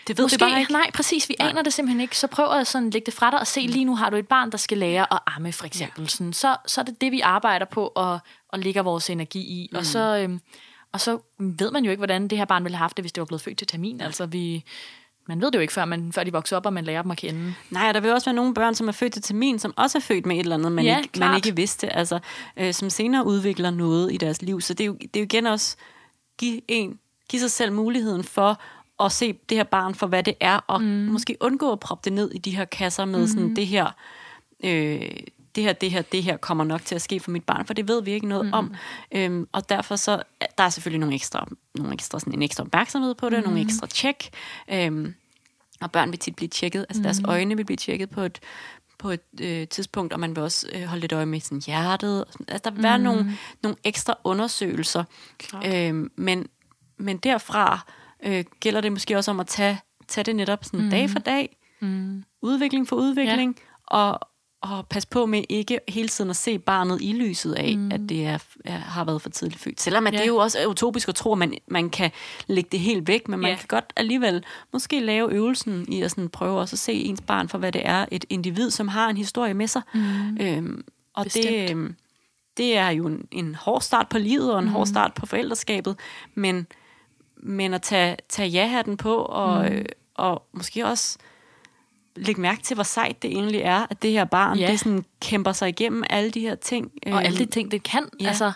[0.07, 0.72] det ved måske, vi bare ikke.
[0.72, 1.49] Nej, præcis, vi nej.
[1.49, 2.18] aner det simpelthen ikke.
[2.18, 4.28] Så prøv at sådan lægge det fra dig og se, lige nu har du et
[4.28, 6.03] barn, der skal lære at amme, for eksempel.
[6.03, 6.09] Ja.
[6.09, 8.18] Sådan, så, så er det det, vi arbejder på, og,
[8.49, 9.68] og lægger vores energi i.
[9.72, 9.78] Mm.
[9.78, 10.40] Og, så, øhm,
[10.93, 13.12] og så ved man jo ikke, hvordan det her barn ville have haft det, hvis
[13.12, 14.01] det var blevet født til termin.
[14.01, 14.64] Altså, vi,
[15.28, 17.11] man ved det jo ikke, før, man, før de vokser op, og man lærer dem
[17.11, 17.55] at kende.
[17.70, 20.03] Nej, der vil også være nogle børn, som er født til termin, som også er
[20.03, 21.30] født med et eller andet, man, Ja, ikke, klart.
[21.30, 22.18] man ikke vidste, altså,
[22.57, 24.61] øh, som senere udvikler noget i deres liv.
[24.61, 25.76] Så det er jo, det er jo igen også
[26.38, 28.61] give, en, give sig selv muligheden for
[29.05, 30.88] at se det her barn for, hvad det er, og mm.
[30.88, 33.26] måske undgå at proppe det ned i de her kasser med mm.
[33.26, 33.90] sådan, det her...
[34.64, 35.11] Øh,
[35.55, 37.74] det her, det her, det her kommer nok til at ske for mit barn, for
[37.74, 38.53] det ved vi ikke noget mm.
[38.53, 38.74] om.
[39.14, 40.22] Øhm, og derfor så,
[40.59, 43.44] der er selvfølgelig nogle ekstra, nogle ekstra sådan en ekstra opmærksomhed på det, mm.
[43.44, 44.30] nogle ekstra tjek.
[44.70, 45.14] Øhm,
[45.80, 47.03] og børn vil tit blive tjekket, altså mm.
[47.03, 48.40] deres øjne vil blive tjekket på et,
[48.98, 52.24] på et øh, tidspunkt, og man vil også øh, holde lidt øje med sådan hjertet.
[52.48, 55.05] Altså, der vil være nogle, nogle ekstra undersøgelser.
[55.38, 55.74] Klart.
[55.74, 56.46] Øhm, men,
[56.98, 57.86] men derfra
[58.24, 60.90] øh, gælder det måske også om at tage, tage det netop sådan mm.
[60.90, 62.24] dag for dag, mm.
[62.42, 63.96] udvikling for udvikling, ja.
[63.96, 64.20] og,
[64.63, 67.93] og passe på med ikke hele tiden at se barnet i lyset af, mm.
[67.93, 69.81] at det er, er, har været for tidligt født.
[69.81, 70.19] Selvom at ja.
[70.19, 72.11] det jo også er utopisk at tro, at man, man kan
[72.47, 73.57] lægge det helt væk, men man ja.
[73.57, 77.49] kan godt alligevel måske lave øvelsen i at sådan prøve også at se ens barn
[77.49, 79.83] for, hvad det er, et individ, som har en historie med sig.
[79.95, 80.37] Mm.
[80.41, 80.85] Øhm,
[81.15, 81.47] og Bestemt.
[81.47, 81.95] det, øhm,
[82.57, 84.71] det er jo en, en hård start på livet, og en mm.
[84.71, 85.97] hård start på forældreskabet,
[86.35, 86.67] men,
[87.37, 89.77] men at tage, tage ja-hatten på, og, mm.
[89.77, 89.85] øh,
[90.15, 91.19] og måske også
[92.17, 94.71] lægge mærke til, hvor sejt det egentlig er, at det her barn, ja.
[94.71, 96.93] det sådan kæmper sig igennem alle de her ting.
[97.07, 98.09] Og alle de ting, det kan.
[98.21, 98.29] Ja.
[98.29, 98.53] Altså,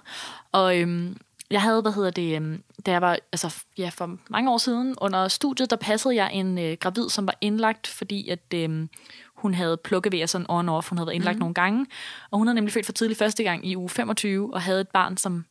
[0.53, 1.17] og øhm,
[1.51, 4.95] jeg havde, hvad hedder det, øhm, da jeg var, altså ja, for mange år siden,
[5.01, 8.89] under studiet, der passede jeg en øh, gravid, som var indlagt, fordi at øhm,
[9.35, 11.41] hun havde plukkevejer sådan on off, hun havde været indlagt mm.
[11.41, 11.87] nogle gange,
[12.31, 14.89] og hun havde nemlig født for tidligt første gang i uge 25, og havde et
[14.89, 15.45] barn, som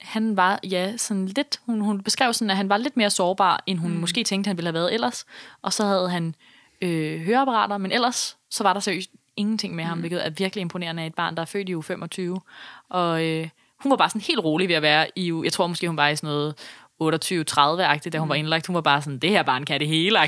[0.00, 3.62] han var, ja, sådan lidt, hun, hun beskrev sådan, at han var lidt mere sårbar,
[3.66, 3.96] end hun mm.
[3.96, 5.26] måske tænkte, han ville have været ellers,
[5.62, 6.34] og så havde han
[6.82, 9.88] øh, høreapparater, men ellers så var der seriøst ingenting med mm.
[9.88, 12.40] ham, hvilket er virkelig imponerende af et barn, der er født i uge 25.
[12.88, 13.48] Og øh,
[13.82, 15.96] hun var bare sådan helt rolig ved at være i uge, jeg tror måske hun
[15.96, 16.54] var i sådan noget
[17.02, 18.28] 28-30-agtigt, da hun mm.
[18.28, 18.66] var indlagt.
[18.66, 20.26] Hun var bare sådan, det her barn kan det hele ja.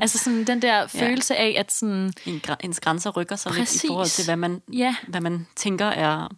[0.00, 1.42] Altså sådan den der følelse ja.
[1.42, 2.12] af, at sådan...
[2.26, 3.72] En, ens grænser rykker sig Præcis.
[3.72, 4.96] lidt i forhold til, hvad man, ja.
[5.08, 6.28] hvad man tænker er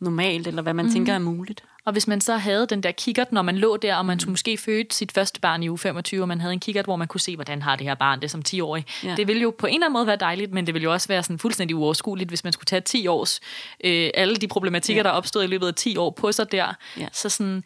[0.00, 0.92] normalt, eller hvad man mm.
[0.92, 1.64] tænker er muligt.
[1.84, 4.30] Og hvis man så havde den der kikkert, når man lå der, og man mm.
[4.30, 7.08] måske fødte sit første barn i uge 25, og man havde en kikkert, hvor man
[7.08, 8.84] kunne se, hvordan har det her barn det som 10-årig.
[9.04, 9.14] Ja.
[9.16, 11.08] Det ville jo på en eller anden måde være dejligt, men det ville jo også
[11.08, 13.40] være sådan fuldstændig uoverskueligt, hvis man skulle tage 10 års,
[13.84, 15.08] øh, alle de problematikker, ja.
[15.08, 16.74] der opstod i løbet af 10 år på sig der.
[16.98, 17.08] Ja.
[17.12, 17.64] Så sådan,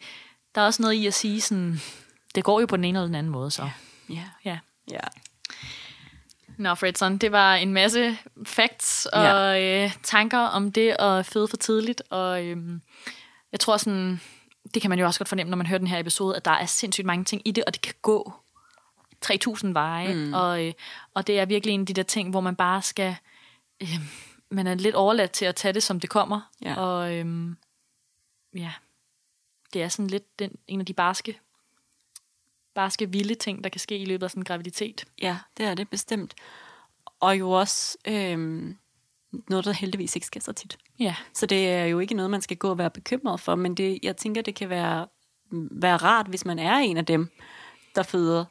[0.55, 1.81] der er også noget i at sige sådan,
[2.35, 3.61] det går jo på den ene eller den anden måde så.
[3.61, 3.69] Ja.
[4.09, 4.23] Ja.
[4.45, 4.57] ja.
[4.91, 4.99] ja.
[6.57, 9.83] Nå, Fredson, det var en masse facts og ja.
[9.85, 12.57] øh, tanker om det at føde for tidligt, og øh,
[13.51, 14.21] jeg tror sådan,
[14.73, 16.51] det kan man jo også godt fornemme, når man hører den her episode, at der
[16.51, 18.33] er sindssygt mange ting i det, og det kan gå
[19.25, 20.33] 3.000 veje, mm.
[20.33, 20.73] og, øh,
[21.13, 23.15] og det er virkelig en af de der ting, hvor man bare skal,
[23.81, 23.99] øh,
[24.49, 26.75] man er lidt overladt til at tage det, som det kommer, ja.
[26.75, 27.55] og øh,
[28.55, 28.71] ja,
[29.73, 31.39] det er sådan lidt den, en af de barske,
[32.73, 35.05] barske vilde ting, der kan ske i løbet af sådan en graviditet.
[35.21, 36.35] Ja, det er det bestemt.
[37.19, 38.73] Og jo også øh,
[39.49, 40.77] noget, der heldigvis ikke sker så tit.
[40.99, 41.15] Ja.
[41.33, 43.99] Så det er jo ikke noget, man skal gå og være bekymret for, men det,
[44.03, 45.07] jeg tænker, det kan være,
[45.51, 47.29] være rart, hvis man er en af dem,
[47.95, 48.45] der føder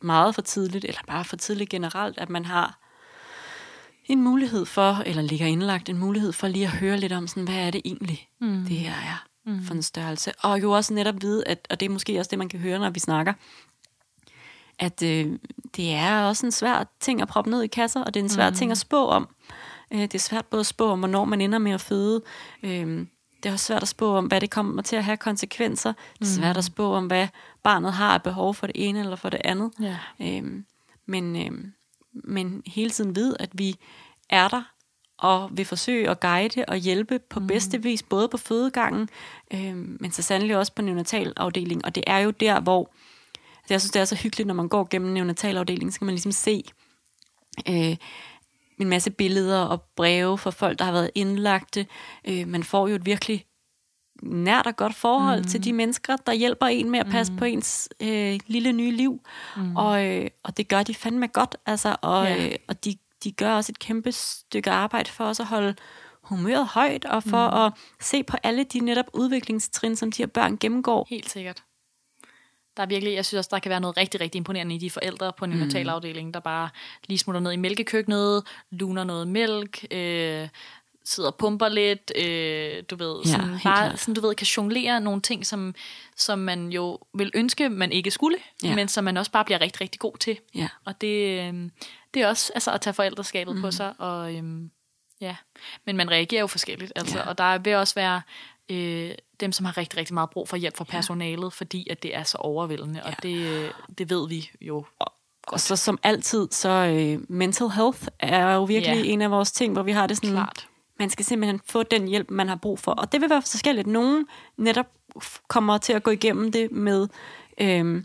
[0.00, 2.78] meget for tidligt, eller bare for tidligt generelt, at man har
[4.04, 7.44] en mulighed for, eller ligger indlagt en mulighed for lige at høre lidt om, sådan,
[7.44, 8.64] hvad er det egentlig, mm.
[8.68, 9.64] det her er mm.
[9.64, 10.32] for en størrelse.
[10.42, 12.78] Og jo også netop vide, at, og det er måske også det, man kan høre,
[12.78, 13.32] når vi snakker,
[14.78, 15.38] at øh,
[15.76, 18.30] det er også en svær ting at proppe ned i kasser, og det er en
[18.30, 18.56] svær mm.
[18.56, 19.28] ting at spå om.
[19.90, 22.22] Øh, det er svært både at spå om, hvornår man ender med at føde.
[22.62, 23.06] Øh,
[23.42, 25.92] det er også svært at spå om, hvad det kommer til at have konsekvenser.
[26.18, 27.28] Det er svært at spå om, hvad
[27.62, 29.72] barnet har af behov for det ene eller for det andet.
[29.80, 29.98] Ja.
[30.20, 30.62] Øh,
[31.06, 31.64] men, øh,
[32.12, 33.76] men hele tiden ved, at vi
[34.30, 34.62] er der
[35.18, 37.46] og vil forsøge at guide og hjælpe på mm.
[37.46, 39.08] bedste vis, både på fødegangen,
[39.54, 41.84] øh, men så sandelig også på neonatalafdelingen.
[41.84, 42.90] Og det er jo der, hvor
[43.70, 46.32] jeg synes, det er så hyggeligt, når man går gennem neonatalafdelingen, så kan man ligesom
[46.32, 46.64] se
[47.68, 47.96] øh,
[48.80, 51.86] en masse billeder og breve fra folk, der har været indlagte.
[52.28, 53.44] Øh, man får jo et virkelig
[54.22, 55.46] nært og godt forhold mm.
[55.46, 57.38] til de mennesker, der hjælper en med at passe mm.
[57.38, 59.20] på ens øh, lille nye liv.
[59.56, 59.76] Mm.
[59.76, 62.46] Og, øh, og det gør de fandme godt, altså, og, ja.
[62.46, 65.74] øh, og de, de gør også et kæmpe stykke arbejde for os at holde
[66.22, 67.56] humøret højt, og for mm.
[67.56, 71.06] at se på alle de netop udviklingstrin, som de her børn gennemgår.
[71.10, 71.62] Helt sikkert.
[72.78, 74.90] Der er virkelig, jeg synes også, der kan være noget rigtig, rigtig imponerende i de
[74.90, 76.68] forældre på neonatalafdelingen, der bare
[77.06, 80.48] lige smutter ned i mælkekøkkenet, luner noget mælk, øh,
[81.04, 85.00] sidder og pumper lidt, øh, du ved, ja, sådan, bare, sådan, du ved, kan jonglere
[85.00, 85.74] nogle ting, som,
[86.16, 88.74] som man jo vil ønske, man ikke skulle, ja.
[88.74, 90.38] men som man også bare bliver rigtig, rigtig god til.
[90.54, 90.68] Ja.
[90.84, 91.70] Og det, øh,
[92.14, 93.60] det er også altså, at tage forældreskabet mm.
[93.60, 94.42] på sig, og øh,
[95.20, 95.36] ja,
[95.86, 97.28] men man reagerer jo forskelligt, altså, ja.
[97.28, 98.22] og der vil også være
[98.68, 101.48] øh, dem, som har rigtig, rigtig meget brug for hjælp fra personalet, ja.
[101.48, 103.10] fordi at det er så overvældende, ja.
[103.10, 105.12] og det, det ved vi jo og,
[105.46, 106.68] og så som altid, så
[107.18, 109.10] uh, mental health er jo virkelig ja.
[109.10, 110.68] en af vores ting, hvor vi har det sådan, Klart.
[110.98, 112.92] man skal simpelthen få den hjælp, man har brug for.
[112.92, 113.86] Og det vil være forskelligt.
[113.86, 114.26] Nogen
[114.56, 114.86] netop
[115.48, 117.08] kommer til at gå igennem det med
[117.60, 118.02] øh,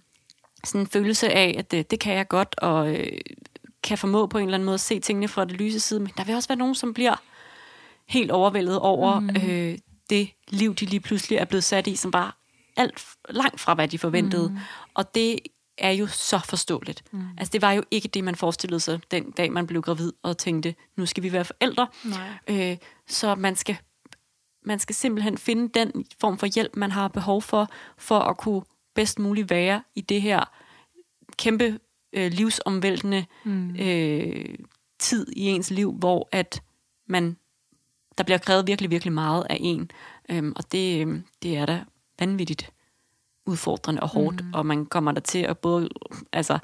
[0.63, 3.17] sådan en følelse af, at det, det kan jeg godt, og øh,
[3.83, 5.99] kan formå på en eller anden måde at se tingene fra det lyse side.
[5.99, 7.15] Men der vil også være nogen, som bliver
[8.07, 9.29] helt overvældet over mm.
[9.47, 9.77] øh,
[10.09, 12.37] det liv, de lige pludselig er blevet sat i, som var
[12.77, 14.49] alt langt fra, hvad de forventede.
[14.49, 14.57] Mm.
[14.93, 15.39] Og det
[15.77, 17.03] er jo så forståeligt.
[17.11, 17.27] Mm.
[17.37, 20.37] Altså, det var jo ikke det, man forestillede sig den dag, man blev gravid og
[20.37, 21.87] tænkte, nu skal vi være forældre.
[22.47, 22.77] Øh,
[23.07, 23.77] så man skal,
[24.65, 28.61] man skal simpelthen finde den form for hjælp, man har behov for, for at kunne
[28.95, 30.43] bedst muligt være i det her
[31.37, 31.79] kæmpe
[32.13, 33.75] øh, livsomvæltende mm.
[33.75, 34.55] øh,
[34.99, 36.61] tid i ens liv, hvor at
[37.07, 37.37] man
[38.17, 39.91] der bliver krævet virkelig, virkelig meget af en.
[40.29, 41.83] Øhm, og det, øhm, det er da
[42.19, 42.71] vanvittigt
[43.45, 44.53] udfordrende og hårdt, mm.
[44.53, 45.89] og man kommer der til at både
[46.31, 46.59] altså,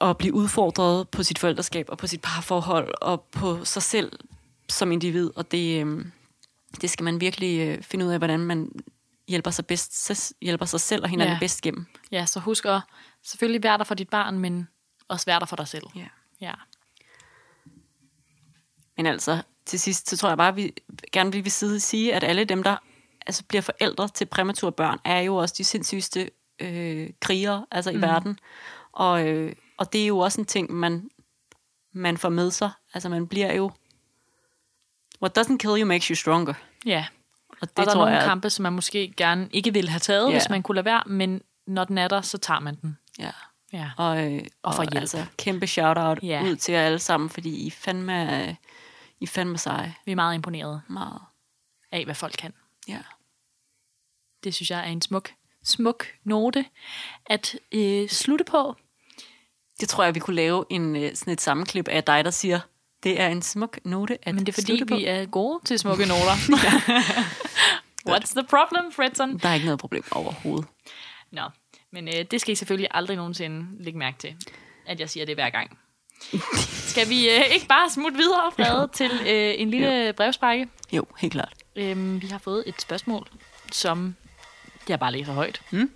[0.00, 4.12] at blive udfordret på sit forældreskab og på sit parforhold og på sig selv
[4.68, 6.12] som individ, og det, øhm,
[6.80, 8.72] det skal man virkelig øh, finde ud af, hvordan man
[9.28, 11.38] hjælper sig, bedst, hjælper sig selv og hinanden ja.
[11.38, 11.86] bedst gennem.
[12.10, 12.80] Ja, så husk at
[13.22, 14.68] selvfølgelig være der for dit barn, men
[15.08, 15.84] også være der for dig selv.
[15.96, 16.06] Ja.
[16.40, 16.54] ja.
[18.96, 20.74] Men altså, til sidst, så tror jeg bare, at vi
[21.12, 22.76] gerne vil sige, sige, at alle dem, der
[23.26, 27.98] altså, bliver forældre til præmature børn, er jo også de sindssygeste øh, krigere altså, mm.
[27.98, 28.38] i verden.
[28.92, 31.10] Og, øh, og det er jo også en ting, man,
[31.92, 32.70] man får med sig.
[32.94, 33.70] Altså man bliver jo...
[35.22, 36.54] What doesn't kill you makes you stronger.
[36.86, 37.06] Ja,
[37.48, 39.90] og, det og der tror er nogle jeg, kampe, som man måske gerne ikke ville
[39.90, 40.32] have taget, ja.
[40.32, 42.98] hvis man kunne lade være, men når den er der, så tager man den.
[43.18, 43.30] Ja.
[43.72, 43.90] ja.
[43.96, 46.42] Og, øh, og, og altså, kæmpe shout-out ja.
[46.42, 48.54] ud til jer alle sammen, fordi I fandme, øh,
[49.20, 49.94] I fandme seje.
[50.04, 50.82] Vi er meget imponeret.
[50.88, 51.20] Meget.
[51.92, 52.52] Af, hvad folk kan.
[52.88, 52.98] Ja.
[54.44, 55.30] Det synes jeg er en smuk,
[55.64, 56.64] smuk note
[57.26, 58.76] at øh, slutte på.
[59.80, 62.60] Det tror jeg, vi kunne lave en, øh, sådan et sammenklip af dig, der siger,
[63.02, 66.06] det er en smuk note at Men det er fordi, vi er gode til smukke
[66.12, 66.36] noter.
[68.10, 69.38] What's the problem, Fredson?
[69.38, 70.68] Der er ikke noget problem overhovedet.
[71.30, 71.42] Nå,
[71.90, 74.36] men øh, det skal I selvfølgelig aldrig nogensinde lægge mærke til,
[74.86, 75.78] at jeg siger det hver gang.
[76.90, 80.12] skal vi øh, ikke bare smutte videre, Frede, til øh, en lille jo.
[80.12, 80.68] brevsprække?
[80.92, 81.52] Jo, helt klart.
[81.76, 83.28] Øhm, vi har fået et spørgsmål,
[83.72, 84.16] som
[84.88, 85.60] jeg bare læser højt.
[85.70, 85.90] Mm?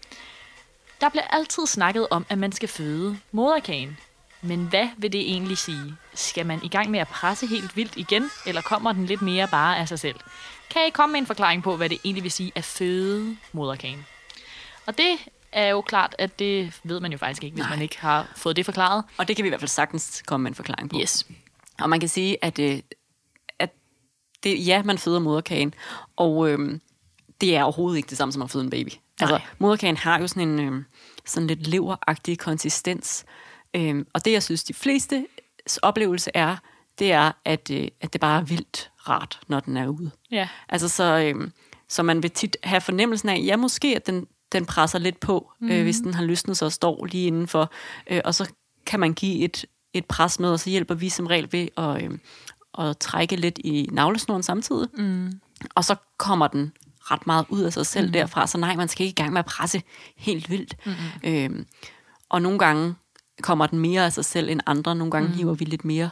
[1.01, 3.99] Der bliver altid snakket om, at man skal føde moderkagen.
[4.43, 5.97] Men hvad vil det egentlig sige?
[6.15, 9.49] Skal man i gang med at presse helt vildt igen, eller kommer den lidt mere
[9.49, 10.21] bare af sig selv?
[10.71, 14.07] Kan I komme med en forklaring på, hvad det egentlig vil sige at føde moderkagen?
[14.87, 15.19] Og det
[15.55, 17.71] er jo klart, at det ved man jo faktisk ikke, hvis Nej.
[17.71, 19.05] man ikke har fået det forklaret.
[19.19, 20.99] Og det kan vi i hvert fald sagtens komme med en forklaring på.
[21.01, 21.27] Yes.
[21.81, 22.81] Og man kan sige, at, øh,
[23.59, 23.71] at
[24.43, 25.75] det, ja, man føder moderkagen,
[26.17, 26.81] og øh,
[27.41, 28.91] det er overhovedet ikke det samme som at føde en baby.
[29.21, 30.83] Altså, moderkagen har jo sådan en øh,
[31.25, 33.25] sådan lidt leveragtig konsistens,
[33.77, 35.27] øh, og det, jeg synes, de fleste
[35.83, 36.57] oplevelse er,
[36.99, 40.11] det er, at, øh, at det bare er vildt rart, når den er ude.
[40.31, 40.49] Ja.
[40.69, 41.51] Altså, så, øh,
[41.89, 45.53] så man vil tit have fornemmelsen af, ja, måske, at den, den presser lidt på,
[45.61, 45.71] mm.
[45.71, 47.71] øh, hvis den har lysnet sig og står lige indenfor.
[48.11, 48.51] Øh, og så
[48.87, 52.03] kan man give et, et pres med, og så hjælper vi som regel ved at,
[52.03, 52.19] øh,
[52.79, 54.89] at trække lidt i navlesnoren samtidig.
[54.99, 55.41] Mm.
[55.75, 58.13] Og så kommer den ret meget ud af sig selv mm.
[58.13, 59.83] derfra, så nej, man skal ikke i gang med at presse
[60.17, 60.77] helt vildt.
[60.87, 60.93] Mm.
[61.25, 61.67] Øh,
[62.29, 62.95] og nogle gange
[63.43, 64.95] kommer den mere af sig selv end andre.
[64.95, 65.35] Nogle gange mm.
[65.35, 66.11] hiver vi lidt mere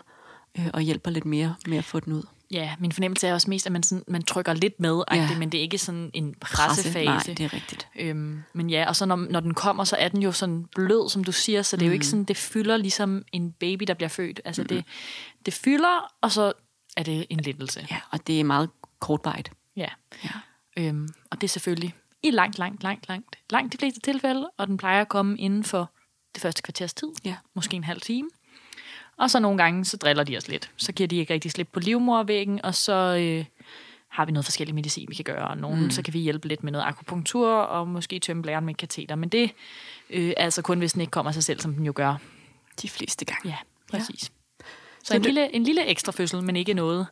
[0.58, 2.22] øh, og hjælper lidt mere med at få den ud.
[2.52, 5.38] Ja, min fornemmelse er også mest, at man, sådan, man trykker lidt med, ja.
[5.38, 7.04] men det er ikke sådan en pressefase.
[7.06, 7.88] Presse, nej, det er rigtigt.
[7.96, 11.10] Øhm, men ja, og så når, når den kommer, så er den jo sådan blød,
[11.10, 12.10] som du siger, så det er jo ikke mm.
[12.10, 14.40] sådan, det fylder ligesom en baby, der bliver født.
[14.44, 14.68] Altså mm.
[14.68, 14.84] det,
[15.46, 16.52] det fylder, og så
[16.96, 17.86] er det en lettelse.
[17.90, 19.52] Ja, og det er meget kortvarigt.
[19.76, 19.88] Ja.
[20.24, 20.30] ja.
[20.76, 24.66] Øhm, og det er selvfølgelig i langt, langt, langt, langt, langt de fleste tilfælde, og
[24.66, 25.90] den plejer at komme inden for
[26.34, 27.36] det første kvarters tid, ja.
[27.54, 28.28] måske en halv time.
[29.16, 30.70] Og så nogle gange, så driller de os lidt.
[30.76, 33.44] Så giver de ikke rigtig slip på livmorvæggen, og så øh,
[34.08, 35.48] har vi noget forskellige medicin, vi kan gøre.
[35.48, 35.90] Og nogen, mm.
[35.90, 39.14] så kan vi hjælpe lidt med noget akupunktur, og måske tømme blæren med kateter.
[39.14, 39.50] Men det
[40.10, 42.16] øh, er altså kun, hvis den ikke kommer sig selv, som den jo gør.
[42.82, 43.48] De fleste gange.
[43.48, 43.56] Ja,
[43.90, 44.30] præcis.
[44.60, 44.64] Ja.
[44.98, 45.26] Så, så en, det...
[45.26, 47.06] lille, en lille ekstra fødsel, men ikke noget,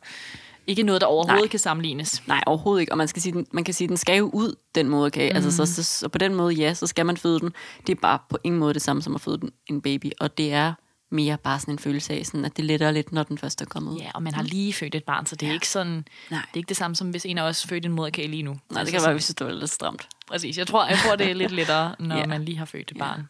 [0.67, 1.47] ikke noget, der overhovedet Nej.
[1.47, 2.27] kan sammenlignes.
[2.27, 2.93] Nej, overhovedet ikke.
[2.93, 5.29] Og man, skal sige, den, man kan sige, at den skal jo ud, den moderkage.
[5.29, 5.35] Mm.
[5.35, 7.53] Altså, så, så, så, på den måde, ja, så skal man føde den.
[7.87, 10.11] Det er bare på ingen måde det samme som at føde den, en baby.
[10.19, 10.73] Og det er
[11.11, 13.65] mere bare sådan en følelse af, sådan, at det letter lidt, når den først er
[13.65, 13.99] kommet.
[13.99, 15.53] Ja, og man har lige født et barn, så det er ja.
[15.53, 16.39] ikke sådan, Nej.
[16.41, 18.57] det er ikke det samme som hvis en af os født en moderkage lige nu.
[18.69, 20.07] Nej, det kan være, hvis det er lidt stramt.
[20.27, 22.25] Præcis, jeg tror, jeg tror det er lidt lettere, når ja.
[22.25, 23.27] man lige har født et barn.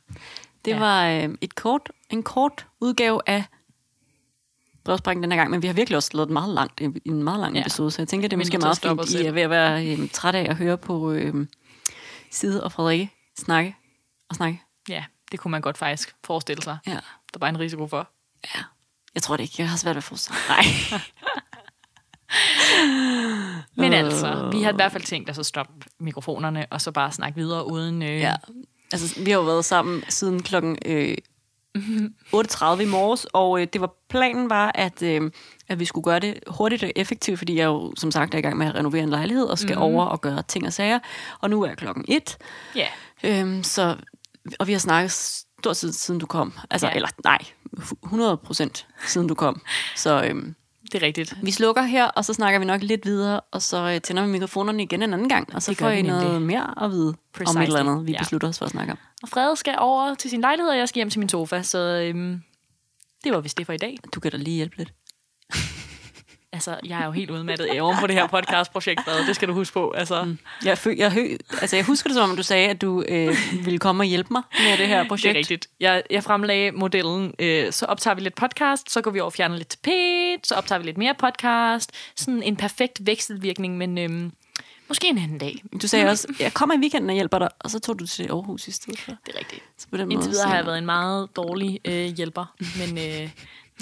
[0.65, 0.79] Det ja.
[0.79, 3.43] var øh, et kort, en kort udgave af
[4.83, 7.55] brevsprækken den her gang, men vi har virkelig også lavet meget langt, en meget lang
[7.55, 7.61] ja.
[7.61, 10.09] episode, så jeg tænker, det er måske meget fint, I er ved at være øh,
[10.09, 11.47] træt af at høre på øh,
[12.31, 13.75] Side og Frederikke snakke
[14.29, 14.61] og snakke.
[14.89, 16.77] Ja, det kunne man godt faktisk forestille sig.
[16.87, 16.97] Ja.
[17.33, 18.09] Der var en risiko for.
[18.55, 18.61] Ja,
[19.15, 19.55] jeg tror det ikke.
[19.57, 20.33] Jeg har svært ved at forstå.
[20.49, 20.63] Nej.
[23.75, 27.11] Men altså, vi har i hvert fald tænkt os at stoppe mikrofonerne, og så bare
[27.11, 28.01] snakke videre uden...
[28.01, 28.19] Øh...
[28.19, 28.35] Ja,
[28.91, 31.17] altså vi har jo været sammen siden klokken øh,
[31.77, 35.31] 8.30 i morges, og øh, det var planen var, at, øh,
[35.67, 38.41] at vi skulle gøre det hurtigt og effektivt, fordi jeg jo som sagt er i
[38.41, 39.81] gang med at renovere en lejlighed, og skal mm.
[39.81, 40.99] over og gøre ting og sager,
[41.39, 42.37] og nu er klokken 1.
[42.75, 42.87] Ja.
[43.25, 43.41] Yeah.
[43.41, 43.95] Øhm, så,
[44.59, 46.53] og vi har snakket stort set siden du kom.
[46.69, 46.93] Altså, ja.
[46.93, 47.38] eller nej,
[48.03, 49.61] 100 procent siden du kom.
[49.95, 50.55] Så, øhm,
[50.91, 51.33] Det er rigtigt.
[51.43, 54.31] Vi slukker her, og så snakker vi nok lidt videre, og så øh, tænder vi
[54.31, 57.15] mikrofonerne igen en anden gang, og så får vi I noget mere at vide om
[57.33, 57.61] Precisely.
[57.61, 58.17] et eller andet, vi Ja.
[58.19, 58.97] beslutter os for at snakke om.
[59.23, 61.77] Og Frede skal over til sin lejlighed, og jeg skal hjem til min sofa, så
[61.77, 62.41] øhm,
[63.23, 63.97] det var vist det for i dag.
[64.15, 64.93] Du kan da lige hjælpe lidt.
[66.53, 69.28] Altså, jeg er jo helt udmattet i oven på det her podcastprojekt, Frede.
[69.28, 69.91] Det skal du huske på.
[69.91, 70.38] Altså, mm.
[70.65, 71.28] Jeg, fø, jeg, hø,
[71.61, 74.28] altså, jeg husker det som om, du sagde, at du øh, ville komme og hjælpe
[74.34, 75.23] mig med det her projekt.
[75.34, 75.68] Det er rigtigt.
[75.80, 79.34] Jeg, jeg fremlagde modellen, øh, så optager vi lidt podcast, så går vi over og
[79.34, 81.91] fjerner lidt tapet, så optager vi lidt mere podcast.
[82.15, 84.32] Sådan en perfekt vekselvirkning, men øhm,
[84.88, 85.64] måske en anden dag.
[85.82, 88.23] Du sagde også, jeg kommer i weekenden og hjælper dig, og så tog du til
[88.23, 89.11] Aarhus i stedet for.
[89.26, 89.61] Det er rigtigt.
[89.78, 92.45] Så på den Indtil måde, videre så- har jeg været en meget dårlig øh, hjælper,
[92.78, 93.30] men øh,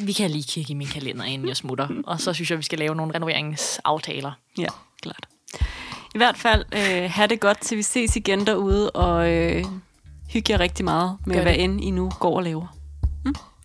[0.05, 1.87] vi kan lige kigge i min kalender, inden jeg smutter.
[2.05, 4.31] Og så synes jeg, vi skal lave nogle renoveringsaftaler.
[4.57, 4.67] Ja,
[5.01, 5.27] klart.
[6.15, 9.65] I hvert fald, øh, have det godt, til vi ses igen derude, og øh,
[10.33, 11.63] hygge jer rigtig meget med, Gør hvad det.
[11.63, 12.75] end I nu går og laver.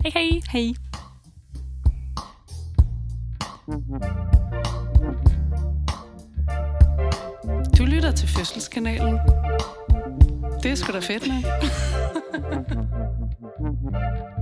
[0.02, 0.40] Hej hej!
[0.52, 0.74] Hej.
[7.78, 9.18] Du lytter til Fødselskanalen.
[10.62, 11.44] Det er sgu da fedt nok.